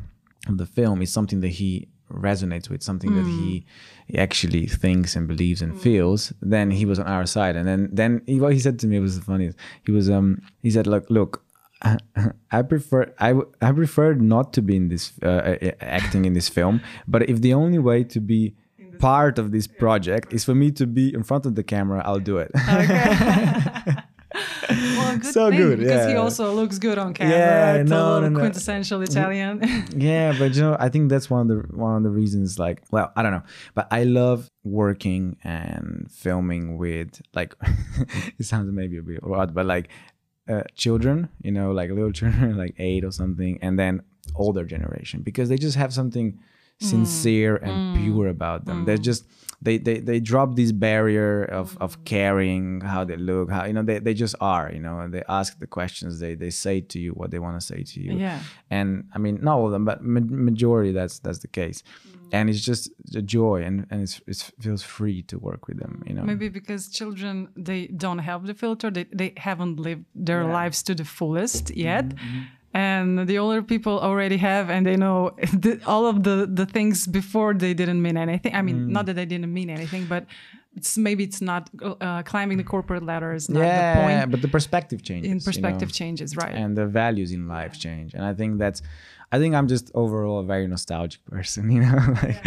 of 0.47 0.57
the 0.57 0.65
film 0.65 1.01
is 1.01 1.11
something 1.11 1.41
that 1.41 1.49
he 1.49 1.87
resonates 2.11 2.69
with 2.69 2.81
something 2.81 3.15
that 3.15 3.25
he, 3.25 3.65
he 4.07 4.17
actually 4.17 4.65
thinks 4.67 5.15
and 5.15 5.27
believes 5.27 5.61
and 5.61 5.79
feels 5.79 6.33
then 6.41 6.71
he 6.71 6.85
was 6.85 6.99
on 6.99 7.07
our 7.07 7.25
side. 7.25 7.55
And 7.55 7.67
then 7.67 7.89
then 7.91 8.21
he, 8.25 8.39
what 8.39 8.53
he 8.53 8.59
said 8.59 8.79
to 8.79 8.87
me 8.87 8.99
was 8.99 9.19
the 9.19 9.25
funniest. 9.25 9.57
He 9.85 9.91
was 9.91 10.09
um 10.09 10.41
he 10.61 10.71
said 10.71 10.87
look 10.87 11.05
look 11.09 11.43
I 12.51 12.61
prefer 12.61 13.13
I, 13.19 13.35
I 13.61 13.71
prefer 13.71 14.13
not 14.13 14.53
to 14.53 14.61
be 14.61 14.75
in 14.75 14.89
this 14.89 15.13
uh, 15.23 15.57
uh, 15.61 15.71
acting 15.79 16.25
in 16.25 16.33
this 16.33 16.49
film 16.49 16.81
but 17.07 17.29
if 17.29 17.41
the 17.41 17.53
only 17.53 17.79
way 17.79 18.03
to 18.03 18.19
be 18.19 18.55
part 18.99 19.39
of 19.39 19.51
this 19.51 19.65
project. 19.65 20.33
is 20.33 20.43
for 20.43 20.53
me 20.53 20.71
to 20.71 20.85
be 20.85 21.13
in 21.13 21.23
front 21.23 21.45
of 21.45 21.55
the 21.55 21.63
camera 21.63 22.01
I'll 22.03 22.19
do 22.19 22.37
it 22.37 22.51
Well, 24.69 25.17
good 25.17 25.33
So 25.33 25.49
thing, 25.49 25.59
good, 25.59 25.79
because 25.79 26.07
he 26.07 26.15
also 26.15 26.53
looks 26.53 26.77
good 26.77 26.97
on 26.97 27.13
camera. 27.13 27.37
Yeah, 27.77 27.83
no, 27.83 28.19
no, 28.19 28.29
no. 28.29 28.39
quintessential 28.39 29.01
Italian. 29.01 29.61
yeah 29.95 30.35
but 30.37 30.53
you 30.55 30.61
know 30.61 30.77
i 30.79 30.89
think 30.89 31.09
that's 31.09 31.29
one 31.29 31.41
of 31.41 31.47
the 31.47 31.75
one 31.75 31.95
of 31.95 32.03
the 32.03 32.09
reasons 32.09 32.59
like 32.59 32.81
well 32.91 33.11
i 33.15 33.23
don't 33.23 33.31
know 33.31 33.43
but 33.73 33.87
i 33.91 34.03
love 34.03 34.49
working 34.63 35.37
and 35.43 36.07
filming 36.11 36.77
with 36.77 37.21
like 37.33 37.55
it 38.39 38.45
sounds 38.45 38.71
maybe 38.71 38.97
a 38.97 39.01
bit 39.01 39.19
odd 39.23 39.53
but 39.53 39.65
like 39.65 39.89
uh, 40.47 40.63
children 40.75 41.29
you 41.41 41.51
know 41.51 41.71
like 41.71 41.89
little 41.89 42.11
children 42.21 42.57
like 42.57 42.75
eight 42.79 43.03
or 43.03 43.11
something 43.11 43.57
and 43.61 43.77
then 43.77 44.01
older 44.35 44.63
generation 44.65 45.21
because 45.21 45.49
they 45.49 45.57
just 45.57 45.75
have 45.77 45.93
something 45.93 46.39
sincere 46.79 47.57
mm. 47.57 47.67
and 47.67 47.97
mm. 47.97 48.03
pure 48.03 48.27
about 48.27 48.65
them. 48.65 48.85
They're 48.85 48.97
mm. 48.97 49.03
just 49.03 49.25
they, 49.61 49.77
they 49.77 49.99
they 49.99 50.19
drop 50.19 50.55
this 50.55 50.71
barrier 50.71 51.43
of 51.43 51.77
of 51.81 52.03
caring 52.05 52.81
how 52.81 53.03
they 53.03 53.17
look 53.17 53.51
how 53.51 53.65
you 53.65 53.73
know 53.73 53.83
they, 53.83 53.99
they 53.99 54.13
just 54.13 54.35
are 54.39 54.71
you 54.71 54.79
know 54.79 54.99
and 54.99 55.13
they 55.13 55.23
ask 55.27 55.59
the 55.59 55.67
questions 55.67 56.19
they 56.19 56.35
they 56.35 56.49
say 56.49 56.79
to 56.79 56.99
you 56.99 57.11
what 57.11 57.31
they 57.31 57.39
want 57.39 57.59
to 57.59 57.65
say 57.65 57.83
to 57.83 57.99
you. 57.99 58.13
Yeah. 58.13 58.39
and 58.69 59.05
i 59.13 59.17
mean 59.17 59.39
not 59.41 59.57
all 59.57 59.65
of 59.65 59.71
them 59.71 59.85
but 59.85 60.01
ma- 60.01 60.21
majority 60.23 60.91
that's 60.91 61.19
that's 61.19 61.39
the 61.39 61.47
case. 61.47 61.83
And 62.31 62.47
it's 62.47 62.61
just 62.61 62.91
a 63.15 63.23
joy 63.23 63.63
and 63.63 63.87
and 63.89 64.03
it's, 64.03 64.21
it 64.27 64.51
feels 64.61 64.83
free 64.83 65.23
to 65.23 65.39
work 65.39 65.67
with 65.67 65.79
them 65.79 66.03
you 66.05 66.13
know. 66.13 66.21
Maybe 66.21 66.47
because 66.47 66.87
children 66.87 67.49
they 67.57 67.87
don't 67.87 68.19
have 68.19 68.45
the 68.45 68.53
filter, 68.53 68.91
they 68.91 69.05
they 69.11 69.33
haven't 69.35 69.79
lived 69.79 70.05
their 70.13 70.45
lives 70.45 70.83
to 70.83 70.95
the 70.95 71.05
fullest 71.05 71.75
yet. 71.75 72.05
Mm-hmm, 72.09 72.39
And 72.73 73.27
the 73.27 73.37
older 73.39 73.61
people 73.63 73.99
already 73.99 74.37
have, 74.37 74.69
and 74.69 74.85
they 74.85 74.95
know 74.95 75.31
the, 75.53 75.79
all 75.85 76.05
of 76.05 76.23
the, 76.23 76.47
the 76.51 76.65
things 76.65 77.07
before 77.07 77.53
they 77.53 77.73
didn't 77.73 78.01
mean 78.01 78.17
anything. 78.17 78.53
I 78.53 78.61
mean, 78.61 78.77
Mm. 78.79 78.89
not 78.89 79.05
that 79.07 79.15
they 79.15 79.25
didn't 79.25 79.51
mean 79.51 79.69
anything, 79.69 80.05
but 80.05 80.25
it's 80.75 80.97
maybe 80.97 81.23
it's 81.23 81.41
not 81.41 81.69
uh, 81.81 82.21
climbing 82.23 82.57
the 82.57 82.63
corporate 82.63 83.03
ladder 83.03 83.33
is 83.33 83.49
not 83.49 83.63
yeah, 83.63 83.79
the 83.95 84.01
point. 84.01 84.31
but 84.31 84.41
the 84.43 84.47
perspective 84.47 85.01
changes. 85.01 85.25
In 85.25 85.37
you 85.37 85.39
know? 85.41 85.45
perspective 85.45 85.91
changes, 85.91 86.37
right? 86.37 86.53
and 86.53 86.77
the 86.77 86.85
values 86.85 87.31
in 87.31 87.47
life 87.47 87.73
change 87.79 88.13
and 88.13 88.23
i 88.23 88.33
think 88.35 88.59
that's 88.59 88.79
i 89.31 89.39
think 89.39 89.55
i'm 89.55 89.67
just 89.67 89.89
overall 89.95 90.39
a 90.39 90.43
very 90.43 90.67
nostalgic 90.67 91.21
person 91.25 91.71
you 91.75 91.81
know 91.81 91.97
like 92.21 92.39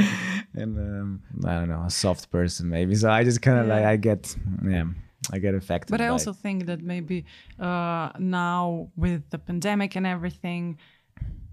and 0.54 0.78
um, 0.78 1.20
i 1.44 1.52
don't 1.54 1.68
know 1.68 1.82
a 1.84 1.90
soft 1.90 2.30
person 2.30 2.68
maybe 2.68 2.94
so 2.94 3.10
i 3.10 3.24
just 3.24 3.42
kind 3.42 3.58
of 3.58 3.66
Yeah. 3.66 3.74
like 3.74 3.84
i 3.84 3.96
get 3.96 4.22
yeah 4.64 4.84
i 5.30 5.38
get 5.38 5.54
affected 5.54 5.90
But 5.90 6.00
I 6.00 6.08
also 6.08 6.32
think 6.32 6.66
that 6.66 6.80
maybe 6.82 7.24
uh, 7.60 8.10
now 8.18 8.90
with 8.96 9.22
the 9.30 9.38
pandemic 9.38 9.96
and 9.96 10.06
everything, 10.06 10.78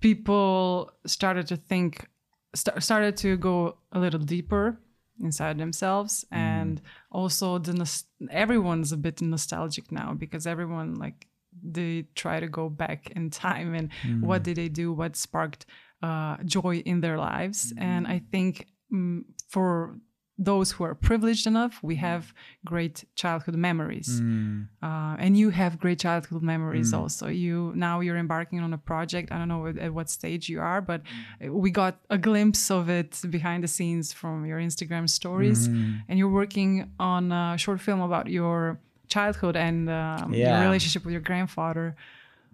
people 0.02 0.92
started 1.06 1.48
to 1.48 1.56
think, 1.58 2.08
st- 2.56 2.82
started 2.82 3.18
to 3.18 3.38
go 3.38 3.78
a 3.92 4.00
little 4.00 4.20
deeper 4.20 4.80
inside 5.22 5.58
themselves, 5.58 6.26
Mm. 6.32 6.38
and 6.38 6.82
also 7.12 7.58
the 7.60 7.74
nos- 7.74 8.06
everyone's 8.32 8.92
a 8.92 8.98
bit 8.98 9.22
nostalgic 9.22 9.92
now 9.92 10.14
because 10.14 10.48
everyone 10.48 10.96
like 10.96 11.28
they 11.62 12.08
try 12.16 12.40
to 12.40 12.48
go 12.48 12.70
back 12.70 13.12
in 13.16 13.30
time 13.30 13.74
and 13.76 13.90
Mm. 14.04 14.22
what 14.22 14.44
did 14.44 14.56
they 14.56 14.70
do, 14.70 14.94
what 14.94 15.16
sparked 15.16 15.66
uh, 16.02 16.38
joy 16.46 16.78
in 16.86 17.02
their 17.02 17.18
lives, 17.18 17.74
and 17.78 18.08
I 18.08 18.20
think 18.32 18.68
mm, 18.92 19.24
for 19.50 20.00
those 20.42 20.72
who 20.72 20.86
are 20.86 20.96
privileged 20.96 21.46
enough, 21.46 21.74
we 21.84 21.96
mm. 21.96 22.00
have 22.00 22.34
great 22.64 23.04
childhood 23.16 23.56
memories, 23.56 24.10
Mm. 24.22 24.68
uh, 24.82 25.16
and 25.24 25.38
you 25.38 25.50
have 25.52 25.72
great 25.84 26.00
childhood 26.00 26.42
memories 26.42 26.94
mm. 26.94 27.00
also. 27.00 27.28
You 27.28 27.74
now 27.76 28.00
you're 28.00 28.18
embarking 28.18 28.60
on 28.62 28.72
a 28.74 28.78
project. 28.78 29.32
I 29.34 29.38
don't 29.38 29.50
know 29.54 29.68
at, 29.68 29.78
at 29.78 29.92
what 29.94 30.10
stage 30.10 30.44
you 30.48 30.60
are, 30.62 30.82
but 30.92 31.02
mm. 31.04 31.10
uh, 31.50 31.54
we 31.64 31.70
got 31.72 31.94
a 32.10 32.18
glimpse 32.18 32.72
of 32.72 32.90
it 32.90 33.12
behind 33.30 33.64
the 33.66 33.68
scenes 33.68 34.14
from 34.14 34.46
your 34.46 34.60
Instagram 34.60 35.06
stories, 35.10 35.68
and 36.08 36.14
you're 36.18 36.36
working 36.44 36.72
on 37.00 37.32
a 37.32 37.58
short 37.58 37.80
film 37.82 38.02
about 38.10 38.28
your 38.28 38.80
childhood 39.08 39.56
and 39.56 39.90
um, 39.90 40.34
your 40.34 40.62
relationship 40.62 41.04
with 41.06 41.12
your 41.12 41.26
grandfather. 41.30 41.96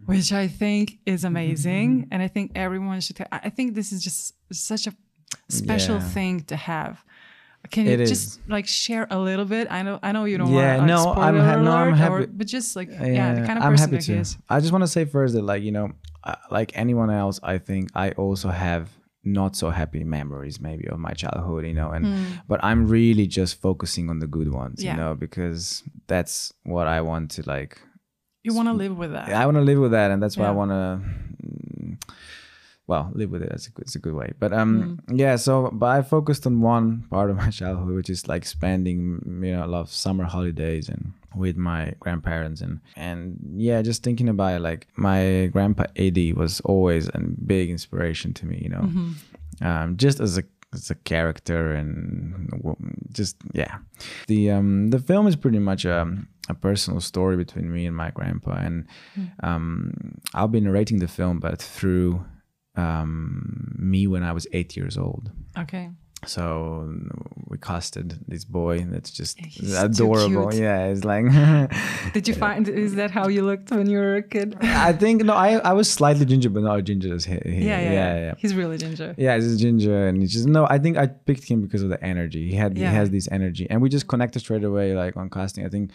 Which 0.06 0.32
I 0.34 0.48
think 0.48 1.00
is 1.06 1.22
mm-hmm. 1.22 1.28
amazing, 1.36 1.90
mm-hmm. 1.92 2.12
and 2.12 2.22
I 2.22 2.28
think 2.28 2.52
everyone 2.66 3.00
should. 3.06 3.18
I 3.22 3.40
I 3.48 3.50
think 3.56 3.76
this 3.80 3.90
is 3.94 4.04
just 4.04 4.20
such 4.52 4.88
a 4.88 4.94
special 5.50 5.96
Yeah. 5.96 6.14
thing 6.16 6.34
to 6.52 6.56
have. 6.56 6.96
Can 7.72 7.86
you 7.86 7.94
It 7.94 8.06
just 8.06 8.40
like 8.48 8.68
share 8.68 9.08
a 9.10 9.20
little 9.20 9.46
bit? 9.46 9.68
I 9.72 9.82
know, 9.84 10.00
I 10.04 10.12
know 10.12 10.26
you 10.26 10.38
don't 10.38 10.52
Yeah, 10.52 10.78
want. 10.78 10.88
no, 10.88 11.14
I'm 11.14 11.38
ha- 11.38 11.62
no, 11.62 11.72
I'm 11.72 11.94
happy. 11.94 12.26
but 12.28 12.48
just 12.48 12.76
like 12.76 12.90
yeah, 12.92 13.34
the 13.36 13.46
kind 13.48 13.58
of 13.60 13.66
I'm 13.66 13.72
person 13.74 13.92
happy 13.92 14.04
to. 14.04 14.18
is. 14.20 14.38
I 14.50 14.60
just 14.60 14.72
want 14.72 14.84
to 14.84 14.88
say 14.88 15.06
first 15.06 15.34
that, 15.34 15.44
like, 15.44 15.64
you 15.64 15.72
know, 15.72 15.92
uh, 16.24 16.36
like 16.52 16.72
anyone 16.76 17.10
else, 17.10 17.40
I 17.44 17.58
think 17.58 17.90
I 17.96 18.12
also 18.12 18.50
have 18.50 18.90
not 19.28 19.56
so 19.56 19.72
happy 19.72 20.04
memories 20.04 20.60
maybe 20.62 20.88
of 20.88 21.00
my 21.00 21.12
childhood, 21.14 21.66
you 21.66 21.74
know, 21.74 21.90
and 21.90 22.06
but 22.48 22.64
I'm 22.64 22.88
really 22.88 23.26
just 23.26 23.60
focusing 23.60 24.10
on 24.10 24.20
the 24.20 24.28
good 24.28 24.52
ones. 24.54 24.84
Yeah. 24.84 24.92
you 24.92 24.98
know, 24.98 25.16
because 25.16 25.84
that's 26.08 26.54
what 26.64 26.88
I 26.88 27.02
want 27.02 27.32
to 27.32 27.44
like. 27.50 27.80
You 28.44 28.54
want 28.54 28.68
to 28.68 28.74
live 28.74 28.96
with 28.96 29.14
that. 29.14 29.30
I 29.30 29.46
want 29.46 29.58
to 29.58 29.62
live 29.62 29.80
with 29.80 29.92
that, 29.92 30.12
and 30.12 30.22
that's 30.22 30.38
why 30.38 30.46
I 30.46 30.52
want 30.52 30.70
to. 30.72 31.02
Well, 32.88 33.10
live 33.14 33.32
with 33.32 33.42
it. 33.42 33.50
That's 33.50 33.68
a 33.68 33.72
good, 33.72 33.82
it's 33.86 33.96
a 33.96 34.00
good 34.00 34.14
way. 34.14 34.34
But 34.40 34.54
um, 34.54 35.00
yeah. 35.12 35.38
So, 35.38 35.72
but 35.74 35.88
I 35.88 36.02
focused 36.04 36.46
on 36.46 36.62
one 36.62 37.06
part 37.10 37.32
of 37.32 37.38
my 37.38 37.50
childhood, 37.50 37.96
which 37.96 38.10
is 38.10 38.28
like 38.28 38.46
spending, 38.46 39.42
you 39.44 39.54
know, 39.54 39.66
a 39.66 39.68
lot 39.68 39.82
of 39.82 39.90
summer 39.90 40.24
holidays 40.26 40.88
and 40.90 41.14
with 41.36 41.58
my 41.58 41.94
grandparents 42.00 42.62
and 42.62 42.80
and 42.96 43.38
yeah, 43.58 43.82
just 43.82 44.04
thinking 44.04 44.30
about 44.30 44.56
it, 44.56 44.60
like 44.60 44.88
my 44.96 45.50
grandpa 45.52 45.86
Eddie 45.96 46.34
was 46.34 46.62
always 46.62 47.08
a 47.10 47.20
big 47.20 47.70
inspiration 47.70 48.34
to 48.36 48.46
me. 48.46 48.60
You 48.62 48.70
know, 48.70 48.90
um, 49.68 49.98
just 49.98 50.20
as 50.20 50.38
a 50.38 50.44
as 50.74 50.92
a 50.92 50.96
character 50.96 51.72
and 51.72 52.50
just 53.12 53.38
yeah 53.54 53.78
the 54.28 54.52
um 54.52 54.90
the 54.90 55.00
film 55.00 55.26
is 55.26 55.36
pretty 55.36 55.60
much 55.60 55.86
a, 55.86 56.06
a 56.50 56.54
personal 56.54 57.00
story 57.00 57.38
between 57.38 57.72
me 57.74 57.86
and 57.86 57.96
my 57.96 58.12
grandpa 58.12 58.52
and 58.58 58.86
um 59.42 59.94
i'll 60.34 60.50
be 60.50 60.60
narrating 60.60 61.00
the 61.00 61.08
film 61.08 61.40
but 61.40 61.62
through 61.62 62.24
um 62.78 63.76
me 63.80 64.08
when 64.08 64.24
i 64.24 64.32
was 64.32 64.46
eight 64.54 64.76
years 64.78 64.98
old 64.98 65.32
Okay. 65.58 65.90
so 66.26 66.90
we 67.50 67.58
casted 67.58 68.08
this 68.28 68.44
boy 68.44 68.86
that's 68.90 69.12
just 69.12 69.40
He's 69.40 69.74
adorable 69.76 70.54
yeah 70.54 70.88
it's 70.92 71.04
like 71.06 71.26
Did 72.14 72.28
you 72.28 72.34
find? 72.34 72.68
Is 72.68 72.96
that 72.96 73.12
how 73.12 73.28
you 73.36 73.42
looked 73.50 73.70
when 73.72 73.88
you 73.90 74.00
were 74.00 74.16
a 74.18 74.24
kid? 74.24 74.58
i 74.62 74.92
think 74.94 75.24
no 75.24 75.34
i 75.34 75.50
i 75.72 75.74
was 75.80 75.88
slightly 76.00 76.26
ginger 76.26 76.50
but 76.50 76.64
not 76.64 76.84
ginger 76.84 77.14
as 77.14 77.24
he, 77.26 77.36
he- 77.46 77.66
Yeah, 77.70 77.80
yeah, 77.80 77.92
yeah, 78.00 78.14
yeah. 78.26 78.34
He's 78.38 78.54
really 78.62 78.78
ginger. 78.78 79.10
Yeah, 79.18 79.36
he's 79.36 79.58
ginger, 79.66 79.98
and 80.08 80.14
he's 80.22 80.34
just 80.34 80.48
no. 80.48 80.62
I 80.76 80.78
think 80.84 80.98
I 80.98 81.06
picked 81.08 81.46
him 81.52 81.60
because 81.66 81.82
of 81.86 81.90
the 81.90 82.02
energy. 82.14 82.44
He 82.52 82.56
had 82.64 82.72
Yeah. 82.78 82.90
he 82.90 82.96
has 83.00 83.10
this 83.18 83.28
energy, 83.38 83.66
and 83.70 83.78
we 83.84 83.88
just 83.98 84.08
connected 84.14 84.40
straight 84.46 84.64
away, 84.72 84.88
like 85.04 85.16
on 85.22 85.30
casting. 85.38 85.64
I 85.66 85.70
think 85.76 85.86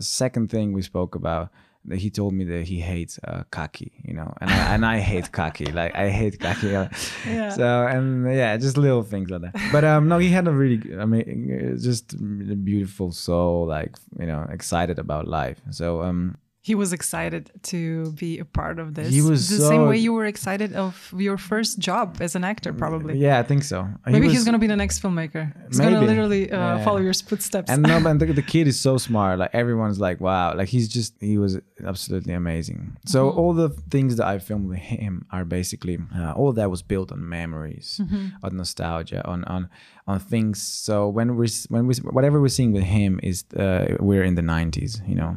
second 0.00 0.50
thing 0.50 0.72
we 0.72 0.82
spoke 0.82 1.14
about 1.14 1.50
he 1.94 2.10
told 2.10 2.32
me 2.34 2.44
that 2.44 2.66
he 2.66 2.80
hates 2.80 3.18
uh, 3.26 3.42
kaki, 3.50 3.92
you 4.04 4.14
know, 4.14 4.32
and 4.40 4.50
I, 4.50 4.74
and 4.74 4.84
I 4.86 4.98
hate 4.98 5.30
kaki, 5.32 5.66
like 5.66 5.94
I 5.94 6.08
hate 6.10 6.38
kaki. 6.40 6.74
uh, 6.74 6.88
Yeah. 7.26 7.50
So 7.50 7.86
and 7.86 8.26
yeah, 8.34 8.56
just 8.56 8.76
little 8.76 9.02
things 9.02 9.30
like 9.30 9.42
that. 9.42 9.54
But 9.72 9.84
um, 9.84 10.08
no, 10.08 10.18
he 10.18 10.28
had 10.28 10.46
a 10.48 10.52
really, 10.52 10.80
I 10.98 11.04
mean, 11.04 11.78
just 11.80 12.12
a 12.14 12.16
beautiful 12.16 13.12
soul, 13.12 13.66
like 13.66 13.92
you 14.18 14.26
know, 14.26 14.46
excited 14.50 14.98
about 14.98 15.26
life. 15.28 15.60
So 15.70 16.02
um, 16.02 16.36
He 16.68 16.74
was 16.82 16.90
excited 16.98 17.44
to 17.72 17.80
be 18.22 18.32
a 18.44 18.44
part 18.60 18.76
of 18.82 18.86
this. 18.96 19.08
He 19.16 19.22
was 19.30 19.40
the 19.52 19.58
so- 19.62 19.68
same 19.72 19.84
way 19.90 19.96
you 20.06 20.12
were 20.18 20.26
excited 20.34 20.70
of 20.84 20.94
your 21.26 21.38
first 21.50 21.72
job 21.88 22.06
as 22.26 22.32
an 22.38 22.44
actor, 22.52 22.72
probably. 22.82 23.12
yeah, 23.26 23.36
I 23.42 23.44
think 23.50 23.62
so. 23.72 23.78
He 24.06 24.12
Maybe 24.14 24.26
was- 24.26 24.34
he's 24.34 24.44
gonna 24.46 24.58
be 24.66 24.70
the 24.74 24.80
next 24.84 24.96
filmmaker. 25.02 25.44
He's 25.68 25.78
gonna 25.84 26.00
literally 26.10 26.42
uh, 26.50 26.56
Yeah. 26.58 26.84
follow 26.86 27.00
your 27.08 27.14
footsteps. 27.30 27.68
and 27.72 27.80
no, 27.90 27.96
but 28.04 28.14
the, 28.20 28.26
the 28.40 28.46
kid 28.54 28.66
is 28.72 28.78
so 28.88 28.92
smart. 29.08 29.34
Like 29.42 29.54
everyone's 29.62 30.00
like, 30.06 30.18
wow. 30.28 30.46
Like 30.60 30.68
he's 30.74 30.88
just 30.98 31.12
he 31.20 31.36
was 31.44 31.52
absolutely 31.92 32.34
amazing. 32.42 32.80
So 33.12 33.18
Mm-hmm. 33.26 33.38
all 33.40 33.52
the 33.64 33.68
things 33.94 34.10
that 34.18 34.26
I 34.34 34.34
filmed 34.48 34.68
with 34.72 34.78
him 34.78 35.14
are 35.36 35.44
basically 35.58 35.96
uh, 36.18 36.32
all 36.38 36.52
that 36.58 36.68
was 36.74 36.82
built 36.92 37.08
on 37.14 37.20
memories, 37.40 37.88
Mm-hmm. 38.02 38.44
on 38.44 38.50
nostalgia, 38.62 39.20
on 39.32 39.38
on 39.54 39.62
on 40.06 40.20
things. 40.20 40.62
So 40.62 41.08
when 41.08 41.36
we're 41.36 41.48
when 41.68 41.86
we 41.86 41.94
whatever 41.96 42.40
we're 42.40 42.48
seeing 42.48 42.72
with 42.72 42.84
him 42.84 43.18
is 43.22 43.44
uh, 43.56 43.96
we're 43.98 44.22
in 44.22 44.36
the 44.36 44.42
'90s, 44.42 45.06
you 45.08 45.16
know, 45.16 45.36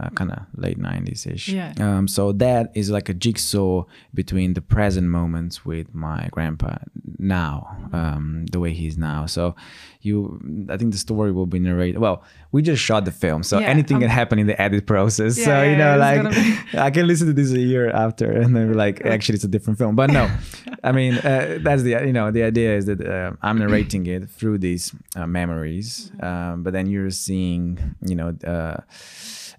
uh, 0.00 0.10
kind 0.10 0.32
of 0.32 0.40
late 0.56 0.78
'90s 0.78 1.26
ish. 1.26 1.48
Yeah. 1.48 1.72
Um, 1.78 2.08
so 2.08 2.32
that 2.32 2.72
is 2.74 2.90
like 2.90 3.08
a 3.08 3.14
jigsaw 3.14 3.84
between 4.14 4.54
the 4.54 4.60
present 4.60 5.08
moments 5.08 5.64
with 5.64 5.94
my 5.94 6.28
grandpa 6.32 6.78
now, 7.18 7.76
um, 7.92 8.46
the 8.46 8.58
way 8.58 8.72
he's 8.72 8.98
now. 8.98 9.26
So 9.26 9.54
you, 10.00 10.66
I 10.70 10.76
think 10.76 10.92
the 10.92 10.98
story 10.98 11.32
will 11.32 11.46
be 11.46 11.58
narrated. 11.58 11.98
Well, 11.98 12.22
we 12.52 12.62
just 12.62 12.82
shot 12.82 13.04
the 13.04 13.10
film, 13.10 13.42
so 13.42 13.58
Yeah, 13.58 13.66
anything 13.66 13.96
um, 13.96 14.02
can 14.02 14.10
happen 14.10 14.38
in 14.38 14.46
the 14.46 14.60
edit 14.60 14.86
process. 14.86 15.36
Yeah, 15.36 15.44
so 15.44 15.62
you 15.62 15.76
know, 15.76 15.96
yeah, 15.96 16.22
like 16.22 16.36
it's 16.36 16.74
I 16.74 16.90
can 16.90 17.06
listen 17.06 17.26
to 17.26 17.32
this 17.32 17.50
a 17.52 17.58
year 17.58 17.90
after, 17.90 18.30
and 18.30 18.54
then 18.54 18.68
be 18.68 18.74
like, 18.74 19.04
actually, 19.14 19.36
it's 19.36 19.44
a 19.44 19.48
different 19.48 19.78
film. 19.78 19.96
But 19.96 20.10
no, 20.10 20.30
I 20.84 20.92
mean, 20.92 21.14
uh, 21.14 21.58
that's 21.60 21.82
the 21.82 21.90
you 22.06 22.12
know 22.12 22.30
the 22.30 22.44
idea 22.44 22.76
is 22.76 22.86
that 22.86 23.04
uh, 23.04 23.32
I'm 23.42 23.58
narrating 23.58 24.06
it 24.06 24.30
through 24.30 24.58
these 24.58 24.94
uh, 25.16 25.26
memories, 25.26 26.12
um, 26.20 26.62
but 26.62 26.72
then 26.72 26.86
you're 26.86 27.10
seeing, 27.10 27.96
you 28.02 28.14
know. 28.14 28.36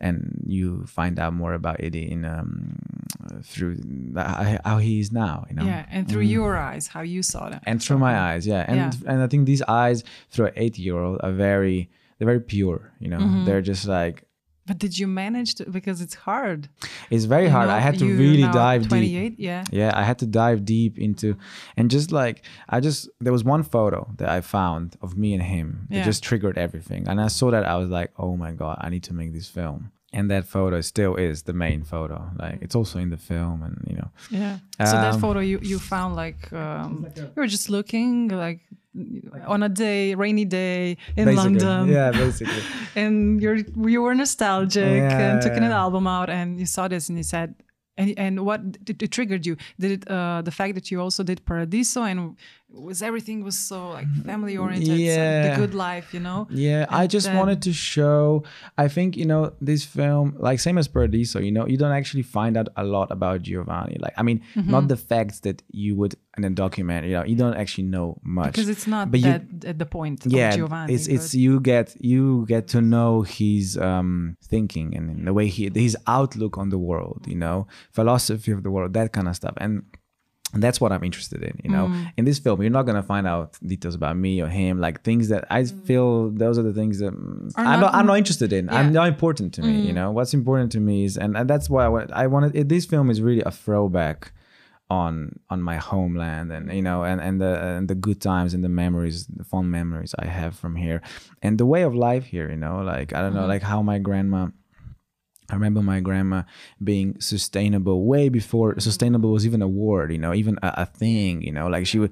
And 0.02 0.44
you 0.48 0.86
find 0.86 1.20
out 1.20 1.34
more 1.34 1.54
about 1.54 1.78
Eddie 1.84 2.10
in 2.12 2.24
um, 2.26 2.78
through 3.44 3.76
the, 3.76 4.60
how 4.64 4.78
he 4.78 5.00
is 5.00 5.12
now, 5.12 5.46
you 5.50 5.56
know. 5.56 5.66
yeah, 5.66 5.86
and 5.92 6.08
through 6.08 6.22
your 6.22 6.56
eyes, 6.58 6.88
how 6.88 7.02
you 7.02 7.22
saw 7.22 7.50
them. 7.50 7.60
Mm. 7.60 7.64
And 7.68 7.84
through 7.84 7.98
my 8.00 8.18
eyes, 8.18 8.48
yeah, 8.48 8.64
and 8.68 8.78
Yeah. 8.78 9.12
and 9.12 9.22
I 9.22 9.28
think 9.28 9.46
these 9.46 9.62
eyes 9.64 10.04
through 10.32 10.48
an 10.48 10.54
eight-year-old 10.56 11.20
are 11.22 11.32
very 11.34 11.90
they're 12.18 12.26
very 12.28 12.42
pure, 12.42 12.92
you 13.00 13.10
know. 13.10 13.20
Mm-hmm. 13.20 13.46
They're 13.46 13.62
just 13.62 13.86
like 13.88 14.24
But 14.70 14.78
did 14.78 14.94
you 15.00 15.08
manage 15.08 15.56
to? 15.56 15.70
Because 15.78 16.00
it's 16.06 16.14
hard. 16.14 16.70
it's 17.10 17.26
very 17.26 17.46
You 17.46 17.50
hard. 17.56 17.68
know, 17.70 17.74
I 17.74 17.80
had 17.80 17.98
to 18.00 18.06
really 18.06 18.44
dive 18.44 18.82
deep. 18.84 18.90
28, 18.90 19.40
yeah. 19.40 19.64
Yeah, 19.72 19.92
I 19.96 20.04
had 20.04 20.20
to 20.20 20.28
dive 20.28 20.64
deep 20.64 20.94
into, 21.00 21.36
and 21.76 21.90
just 21.90 22.12
like 22.12 22.44
I 22.76 22.80
just 22.80 23.10
there 23.20 23.34
was 23.34 23.44
one 23.44 23.64
photo 23.64 24.00
that 24.20 24.30
I 24.30 24.42
found 24.42 24.96
of 25.02 25.18
me 25.18 25.34
and 25.34 25.42
him 25.42 25.88
Yeah. 25.90 26.04
just 26.04 26.22
triggered 26.24 26.58
everything, 26.66 27.08
and 27.10 27.20
I 27.20 27.30
saw 27.30 27.50
that 27.52 27.66
I 27.66 27.76
was 27.82 27.90
like, 27.90 28.12
oh 28.18 28.38
my 28.38 28.52
god, 28.52 28.78
I 28.80 28.88
need 28.94 29.04
to 29.10 29.14
make 29.14 29.34
this 29.34 29.48
film, 29.50 29.92
and 30.12 30.30
that 30.32 30.46
photo 30.46 30.82
still 30.82 31.16
is 31.16 31.44
the 31.44 31.54
main 31.54 31.84
photo. 31.84 32.30
Like 32.38 32.60
it's 32.62 32.76
also 32.76 33.00
in 33.00 33.10
the 33.10 33.18
film, 33.18 33.62
and 33.64 33.78
you 33.90 33.96
know, 33.96 34.10
Yeah. 34.30 34.58
So 34.86 34.96
that 35.06 35.14
Um, 35.16 35.22
photo 35.22 35.40
you 35.40 35.60
you 35.62 35.80
found 35.80 36.16
like 36.16 36.52
um, 36.54 37.08
you 37.16 37.32
were 37.36 37.48
just 37.48 37.70
looking 37.70 38.30
like 38.30 38.62
on 39.46 39.62
a 39.64 39.70
day, 39.70 40.16
rainy 40.16 40.46
day 40.46 40.98
in 41.16 41.26
basically, 41.26 41.36
London, 41.36 41.90
yeah, 41.90 42.12
basically. 42.12 42.64
and 42.96 43.42
you're 43.42 43.56
you 43.56 44.02
were 44.02 44.16
nostalgic 44.16 45.02
and 45.12 45.42
took 45.42 45.56
an 45.56 45.64
album 45.64 46.08
out, 46.08 46.30
and 46.30 46.60
you 46.60 46.66
saw 46.66 46.88
this 46.88 47.10
and 47.10 47.18
you 47.18 47.24
said. 47.24 47.56
And, 48.00 48.18
and 48.18 48.46
what 48.46 48.62
did 48.86 49.04
it 49.04 49.12
triggered 49.12 49.46
you? 49.46 49.58
Did 49.78 49.92
it 49.92 50.10
uh, 50.10 50.42
the 50.42 50.52
fact 50.52 50.76
that 50.76 50.90
you 50.90 51.02
also 51.02 51.22
did 51.22 51.44
Paradiso 51.44 52.04
and 52.04 52.38
was 52.72 53.02
everything 53.02 53.44
was 53.44 53.58
so 53.58 53.90
like 53.90 54.08
family 54.26 54.56
oriented 54.58 54.98
Yeah. 55.00 55.50
the 55.50 55.56
good 55.62 55.74
life 55.74 56.14
you 56.14 56.20
know 56.20 56.48
Yeah, 56.52 56.86
I 56.90 57.08
just 57.08 57.26
then- 57.28 57.38
wanted 57.38 57.62
to 57.64 57.74
show. 57.74 58.44
I 58.78 58.88
think 58.88 59.18
you 59.18 59.26
know 59.26 59.54
this 59.60 59.84
film, 59.84 60.36
like 60.40 60.60
same 60.60 60.78
as 60.78 60.88
Paradiso. 60.88 61.40
You 61.40 61.52
know, 61.52 61.66
you 61.68 61.78
don't 61.78 61.92
actually 61.92 62.24
find 62.24 62.56
out 62.58 62.68
a 62.78 62.84
lot 62.84 63.12
about 63.12 63.42
Giovanni. 63.42 63.98
Like, 64.00 64.14
I 64.18 64.24
mean, 64.24 64.42
Mm-hmm. 64.56 64.72
not 64.72 64.88
the 64.88 64.98
facts 64.98 65.40
that 65.42 65.62
you 65.72 65.96
would 66.00 66.14
in 66.38 66.44
a 66.46 66.50
documentary. 66.50 67.10
You 67.12 67.18
know, 67.18 67.26
you 67.26 67.36
don't 67.36 67.56
actually 67.64 67.88
know 67.96 68.18
much 68.24 68.52
because 68.54 68.70
it's 68.70 68.88
not 68.88 69.10
But 69.12 69.20
you- 69.22 69.42
at 69.72 69.78
the 69.80 69.86
point 69.98 70.26
yeah 70.26 70.50
of 70.50 70.56
Giovanni 70.56 70.94
it's 70.94 71.08
it's 71.08 71.32
but- 71.34 71.40
you 71.46 71.60
get 71.60 71.88
you 72.00 72.46
get 72.48 72.68
to 72.74 72.80
know 72.82 73.12
his 73.24 73.78
um 73.78 74.38
thinking 74.54 74.96
and 74.96 75.06
the 75.28 75.34
way 75.34 75.48
he 75.48 75.70
his 75.74 75.98
outlook 76.08 76.58
on 76.62 76.70
the 76.70 76.78
world 76.90 77.22
you 77.28 77.36
know 77.46 77.68
philosophy 77.92 78.52
of 78.52 78.62
the 78.64 78.72
world 78.76 78.94
that 78.94 79.12
kind 79.16 79.28
of 79.28 79.36
stuff 79.36 79.56
and 79.58 79.84
that's 80.54 80.82
what 80.82 80.92
I'm 80.92 81.04
interested 81.04 81.44
in, 81.44 81.60
you 81.64 81.70
know. 81.70 81.88
Mm. 81.88 82.12
In 82.18 82.26
this 82.26 82.40
film, 82.40 82.62
you're 82.62 82.72
not 82.72 82.84
gonna 82.88 83.04
find 83.04 83.28
out 83.28 83.58
details 83.66 83.96
about 83.96 84.18
me 84.18 84.42
or 84.42 84.48
him, 84.48 84.80
like 84.80 85.04
things 85.04 85.30
that 85.30 85.46
I 85.50 85.64
feel 85.66 86.32
those 86.32 86.58
are 86.58 86.64
the 86.64 86.74
things 86.74 87.00
that 87.00 87.14
mm, 87.14 87.52
I'm 87.56 87.66
not- 87.66 87.80
not, 87.82 87.94
I'm 87.94 88.06
not 88.08 88.18
interested 88.18 88.52
in. 88.52 88.66
Yeah. 88.66 88.72
Mm. 88.72 88.76
I'm 88.78 88.94
not 88.94 89.08
important 89.08 89.54
to 89.56 89.62
me, 89.62 89.82
you 89.82 89.94
know. 89.94 90.12
What's 90.12 90.34
important 90.34 90.72
to 90.74 90.80
me 90.80 91.06
is, 91.06 91.18
and, 91.18 91.38
and 91.38 91.50
that's 91.50 91.70
why 91.70 91.86
I 91.86 91.90
wanted. 91.90 92.12
I 92.12 92.28
wanted 92.28 92.56
it, 92.56 92.70
this 92.70 92.86
film 92.86 93.10
is 93.10 93.22
really 93.22 93.42
a 93.44 93.52
throwback 93.52 94.32
on 94.90 95.38
on 95.52 95.62
my 95.62 95.78
homeland, 95.78 96.52
and 96.52 96.74
you 96.74 96.82
know, 96.82 97.04
and 97.04 97.22
and 97.22 97.40
the 97.40 97.62
and 97.78 97.88
the 97.88 97.96
good 97.96 98.20
times 98.22 98.54
and 98.56 98.64
the 98.64 98.70
memories, 98.70 99.28
the 99.28 99.44
fond 99.44 99.70
memories 99.72 100.16
I 100.18 100.26
have 100.26 100.56
from 100.58 100.76
here, 100.76 101.02
and 101.44 101.60
the 101.60 101.66
way 101.66 101.84
of 101.84 101.94
life 101.94 102.26
here, 102.26 102.50
you 102.50 102.58
know. 102.58 102.82
Like 102.82 103.14
I 103.14 103.22
don't 103.22 103.36
know, 103.36 103.46
like 103.46 103.62
how 103.62 103.82
my 103.84 104.00
grandma. 104.00 104.48
I 105.50 105.56
remember 105.56 105.82
my 105.82 106.00
grandma 106.00 106.44
being 106.84 107.20
sustainable 107.20 108.06
way 108.06 108.30
before 108.30 108.80
sustainable 108.80 109.32
was 109.32 109.46
even 109.46 109.62
a 109.62 109.68
word, 109.68 110.12
you 110.12 110.18
know, 110.18 110.34
even 110.34 110.58
a, 110.62 110.74
a 110.78 110.86
thing, 110.86 111.42
you 111.42 111.52
know, 111.52 111.68
like 111.68 111.88
she 111.88 112.00
would 112.00 112.12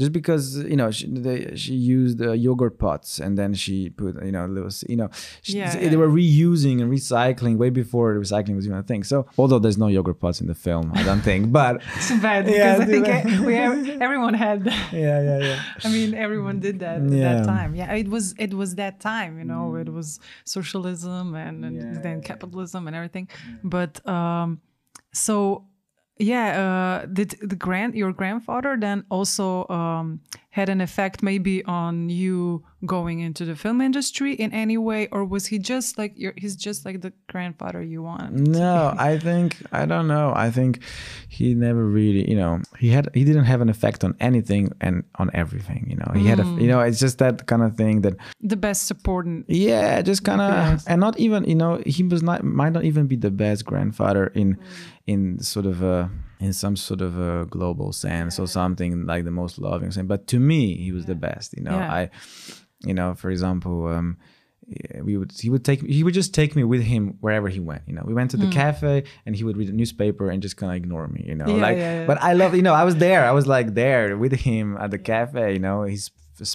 just 0.00 0.12
because 0.20 0.42
you 0.72 0.78
know 0.80 0.88
she 0.96 1.04
they, 1.26 1.38
she 1.62 1.74
used 1.96 2.18
uh, 2.22 2.32
yogurt 2.46 2.74
pots 2.84 3.10
and 3.24 3.32
then 3.40 3.50
she 3.62 3.76
put 4.00 4.12
you 4.28 4.32
know 4.36 4.44
little 4.56 4.72
you 4.92 4.98
know 5.00 5.08
she, 5.46 5.58
Yeah, 5.58 5.76
they 5.76 5.90
yeah. 5.90 6.02
were 6.02 6.08
reusing 6.22 6.76
and 6.82 6.88
recycling 6.98 7.54
way 7.62 7.70
before 7.82 8.06
recycling 8.26 8.54
was 8.60 8.66
even 8.68 8.78
a 8.78 8.86
thing. 8.92 9.02
So 9.12 9.18
although 9.40 9.60
there's 9.64 9.80
no 9.84 9.88
yogurt 9.96 10.18
pots 10.24 10.38
in 10.42 10.46
the 10.52 10.58
film, 10.66 10.86
I 11.00 11.02
don't 11.08 11.24
think, 11.30 11.40
but 11.60 11.72
too 12.08 12.18
bad 12.28 12.40
because 12.46 12.76
Yeah, 12.78 12.84
I 12.84 12.86
think 12.92 13.04
we 13.48 13.54
have, 13.62 13.76
everyone 14.06 14.34
had 14.46 14.58
that. 14.68 14.84
yeah, 15.06 15.18
yeah, 15.28 15.38
yeah. 15.48 15.58
I 15.86 15.88
mean, 15.96 16.10
everyone 16.26 16.56
did 16.66 16.76
that 16.84 16.98
at 17.06 17.10
Yeah. 17.12 17.26
that 17.28 17.40
time. 17.54 17.70
Yeah, 17.80 17.92
it 18.02 18.08
was 18.14 18.24
it 18.44 18.52
was 18.60 18.70
that 18.82 18.94
time. 19.12 19.32
You 19.40 19.46
know, 19.52 19.64
it 19.84 19.90
was 19.98 20.08
socialism 20.56 21.24
and, 21.44 21.56
and 21.68 21.76
then 22.04 22.16
capitalism 22.30 22.80
and 22.88 22.94
everything. 23.00 23.26
But 23.76 23.92
um, 24.16 24.48
so 25.26 25.36
yeah, 26.20 27.02
uh, 27.02 27.06
did 27.06 27.34
the 27.40 27.56
grand 27.56 27.94
your 27.94 28.12
grandfather 28.12 28.76
then 28.78 29.04
also 29.10 29.66
um, 29.68 30.20
had 30.50 30.68
an 30.68 30.80
effect 30.80 31.22
maybe 31.22 31.64
on 31.64 32.08
you 32.10 32.64
going 32.86 33.20
into 33.20 33.44
the 33.44 33.54
film 33.54 33.80
industry 33.80 34.32
in 34.34 34.52
any 34.52 34.76
way, 34.78 35.06
or 35.12 35.24
was 35.24 35.46
he 35.46 35.58
just 35.58 35.98
like 35.98 36.12
your 36.16 36.32
he's 36.36 36.56
just 36.56 36.84
like 36.84 37.00
the 37.02 37.12
grandfather 37.28 37.82
you 37.82 38.02
want? 38.02 38.32
No, 38.34 38.94
I 38.98 39.18
think 39.18 39.56
I 39.72 39.86
don't 39.86 40.08
know. 40.08 40.32
I 40.34 40.50
think 40.50 40.80
he 41.28 41.54
never 41.54 41.84
really, 41.84 42.28
you 42.28 42.36
know, 42.36 42.60
he 42.78 42.88
had 42.90 43.08
he 43.14 43.24
didn't 43.24 43.44
have 43.44 43.60
an 43.60 43.68
effect 43.68 44.04
on 44.04 44.14
anything 44.20 44.72
and 44.80 45.04
on 45.16 45.30
everything. 45.34 45.86
You 45.90 45.96
know, 45.96 46.12
he 46.14 46.26
had 46.26 46.40
a, 46.40 46.44
you 46.44 46.68
know, 46.68 46.80
it's 46.80 46.98
just 47.00 47.18
that 47.18 47.46
kind 47.46 47.62
of 47.62 47.76
thing 47.76 48.02
that 48.02 48.14
The 48.40 48.56
best 48.56 48.86
supporting. 48.86 49.44
yeah, 49.48 50.02
just 50.02 50.24
kind 50.24 50.40
of, 50.40 50.84
and 50.86 51.00
not 51.00 51.18
even, 51.18 51.44
you 51.44 51.54
know, 51.54 51.80
he 51.86 52.02
was 52.02 52.22
not 52.22 52.44
might 52.44 52.72
not 52.72 52.84
even 52.84 53.06
be 53.06 53.16
the 53.16 53.30
best 53.30 53.64
grandfather 53.64 54.26
in 54.34 54.58
in 55.12 55.20
sort 55.54 55.66
of 55.72 55.76
a 55.96 55.96
in 56.46 56.52
some 56.62 56.76
sort 56.88 57.00
of 57.08 57.12
a 57.30 57.32
global 57.56 57.90
sense 58.04 58.34
or 58.42 58.46
something 58.60 58.92
like 59.12 59.22
the 59.30 59.36
most 59.42 59.54
loving 59.68 59.90
sense. 59.94 60.08
But 60.14 60.22
to 60.32 60.38
me, 60.50 60.60
he 60.84 60.90
was 60.96 61.04
the 61.12 61.18
best. 61.28 61.48
You 61.56 61.64
know, 61.66 61.76
Yeah. 61.78 61.98
I, 62.00 62.02
you 62.88 62.94
know, 62.98 63.08
for 63.22 63.28
example. 63.34 63.76
um 63.96 64.08
we 65.08 65.16
would 65.18 65.32
he 65.44 65.50
would 65.52 65.64
take 65.70 65.80
he 65.98 66.02
would 66.04 66.14
just 66.22 66.32
take 66.40 66.52
me 66.58 66.62
with 66.72 66.82
him 66.92 67.02
wherever 67.24 67.48
he 67.56 67.60
went 67.70 67.82
you 67.88 67.94
know 67.96 68.04
we 68.10 68.14
went 68.18 68.30
to 68.34 68.38
the 68.44 68.50
cafe 68.62 68.94
and 69.24 69.30
he 69.38 69.42
would 69.46 69.56
read 69.60 69.68
a 69.74 69.76
newspaper 69.82 70.24
and 70.30 70.38
just 70.46 70.56
kind 70.60 70.70
of 70.72 70.76
ignore 70.82 71.06
me 71.16 71.22
you 71.30 71.36
know. 71.40 71.48
Yeah, 71.52 71.66
like 71.66 71.76
yeah, 71.76 71.94
yeah. 72.00 72.06
but 72.10 72.18
i 72.28 72.32
love 72.40 72.50
you 72.58 72.64
know 72.66 72.76
i 72.82 72.84
was 72.90 72.96
there 73.06 73.22
i 73.30 73.34
was 73.38 73.46
like 73.56 73.68
there 73.82 74.06
with 74.24 74.34
him 74.48 74.66
at 74.84 74.90
the 74.94 75.00
cafe 75.12 75.44
you 75.56 75.62
know 75.66 75.78
his 75.94 76.02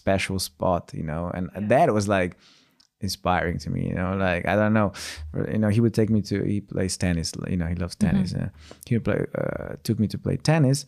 special 0.03 0.37
spot 0.49 0.83
you 0.99 1.05
know 1.11 1.23
and 1.35 1.43
that 1.73 1.87
was 1.99 2.05
like 2.17 2.31
inspiring 3.01 3.57
to 3.59 3.69
me 3.69 3.87
you 3.89 3.93
know 3.93 4.15
like 4.15 4.47
i 4.47 4.55
don't 4.55 4.73
know 4.73 4.91
you 5.51 5.57
know 5.57 5.69
he 5.69 5.79
would 5.81 5.93
take 5.93 6.09
me 6.09 6.21
to 6.21 6.43
he 6.43 6.61
plays 6.61 6.97
tennis 6.97 7.33
you 7.47 7.57
know 7.57 7.67
he 7.67 7.75
loves 7.75 7.95
Mm-hmm. 7.95 8.15
tennis 8.15 8.33
uh, 8.33 8.49
he 8.87 8.95
would 8.95 9.03
play 9.03 9.25
uh, 9.37 9.75
took 9.83 9.99
me 9.99 10.07
to 10.07 10.17
play 10.17 10.37
tennis 10.37 10.85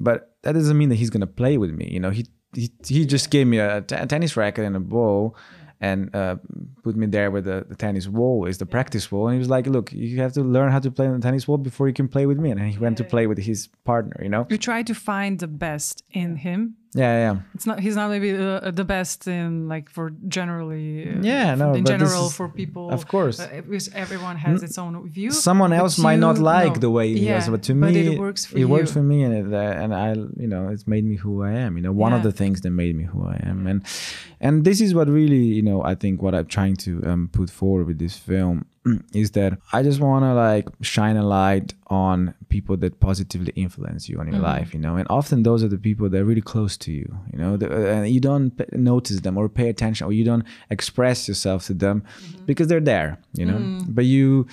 but 0.00 0.36
that 0.42 0.52
doesn't 0.52 0.76
mean 0.76 0.88
that 0.88 0.96
he's 0.96 1.10
gonna 1.10 1.26
play 1.26 1.56
with 1.58 1.70
me 1.70 1.88
you 1.90 2.00
know 2.00 2.10
he 2.10 2.26
he, 2.54 2.70
he 2.86 3.04
just 3.06 3.30
gave 3.30 3.46
me 3.46 3.58
a, 3.58 3.80
t- 3.82 3.94
a 3.94 4.06
tennis 4.06 4.36
racket 4.36 4.64
and 4.64 4.76
a 4.76 4.80
ball 4.80 5.36
and 5.80 6.14
uh, 6.16 6.36
put 6.82 6.96
me 6.96 7.06
there 7.06 7.30
where 7.30 7.42
the, 7.42 7.66
the 7.68 7.74
tennis 7.74 8.08
wall 8.08 8.46
is 8.46 8.56
the 8.58 8.64
practice 8.66 9.12
wall 9.12 9.28
and 9.28 9.34
he 9.34 9.38
was 9.38 9.50
like 9.50 9.66
look 9.66 9.92
you 9.92 10.20
have 10.20 10.32
to 10.32 10.42
learn 10.42 10.72
how 10.72 10.78
to 10.78 10.90
play 10.90 11.06
on 11.06 11.12
the 11.14 11.20
tennis 11.20 11.46
wall 11.46 11.58
before 11.58 11.86
you 11.86 11.92
can 11.94 12.08
play 12.08 12.24
with 12.26 12.38
me 12.38 12.50
and 12.50 12.60
he 12.60 12.78
went 12.78 12.96
to 12.96 13.04
play 13.04 13.26
with 13.26 13.38
his 13.38 13.68
partner 13.84 14.18
you 14.22 14.28
know? 14.28 14.46
You 14.48 14.56
try 14.58 14.82
to 14.82 14.94
find 14.94 15.38
the 15.38 15.46
best 15.48 16.02
in 16.10 16.36
him 16.36 16.76
yeah 17.02 17.14
yeah 17.24 17.34
it's 17.54 17.66
not 17.70 17.76
he's 17.84 17.96
not 18.00 18.08
maybe 18.14 18.30
the, 18.32 18.72
the 18.80 18.84
best 18.84 19.18
in 19.28 19.68
like 19.72 19.86
for 19.96 20.06
generally 20.36 20.88
uh, 21.10 21.20
Yeah, 21.32 21.54
no, 21.54 21.74
in 21.74 21.84
general 21.84 22.26
is- 22.26 22.36
for 22.38 22.48
people 22.48 22.84
of 22.96 23.02
course. 23.14 23.36
uh, 23.38 23.48
because 23.68 23.88
everyone 24.04 24.36
has 24.46 24.62
its 24.62 24.78
own 24.78 24.92
view 25.16 25.30
someone 25.30 25.72
else 25.80 25.94
might 25.98 26.20
not 26.28 26.36
like 26.38 26.74
no. 26.76 26.80
the 26.86 26.90
way 26.98 27.06
he 27.12 27.26
yeah, 27.26 27.34
does 27.34 27.48
but 27.54 27.62
to 27.68 27.72
but 27.74 27.92
me 27.92 28.14
it 28.14 28.18
works 28.18 28.42
for 28.46 28.56
it 28.56 28.60
you. 28.60 28.68
works 28.76 28.90
for 28.96 29.02
me 29.10 29.18
and 29.26 29.32
it, 29.40 29.46
uh, 29.52 29.82
and 29.82 29.90
i 29.94 30.08
you 30.42 30.48
know 30.52 30.62
it's 30.74 30.86
made 30.94 31.04
me 31.04 31.16
who 31.24 31.32
i 31.50 31.52
am 31.64 31.76
you 31.76 31.82
know 31.86 31.92
one 32.06 32.12
of 32.18 32.22
the 32.28 32.32
things 32.40 32.56
that 32.62 32.70
made 32.82 32.94
me 33.00 33.04
who 33.12 33.20
i 33.34 33.36
am. 33.50 33.66
And 33.70 33.78
and 34.46 34.54
this 34.68 34.78
is 34.80 34.90
what 34.98 35.06
really 35.20 35.44
you 35.58 35.62
know 35.68 35.78
i 35.92 35.94
think 36.02 36.14
what 36.24 36.34
i'm 36.34 36.46
trying 36.58 36.76
to 36.86 36.92
um, 37.10 37.22
put 37.38 37.48
forward 37.60 37.86
with 37.90 37.98
this 38.04 38.16
film 38.30 38.56
is 39.12 39.32
that 39.32 39.58
i 39.72 39.82
just 39.82 40.00
want 40.00 40.22
to 40.24 40.32
like 40.34 40.68
shine 40.80 41.16
a 41.16 41.26
light 41.26 41.74
on 41.88 42.34
people 42.48 42.76
that 42.76 42.98
positively 43.00 43.52
influence 43.56 44.08
you 44.08 44.18
on 44.18 44.26
your 44.32 44.40
life 44.40 44.68
you 44.74 44.80
know? 44.80 44.96
And 44.96 45.06
often 45.10 45.42
those 45.42 45.62
are 45.64 45.68
the 45.68 45.78
people 45.88 46.08
that 46.08 46.20
are 46.20 46.24
really 46.24 46.40
close 46.54 46.76
to 46.78 46.90
you 46.92 47.08
you 47.32 47.38
know? 47.38 47.56
The, 47.56 47.66
uh, 47.70 47.94
and 47.94 48.08
you 48.08 48.20
don't 48.20 48.50
p- 48.58 48.64
notice 48.72 49.20
them 49.20 49.36
or 49.38 49.48
pay 49.48 49.68
attention 49.68 50.06
or 50.06 50.12
you 50.12 50.24
don't 50.24 50.44
express 50.70 51.28
yourself 51.28 51.66
to 51.66 51.74
them 51.74 52.02
because 52.46 52.66
they're 52.68 52.80
there 52.94 53.18
you 53.40 53.46
know? 53.46 53.58
But 53.88 54.04
you 54.06 54.46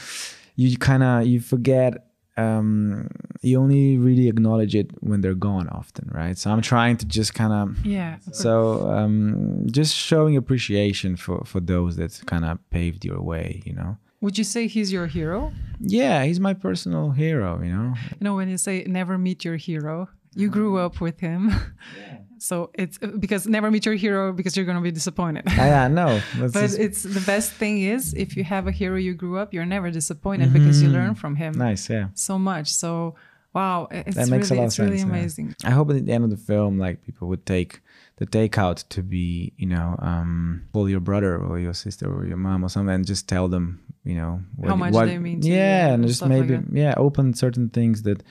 you 0.55 0.77
kind 0.77 1.03
of 1.03 1.25
you 1.25 1.39
forget 1.39 1.91
um 2.37 3.07
you 3.41 3.59
only 3.59 3.97
really 3.97 4.27
acknowledge 4.27 4.73
it 4.75 4.89
when 5.01 5.21
they're 5.21 5.35
gone 5.49 5.67
often 5.69 6.09
right? 6.11 6.37
So 6.37 6.51
i'm 6.51 6.61
trying 6.61 6.97
to 6.97 7.05
just 7.05 7.33
kind 7.33 7.53
of 7.53 7.85
yeah 7.85 8.17
so 8.31 8.51
um 8.89 9.65
just 9.71 9.95
showing 9.95 10.35
appreciation 10.37 11.15
for 11.15 11.43
for 11.45 11.59
those 11.59 11.95
that 11.97 12.11
kind 12.25 12.43
of 12.45 12.57
paved 12.71 13.05
your 13.05 13.21
way 13.21 13.61
you 13.65 13.73
know 13.73 13.97
would 14.23 14.37
you 14.37 14.43
say 14.45 14.67
he's 14.67 14.91
your 14.91 15.05
hero? 15.05 15.51
Yeah 15.81 16.23
he's 16.23 16.39
my 16.39 16.53
personal 16.53 17.11
hero 17.11 17.61
you 17.61 17.71
know? 17.71 17.93
You 18.11 18.23
know 18.25 18.35
when 18.35 18.49
you 18.49 18.57
say 18.57 18.83
never 18.87 19.17
meet 19.17 19.43
your 19.43 19.57
hero 19.57 20.09
you 20.35 20.49
grew 20.49 20.77
up 20.79 20.99
with 20.99 21.19
him. 21.19 21.49
Yeah. 21.49 22.17
so 22.39 22.71
it's 22.73 22.97
uh, 23.03 23.07
because 23.19 23.45
never 23.47 23.69
meet 23.69 23.85
your 23.85 23.95
hero 23.95 24.33
because 24.33 24.55
you're 24.57 24.65
going 24.65 24.77
to 24.77 24.81
be 24.81 24.91
disappointed. 24.91 25.43
Ah, 25.47 25.65
yeah 25.65 25.87
no 25.87 26.21
but 26.39 26.53
just 26.53 26.79
it's 26.79 27.03
the 27.03 27.19
best 27.21 27.51
thing 27.51 27.81
is 27.81 28.13
if 28.13 28.35
you 28.37 28.43
have 28.43 28.65
a 28.65 28.71
hero 28.71 28.97
you 28.97 29.13
grew 29.13 29.37
up 29.37 29.53
you're 29.53 29.65
never 29.65 29.91
disappointed 29.91 30.51
because 30.53 30.81
you 30.81 30.89
learn 30.89 31.15
from 31.15 31.35
him 31.35 31.53
nice 31.53 31.89
yeah. 31.89 32.07
so 32.15 32.39
much. 32.39 32.69
So 32.73 33.15
wow 33.53 33.87
it's 33.91 34.15
that 34.15 34.29
makes 34.29 34.49
really, 34.49 34.61
a 34.61 34.63
lot 34.63 34.73
of 34.73 34.79
really 34.79 34.99
sense 34.99 35.09
yeah. 35.09 35.17
amazing. 35.19 35.55
I 35.65 35.71
hope 35.71 35.89
at 35.89 36.05
the 36.05 36.11
end 36.13 36.23
of 36.23 36.29
the 36.29 36.37
film 36.37 36.79
like 36.79 37.03
people 37.03 37.27
would 37.27 37.45
take 37.45 37.81
the 38.17 38.25
takeout 38.27 38.87
to 38.89 39.01
be 39.01 39.53
you 39.57 39.65
know 39.65 39.95
um 39.99 40.63
call 40.73 40.87
your 40.89 40.99
brother 40.99 41.37
or 41.37 41.57
your 41.59 41.73
sister 41.73 42.05
or 42.07 42.25
your 42.25 42.37
mom 42.37 42.63
or 42.63 42.69
something 42.69 42.93
and 42.95 43.05
just 43.07 43.27
tell 43.27 43.47
them 43.47 43.79
you 44.03 44.15
know 44.15 44.41
How 44.65 44.75
much 44.75 44.93
they 44.93 45.17
mean 45.17 45.41
to 45.41 45.47
you 45.47 45.53
yeah 45.55 45.85
and 45.87 45.95
and 46.03 46.07
just 46.07 46.19
stuff 46.19 46.29
like 46.29 46.47
maybe 46.47 46.63
yeah 46.71 46.93
open 46.97 47.33
certain 47.33 47.69
things 47.69 48.03
that 48.03 48.21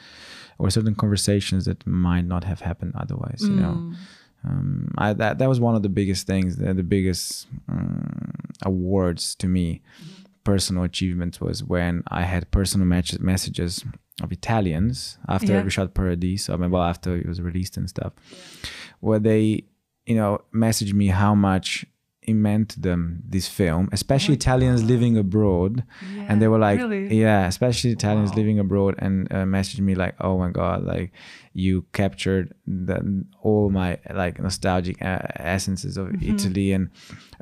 or 0.58 0.70
certain 0.70 0.94
conversations 0.94 1.64
that 1.64 1.84
might 1.86 2.26
not 2.26 2.44
have 2.44 2.60
happened 2.60 2.92
otherwise 2.96 3.40
you 3.42 3.56
know 3.56 3.74
Mm. 4.44 4.48
um, 4.50 4.94
I, 4.98 5.12
that 5.14 5.38
that 5.38 5.48
was 5.48 5.60
one 5.60 5.74
of 5.76 5.82
the 5.82 5.88
biggest 5.88 6.26
things, 6.26 6.56
the, 6.56 6.74
the 6.74 6.82
biggest 6.82 7.46
um, 7.68 8.30
awards 8.62 9.34
to 9.36 9.46
me, 9.46 9.82
personal 10.44 10.82
achievements 10.82 11.40
was 11.40 11.62
when 11.62 12.02
I 12.08 12.22
had 12.22 12.50
personal 12.50 12.86
messages 13.20 13.84
of 14.22 14.32
Italians 14.32 15.18
after 15.28 15.52
Yeah. 15.52 15.62
we 15.62 15.70
shot 15.70 15.94
Paradiso, 15.94 16.54
I 16.54 16.56
mean, 16.56 16.70
well, 16.72 16.82
after 16.82 17.16
it 17.16 17.26
was 17.26 17.40
released 17.40 17.76
and 17.76 17.88
stuff, 17.88 18.12
where 19.00 19.20
they, 19.20 19.64
you 20.06 20.14
know, 20.16 20.40
messaged 20.54 20.92
me 20.94 21.08
how 21.08 21.34
much 21.34 21.86
it 22.22 22.34
meant 22.34 22.68
to 22.68 22.80
them 22.80 23.22
this 23.28 23.48
film, 23.48 23.88
especially 23.92 24.34
Italians 24.34 24.84
living 24.84 25.16
abroad, 25.16 25.82
and 26.28 26.40
they 26.40 26.46
were 26.48 26.58
like, 26.58 26.78
really? 26.78 27.12
yeah, 27.20 27.46
especially 27.46 27.90
Italians 27.90 28.30
Wow. 28.30 28.36
living 28.36 28.58
abroad, 28.60 28.94
and 28.98 29.26
uh, 29.32 29.44
messaged 29.44 29.80
me 29.80 29.94
like, 29.96 30.14
oh 30.20 30.38
my 30.38 30.50
god, 30.50 30.84
like 30.84 31.10
you 31.54 31.84
captured 31.92 32.54
the, 32.66 33.24
all 33.42 33.70
my 33.70 33.98
like 34.14 34.38
nostalgic 34.40 35.02
uh, 35.02 35.18
essences 35.36 35.96
of 35.96 36.08
Mm-hmm. 36.12 36.34
Italy 36.34 36.72
and 36.72 36.90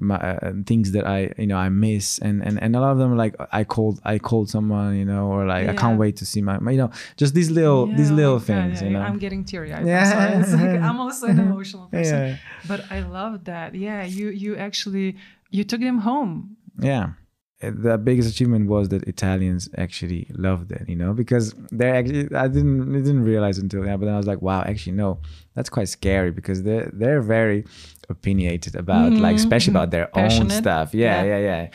my 0.00 0.16
uh, 0.16 0.52
things 0.66 0.92
that 0.92 1.06
I 1.06 1.32
you 1.38 1.46
know 1.46 1.56
I 1.56 1.68
miss, 1.68 2.18
and 2.18 2.42
and 2.42 2.62
and 2.62 2.76
a 2.76 2.80
lot 2.80 2.92
of 2.92 2.98
them 2.98 3.16
like 3.16 3.34
I 3.52 3.64
called 3.64 4.00
I 4.04 4.18
called 4.18 4.48
someone 4.48 4.96
you 4.96 5.04
know 5.04 5.26
or 5.26 5.46
like 5.46 5.68
I 5.68 5.74
can't 5.74 5.98
wait 5.98 6.16
to 6.16 6.26
see 6.26 6.40
my, 6.42 6.58
my 6.58 6.70
you 6.72 6.78
know 6.78 6.90
just 7.16 7.34
these 7.34 7.50
little 7.50 7.86
these 7.86 8.10
little 8.10 8.38
things 8.38 8.80
yeah, 8.80 8.86
you 8.88 8.94
know. 8.94 9.00
I'm 9.00 9.18
getting 9.18 9.44
teary 9.44 9.72
eyed. 9.72 9.86
Yeah. 9.86 10.08
Yeah. 10.08 10.40
It's 10.40 10.52
like, 10.52 10.80
I'm 10.80 11.00
also 11.04 11.26
an 11.26 11.38
emotional 11.40 11.88
person. 11.88 12.14
Yeah. 12.14 12.36
But 12.68 12.90
I 12.90 13.00
love 13.00 13.44
that. 13.44 13.74
Yeah, 13.74 14.04
you 14.04 14.28
you 14.28 14.56
actually 14.56 15.16
you 15.50 15.64
took 15.64 15.80
them 15.80 15.98
home. 15.98 16.56
Yeah. 16.78 17.12
The 17.60 17.98
biggest 17.98 18.30
achievement 18.30 18.68
was 18.70 18.88
that 18.88 19.02
Italians 19.04 19.68
actually 19.76 20.26
loved 20.34 20.72
it, 20.72 20.88
you 20.88 20.96
know, 20.96 21.12
because 21.12 21.54
they're 21.70 21.94
actually 21.94 22.34
I 22.34 22.48
didn't 22.48 22.94
I 22.94 22.98
didn't 23.00 23.24
realize 23.24 23.58
until 23.58 23.84
yeah, 23.84 23.96
but 23.98 24.06
then 24.06 24.14
I 24.14 24.16
was 24.16 24.26
like, 24.26 24.40
wow, 24.40 24.62
actually 24.62 24.92
no, 24.92 25.18
that's 25.54 25.68
quite 25.68 25.88
scary 25.88 26.30
because 26.30 26.62
they're 26.62 26.90
they're 26.92 27.20
very 27.20 27.64
opinionated 28.08 28.76
about 28.76 29.12
like 29.12 29.36
especially 29.36 29.72
about 29.72 29.90
their 29.90 30.08
own 30.16 30.30
Mm-hmm. 30.30 30.48
Stuff. 30.50 30.94
Yeah, 30.94 31.22
Yeah. 31.22 31.38
yeah, 31.38 31.68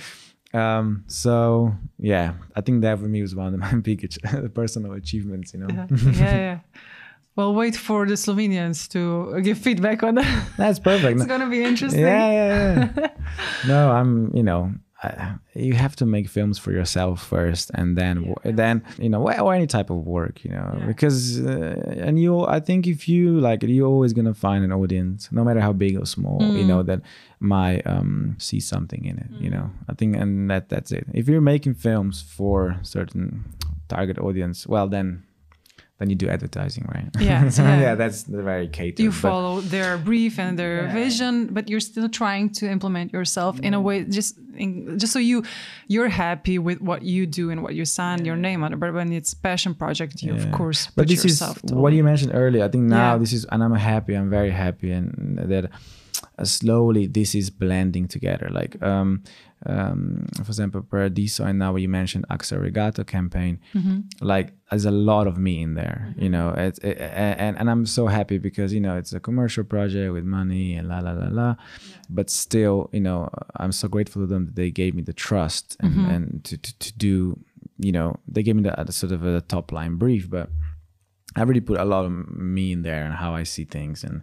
yeah. 0.53 0.77
Um, 0.77 1.03
so 1.07 1.75
yeah, 1.99 2.33
I 2.55 2.61
think 2.61 2.81
that 2.81 2.97
for 2.97 3.05
me 3.07 3.21
was 3.21 3.35
one 3.35 3.53
of 3.53 3.59
my 3.59 3.73
biggest 3.89 4.17
personal 4.55 4.93
achievements, 4.93 5.53
you 5.53 5.59
know. 5.59 5.67
Yeah, 5.69 5.87
yeah. 6.11 6.35
yeah. 6.35 6.59
Well, 7.35 7.53
wait 7.53 7.75
for 7.75 8.05
the 8.07 8.13
Slovenians 8.13 8.87
to 8.93 9.41
give 9.41 9.57
feedback 9.57 10.01
on 10.03 10.15
that. 10.15 10.47
That's 10.57 10.79
perfect. 10.79 11.17
it's 11.19 11.27
gonna 11.27 11.49
be 11.49 11.61
interesting. 11.63 12.01
Yeah, 12.01 12.31
yeah, 12.31 12.89
yeah. 12.97 13.07
no, 13.67 13.91
I'm. 13.91 14.33
You 14.33 14.43
know, 14.43 14.71
I, 15.05 15.35
you 15.67 15.73
have 15.73 15.95
to 15.95 16.05
make 16.05 16.27
films 16.37 16.57
for 16.63 16.71
yourself 16.71 17.15
first, 17.35 17.71
and 17.79 17.97
then 17.97 18.15
Yeah. 18.45 18.51
then 18.61 18.75
you 19.03 19.09
know, 19.09 19.21
or 19.45 19.53
any 19.59 19.67
type 19.67 19.89
of 19.95 19.99
work. 20.17 20.35
You 20.45 20.51
know, 20.57 20.67
Yeah. 20.79 20.85
because 20.91 21.17
uh, 21.39 22.05
and 22.07 22.15
you, 22.23 22.31
I 22.57 22.59
think 22.67 22.87
if 22.87 22.99
you 23.13 23.39
like 23.49 23.59
it, 23.65 23.69
you're 23.75 23.91
always 23.95 24.13
gonna 24.13 24.33
find 24.47 24.61
an 24.63 24.71
audience, 24.81 25.19
no 25.31 25.43
matter 25.43 25.61
how 25.67 25.73
big 25.73 25.93
or 26.01 26.05
small. 26.05 26.39
You 26.59 26.65
know 26.71 26.81
Mm. 26.83 26.87
that 26.89 27.01
might 27.39 27.81
um, 27.95 28.35
see 28.47 28.59
something 28.59 29.01
in 29.05 29.15
it. 29.23 29.29
You 29.43 29.49
know, 29.55 29.65
I 29.91 29.93
think, 29.99 30.15
and 30.21 30.49
that 30.51 30.63
that's 30.69 30.91
it. 30.91 31.05
If 31.13 31.27
you're 31.29 31.41
making 31.53 31.75
films 31.75 32.15
for 32.37 32.57
certain 32.83 33.25
target 33.87 34.17
audience, 34.19 34.67
well 34.67 34.87
then. 34.89 35.23
Then 35.97 36.09
you 36.09 36.15
do 36.15 36.27
advertising, 36.27 36.85
right? 36.93 37.07
Yeah, 37.19 37.47
so 37.57 37.63
yeah. 37.63 37.79
yeah. 37.79 37.95
that's 37.95 38.23
very 38.23 38.67
catered. 38.67 38.99
You 38.99 39.11
follow 39.13 39.61
their 39.61 39.97
brief 39.97 40.37
and 40.39 40.59
their 40.59 40.83
Yeah. 40.83 40.93
vision, 40.93 41.47
but 41.53 41.69
you're 41.69 41.79
still 41.79 42.09
trying 42.09 42.49
to 42.59 42.69
implement 42.69 43.13
yourself 43.13 43.59
in 43.61 43.73
a 43.73 43.79
mm. 43.79 43.83
way 43.83 44.03
just 44.03 44.37
in, 44.57 44.99
just 44.99 45.13
so 45.13 45.19
you 45.19 45.43
you're 45.87 46.09
happy 46.09 46.57
with 46.59 46.81
what 46.81 47.01
you 47.03 47.25
do 47.25 47.49
and 47.49 47.63
what 47.63 47.75
you 47.75 47.85
sign 47.85 48.25
your 48.25 48.35
name 48.35 48.63
on 48.63 48.73
it. 48.73 48.79
But 48.79 48.93
when 48.93 49.13
it's 49.13 49.33
passion 49.33 49.73
project, 49.73 50.21
you 50.21 50.33
of 50.33 50.43
Yeah. 50.45 50.51
course 50.51 50.87
but 50.95 51.03
put 51.03 51.09
this 51.09 51.23
is 51.23 51.41
what 51.71 51.93
you 51.93 52.03
mentioned 52.03 52.31
earlier 52.33 52.63
i 52.65 52.67
think 52.67 52.83
now 52.83 53.13
Yeah. 53.13 53.17
this 53.17 53.33
is 53.33 53.45
and 53.51 53.63
i'm 53.63 53.73
happy 53.73 54.13
i'm 54.15 54.29
very 54.29 54.51
happy 54.51 54.91
and 54.91 55.39
that 55.51 55.69
slowly 56.43 57.07
this 57.07 57.33
is 57.35 57.49
blending 57.49 58.07
together. 58.07 58.49
Like 58.51 58.81
um 58.83 59.23
um 59.65 60.27
for 60.43 60.49
example 60.49 60.81
paradiso 60.81 61.45
and 61.45 61.57
now 61.57 61.75
you 61.75 61.87
mentioned 61.89 62.25
axa 62.29 62.59
regato 62.61 63.03
campaign. 63.03 63.59
Mm-hmm. 63.73 63.99
like 64.21 64.53
there's 64.69 64.85
a 64.85 64.91
lot 64.91 65.27
of 65.27 65.37
me 65.37 65.61
in 65.61 65.75
there 65.75 66.13
you 66.17 66.29
know 66.29 66.49
it's 66.57 66.77
it, 66.79 66.97
and 66.99 67.57
and 67.57 67.69
i'm 67.69 67.85
so 67.85 68.07
happy 68.07 68.37
because 68.37 68.73
you 68.73 68.81
know 68.81 68.97
it's 68.97 69.13
a 69.13 69.19
commercial 69.19 69.63
project 69.63 70.11
with 70.11 70.25
money 70.25 70.75
and 70.75 70.87
la 70.89 70.99
la 70.99 71.11
la 71.13 71.27
la. 71.31 71.55
But 72.09 72.29
still 72.29 72.89
you 72.91 72.99
know 72.99 73.29
i'm 73.55 73.71
so 73.71 73.87
grateful 73.87 74.21
to 74.23 74.27
them 74.27 74.45
that 74.45 74.55
they 74.55 74.71
gave 74.71 74.93
me 74.93 75.01
the 75.03 75.13
trust 75.13 75.77
and 75.79 75.93
Mm-hmm. 75.93 76.11
and 76.13 76.43
to, 76.43 76.57
to 76.57 76.79
to 76.79 76.93
do 76.97 77.39
you 77.79 77.91
know 77.91 78.17
they 78.27 78.43
gave 78.43 78.55
me 78.57 78.63
the, 78.63 78.75
the 78.85 78.91
sort 78.93 79.13
of 79.13 79.23
a 79.25 79.41
top 79.41 79.71
line 79.71 79.95
brief 79.95 80.29
but 80.29 80.49
I 81.37 81.41
really 81.43 81.61
put 81.61 81.79
a 81.79 81.85
lot 81.85 82.05
of 82.05 82.11
me 82.11 82.71
in 82.71 82.83
there 82.83 83.03
and 83.05 83.13
how 83.13 83.35
I 83.35 83.43
see 83.43 83.65
things 83.65 84.03
and 84.03 84.21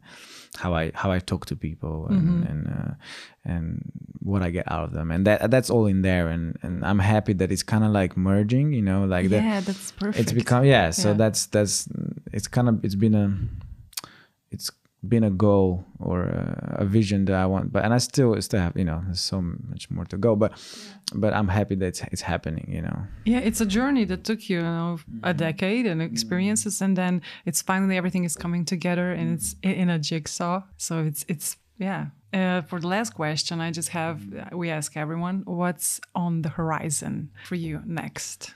how 0.59 0.75
I 0.75 0.91
how 0.95 1.11
I 1.11 1.19
talk 1.19 1.47
to 1.47 1.57
people 1.57 2.07
and 2.09 2.23
Mm-hmm. 2.23 2.51
and 2.51 2.67
uh, 2.69 2.95
and 3.45 3.83
what 4.21 4.43
I 4.43 4.51
get 4.51 4.71
out 4.71 4.85
of 4.85 4.93
them 4.93 5.11
and 5.11 5.27
that 5.27 5.51
that's 5.51 5.71
all 5.71 5.87
in 5.87 6.03
there 6.03 6.29
and 6.29 6.57
and 6.63 6.85
I'm 6.85 6.99
happy 7.01 7.33
that 7.35 7.51
it's 7.51 7.63
kind 7.65 7.83
of 7.85 7.91
like 7.91 8.17
merging 8.17 8.73
you 8.73 8.83
know 8.83 9.05
like 9.05 9.31
that 9.31 9.43
yeah, 9.43 9.61
that's 9.61 9.93
perfect. 9.93 10.19
it's 10.21 10.33
become 10.33 10.65
yeah 10.65 10.91
so 10.91 11.09
Yeah. 11.09 11.15
that's 11.17 11.47
that's 11.47 11.89
it's 12.33 12.47
kind 12.49 12.69
of 12.69 12.85
it's 12.85 12.95
been 12.95 13.15
a 13.15 13.35
it's 14.51 14.71
been 15.07 15.25
a 15.25 15.31
goal 15.31 15.85
or 15.99 16.23
a, 16.79 16.85
vision 16.85 17.25
that 17.25 17.35
I 17.35 17.47
want 17.47 17.73
but 17.73 17.85
and 17.85 17.95
I 17.95 17.99
still 17.99 18.41
still 18.43 18.61
have 18.61 18.77
you 18.77 18.85
know 18.85 19.03
there's 19.07 19.21
so 19.21 19.41
much 19.41 19.91
more 19.91 20.05
to 20.07 20.17
go 20.17 20.37
but 20.37 20.53
but 21.15 21.33
I'm 21.33 21.49
happy 21.49 21.75
that 21.77 21.87
it's, 21.87 22.03
it's 22.13 22.23
happening 22.23 22.69
you 22.69 22.83
know 22.83 23.07
Yeah, 23.25 23.39
it's 23.39 23.61
a 23.61 23.67
journey 23.67 24.05
that 24.07 24.25
took 24.25 24.49
you, 24.49 24.59
you 24.59 24.63
know, 24.63 24.99
a 25.23 25.35
decade 25.35 25.87
and 25.87 26.03
experiences, 26.03 26.83
and 26.83 26.97
then 26.97 27.23
it's 27.45 27.63
finally 27.63 27.97
everything 27.97 28.25
is 28.25 28.37
coming 28.37 28.65
together 28.65 29.13
and 29.13 29.35
it's 29.35 29.57
in 29.63 29.89
a 29.91 29.99
jigsaw. 29.99 30.63
So 30.77 30.99
it's 31.01 31.25
it's 31.29 31.57
yeah. 31.79 32.07
Uh, 32.33 32.63
for 32.63 32.81
the 32.81 32.89
last 32.89 33.11
question, 33.15 33.61
I 33.61 33.71
just 33.71 33.91
have 33.91 34.23
we 34.53 34.71
ask 34.71 34.97
everyone 34.97 35.43
what's 35.45 36.01
on 36.15 36.43
the 36.43 36.49
horizon 36.49 37.31
for 37.45 37.57
you 37.57 37.83
next. 37.85 38.55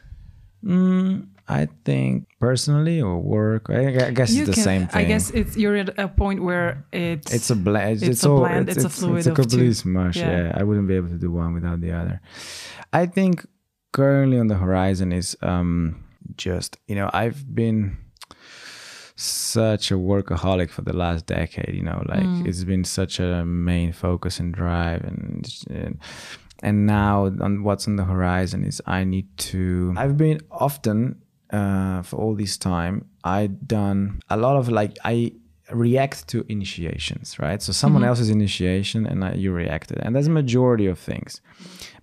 Mm, 0.65 1.29
I 1.49 1.69
think 1.85 2.27
personally 2.41 3.01
or 3.01 3.19
work, 3.21 3.71
I, 3.71 4.07
I 4.09 4.11
guess 4.11 4.33
You 4.33 4.43
it's 4.43 4.51
the 4.51 4.55
can- 4.55 4.63
same 4.65 4.87
thing. 4.89 5.05
I 5.05 5.05
guess 5.09 5.31
it's 5.31 5.57
you're 5.57 5.77
at 5.77 5.97
a 5.99 6.09
point 6.09 6.43
where 6.43 6.85
it's 6.93 7.33
it's 7.33 7.51
a 7.51 7.57
blend. 7.57 8.03
It's, 8.03 8.03
it's 8.03 8.25
a 8.25 8.31
all, 8.31 8.39
blend, 8.41 8.69
It's, 8.69 8.79
it's 8.79 8.85
a 8.87 8.89
fluid 8.89 9.19
It's 9.19 9.27
a 9.29 9.33
complete 9.33 9.75
smush. 9.75 10.17
Yeah. 10.17 10.31
Yeah. 10.49 10.53
I 10.61 10.63
wouldn't 10.65 10.89
be 10.89 10.97
able 10.97 11.09
to 11.11 11.19
do 11.19 11.31
one 11.31 11.55
without 11.55 11.81
the 11.81 11.93
other. 11.93 12.21
I 12.93 13.07
think 13.07 13.47
currently 13.93 14.39
on 14.39 14.49
the 14.49 14.57
horizon 14.57 15.13
is 15.13 15.37
um 15.43 16.03
just 16.37 16.79
you 16.89 16.97
know 16.97 17.09
I've 17.13 17.41
been 17.55 17.97
such 19.15 19.91
a 19.91 19.95
workaholic 19.95 20.71
for 20.71 20.83
the 20.83 20.93
last 20.93 21.27
decade. 21.27 21.75
You 21.75 21.83
know, 21.83 22.03
like 22.07 22.21
Mm. 22.25 22.47
it's 22.47 22.65
been 22.65 22.85
such 22.85 23.21
a 23.21 23.45
main 23.45 23.93
focus 23.93 24.41
and 24.41 24.53
drive 24.55 25.05
and. 25.05 25.47
and 25.71 25.99
and 26.63 26.87
now 26.87 27.27
on 27.27 27.63
what's 27.65 27.87
on 27.87 27.97
the 27.97 28.05
horizon 28.05 28.65
is 28.65 28.81
I 28.87 29.05
need 29.05 29.29
to. 29.53 29.93
I've 29.95 30.17
been 30.17 30.41
often 30.51 31.21
uh, 31.51 32.03
for 32.03 32.17
all 32.17 32.35
this 32.35 32.57
time. 32.57 33.07
I 33.25 33.47
done 33.47 34.21
a 34.31 34.37
lot 34.37 34.57
of 34.57 34.69
like 34.69 34.97
I 35.05 35.33
react 35.73 36.29
to 36.29 36.45
initiations, 36.49 37.39
right? 37.39 37.61
So 37.61 37.73
someone 37.73 38.05
else's 38.05 38.31
initiation 38.31 39.07
and 39.07 39.25
I, 39.25 39.35
you 39.35 39.53
reacted, 39.53 39.99
and 40.01 40.15
that's 40.15 40.27
a 40.29 40.31
majority 40.31 40.87
of 40.87 40.99
things. 40.99 41.41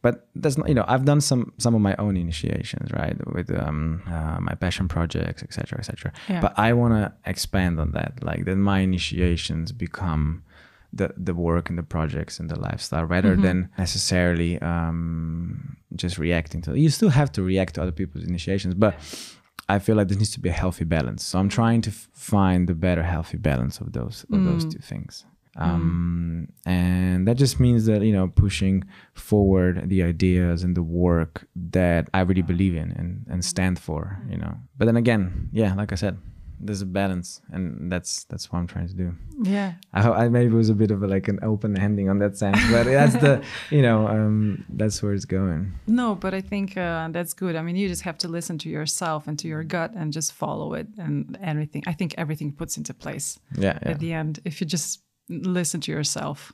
But 0.01 0.27
that's 0.35 0.57
not, 0.57 0.67
you 0.67 0.75
know, 0.75 0.83
I've 0.85 1.05
done 1.05 1.21
some 1.21 1.53
some 1.57 1.73
of 1.75 1.81
my 1.81 1.95
own 1.97 2.17
initiations, 2.17 2.91
right, 2.91 3.15
with 3.33 3.49
um, 3.57 4.01
uh, 4.07 4.37
my 4.41 4.53
passion 4.55 4.89
projects, 4.89 5.43
etc., 5.43 5.79
etc. 5.79 6.11
Yeah. 6.27 6.41
But 6.41 6.59
I 6.59 6.73
want 6.73 6.93
to 6.93 7.13
expand 7.25 7.79
on 7.79 7.91
that, 7.91 8.21
like 8.21 8.43
that 8.45 8.57
my 8.57 8.79
initiations 8.79 9.71
become 9.71 10.43
the 10.95 11.07
the 11.17 11.33
work 11.33 11.69
and 11.69 11.77
the 11.77 11.87
projects 11.97 12.39
and 12.39 12.47
the 12.49 12.59
lifestyle 12.67 13.05
rather 13.15 13.35
than 13.45 13.69
necessarily 13.77 14.51
um, 14.61 15.77
just 15.95 16.17
reacting 16.17 16.61
to 16.61 16.69
you 16.83 16.89
still 16.89 17.09
have 17.09 17.31
to 17.31 17.41
react 17.41 17.71
to 17.75 17.81
other 17.81 17.91
people's 17.91 18.23
initiations 18.23 18.73
but 18.85 18.93
i 19.69 19.79
feel 19.79 19.95
like 19.97 20.07
there 20.09 20.17
needs 20.17 20.31
to 20.31 20.39
be 20.39 20.49
a 20.49 20.57
healthy 20.63 20.85
balance. 20.85 21.21
So 21.29 21.39
i'm 21.39 21.49
trying 21.59 21.81
to 21.87 21.89
f- 21.89 22.07
find 22.13 22.67
the 22.67 22.75
better 22.87 23.03
healthy 23.15 23.37
balance 23.37 23.75
of 23.83 23.87
those 23.97 24.17
of 24.33 24.39
those 24.47 24.63
two 24.73 24.79
things. 24.93 25.25
Um, 25.55 26.47
and 26.65 27.27
that 27.27 27.37
just 27.43 27.59
means 27.59 27.85
that 27.85 28.01
you 28.01 28.11
know 28.17 28.27
pushing 28.45 28.83
forward 29.13 29.75
the 29.93 30.01
ideas 30.13 30.63
and 30.63 30.73
the 30.79 30.81
work 31.05 31.33
that 31.77 32.09
i 32.17 32.21
really 32.21 32.41
believe 32.41 32.75
in 32.75 32.89
and, 32.99 33.09
and 33.31 33.39
stand 33.53 33.75
for 33.87 34.01
you 34.31 34.37
know. 34.37 34.53
But 34.77 34.85
then 34.85 34.97
again 34.97 35.49
yeah 35.53 35.71
like 35.75 35.91
i 35.91 35.95
said 36.03 36.17
there's 36.65 36.81
a 36.81 36.85
balance 36.85 37.41
and 37.51 37.91
that's 37.91 38.23
that's 38.25 38.51
what 38.51 38.59
i'm 38.59 38.67
trying 38.67 38.87
to 38.87 38.93
do 38.93 39.15
yeah. 39.41 39.73
I, 39.93 40.09
I 40.09 40.29
maybe 40.29 40.53
it 40.53 40.57
was 40.57 40.69
a 40.69 40.73
bit 40.75 40.91
of 40.91 41.03
a, 41.03 41.07
like 41.07 41.27
an 41.27 41.39
open 41.41 41.77
ending 41.77 42.09
on 42.09 42.19
that 42.19 42.37
sense, 42.37 42.59
but 42.71 42.83
that's 42.85 43.13
the 43.13 43.43
you 43.71 43.81
know 43.81 44.07
um, 44.07 44.63
that's 44.69 45.01
where 45.01 45.13
it's 45.13 45.25
going. 45.25 45.73
No, 45.87 46.15
but 46.15 46.33
I 46.33 46.41
think 46.41 46.77
uh, 46.77 47.07
that's 47.11 47.33
good. 47.33 47.55
I 47.55 47.61
mean, 47.61 47.75
you 47.75 47.87
just 47.87 48.03
have 48.03 48.17
to 48.19 48.27
listen 48.27 48.57
to 48.59 48.69
yourself 48.69 49.27
and 49.27 49.37
to 49.39 49.47
your 49.47 49.63
gut 49.63 49.91
and 49.95 50.13
just 50.13 50.33
follow 50.33 50.73
it, 50.75 50.87
and 50.97 51.37
everything. 51.41 51.83
I 51.87 51.93
think 51.93 52.13
everything 52.17 52.51
puts 52.51 52.77
into 52.77 52.93
place 52.93 53.39
Yeah, 53.57 53.79
yeah. 53.81 53.91
at 53.91 53.99
the 53.99 54.13
end 54.13 54.39
if 54.45 54.61
you 54.61 54.67
just 54.67 55.01
listen 55.29 55.81
to 55.81 55.91
yourself. 55.91 56.53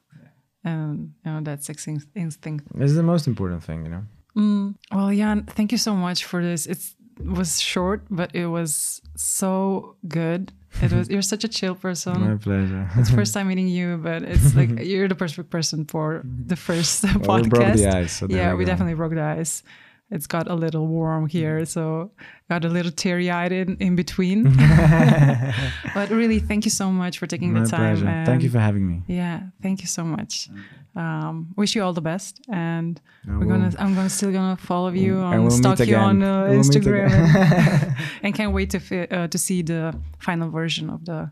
And 0.63 1.13
you 1.25 1.31
know 1.31 1.41
that's 1.41 1.69
instinct. 1.69 2.07
instinct. 2.15 2.65
It's 2.75 2.93
the 2.93 3.03
most 3.03 3.27
important 3.27 3.63
thing, 3.63 3.85
you 3.85 3.91
know. 3.91 4.03
Mm. 4.35 4.75
Well, 4.91 5.13
Jan, 5.13 5.43
thank 5.45 5.71
you 5.71 5.77
so 5.77 5.95
much 5.95 6.25
for 6.25 6.41
this. 6.43 6.65
It's, 6.65 6.89
it 6.91 6.95
was 7.23 7.59
short, 7.61 8.03
but 8.09 8.33
it 8.35 8.47
was 8.47 9.01
so 9.15 9.95
good. 10.07 10.53
It 10.81 10.91
was. 10.93 11.09
You're 11.09 11.21
such 11.23 11.43
a 11.43 11.47
chill 11.47 11.75
person. 11.75 12.19
My 12.21 12.35
pleasure. 12.37 12.87
It's 12.97 13.09
first 13.09 13.33
time 13.35 13.47
meeting 13.47 13.67
you, 13.67 13.97
but 13.97 14.21
it's 14.23 14.55
like 14.55 14.69
you're 14.85 15.07
the 15.07 15.15
perfect 15.15 15.49
person 15.49 15.85
for 15.85 16.21
the 16.23 16.55
first 16.55 17.03
Well, 17.03 17.13
podcast. 17.13 17.43
we 17.43 17.49
broke 17.49 17.73
the 17.73 17.87
ice. 17.87 18.13
So 18.19 18.27
yeah, 18.29 18.51
we 18.53 18.59
we 18.59 18.65
definitely 18.65 18.93
broke 18.93 19.13
the 19.13 19.21
ice. 19.23 19.63
It's 20.11 20.27
got 20.27 20.49
a 20.49 20.55
little 20.55 20.87
warm 20.87 21.27
here, 21.27 21.65
so 21.65 22.11
got 22.49 22.65
a 22.65 22.69
little 22.69 22.91
teary 22.91 23.29
eyed 23.29 23.51
in, 23.51 23.77
in 23.77 23.95
between. 23.95 24.43
but 25.93 26.09
really, 26.09 26.39
thank 26.39 26.65
you 26.65 26.71
so 26.71 26.91
much 26.91 27.19
for 27.19 27.27
taking 27.27 27.53
My 27.53 27.61
the 27.61 27.67
time. 27.67 27.95
pleasure. 27.95 28.23
Thank 28.25 28.43
you 28.43 28.49
for 28.49 28.59
having 28.59 28.87
me. 28.87 29.03
Yeah, 29.07 29.41
thank 29.61 29.81
you 29.81 29.87
so 29.87 30.03
much. 30.03 30.49
Um, 30.95 31.53
wish 31.55 31.75
you 31.75 31.83
all 31.83 31.93
the 31.93 32.01
best, 32.01 32.41
and 32.51 32.99
I 33.27 33.37
we're 33.37 33.45
gonna. 33.45 33.69
will. 33.69 33.75
I'm 33.79 33.93
gonna 33.93 34.09
still 34.09 34.31
gonna 34.31 34.57
follow 34.57 34.89
you, 34.89 35.17
And 35.21 35.35
um, 35.35 35.41
we'll 35.41 35.51
stalk 35.51 35.79
you 35.79 35.95
on 35.95 36.23
uh, 36.23 36.47
We'll 36.49 36.59
Instagram, 36.59 37.11
and, 37.11 37.95
and 38.23 38.35
can't 38.35 38.53
wait 38.53 38.71
to 38.71 39.15
uh, 39.15 39.27
to 39.27 39.37
see 39.37 39.61
the 39.61 39.95
final 40.17 40.49
version 40.49 40.89
of 40.89 41.05
the 41.05 41.31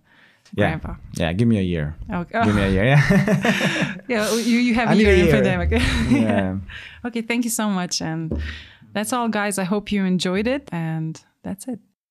Yeah. 0.53 0.67
grandpa. 0.77 0.95
Yeah, 1.13 1.33
give 1.33 1.47
me 1.47 1.57
a 1.59 1.61
year. 1.61 1.95
Okay. 2.11 2.43
Give 2.43 2.55
me 2.55 2.63
a 2.63 2.69
year. 2.69 2.85
Yeah. 2.85 3.95
yeah, 4.07 4.33
you 4.35 4.57
you 4.59 4.73
have 4.75 4.91
a 4.91 4.95
year 4.95 5.11
a 5.11 5.17
in 5.19 5.25
year. 5.25 5.33
pandemic. 5.33 5.71
yeah. 6.11 6.57
Okay, 7.05 7.21
thank 7.21 7.45
you 7.45 7.51
so 7.51 7.69
much, 7.69 8.01
and 8.01 8.41
that's 8.93 9.13
all, 9.13 9.29
guys. 9.29 9.57
I 9.59 9.63
hope 9.63 9.91
you 9.91 10.03
enjoyed 10.03 10.47
it, 10.47 10.67
and 10.73 11.15
that's 11.43 11.67
it. 11.67 11.79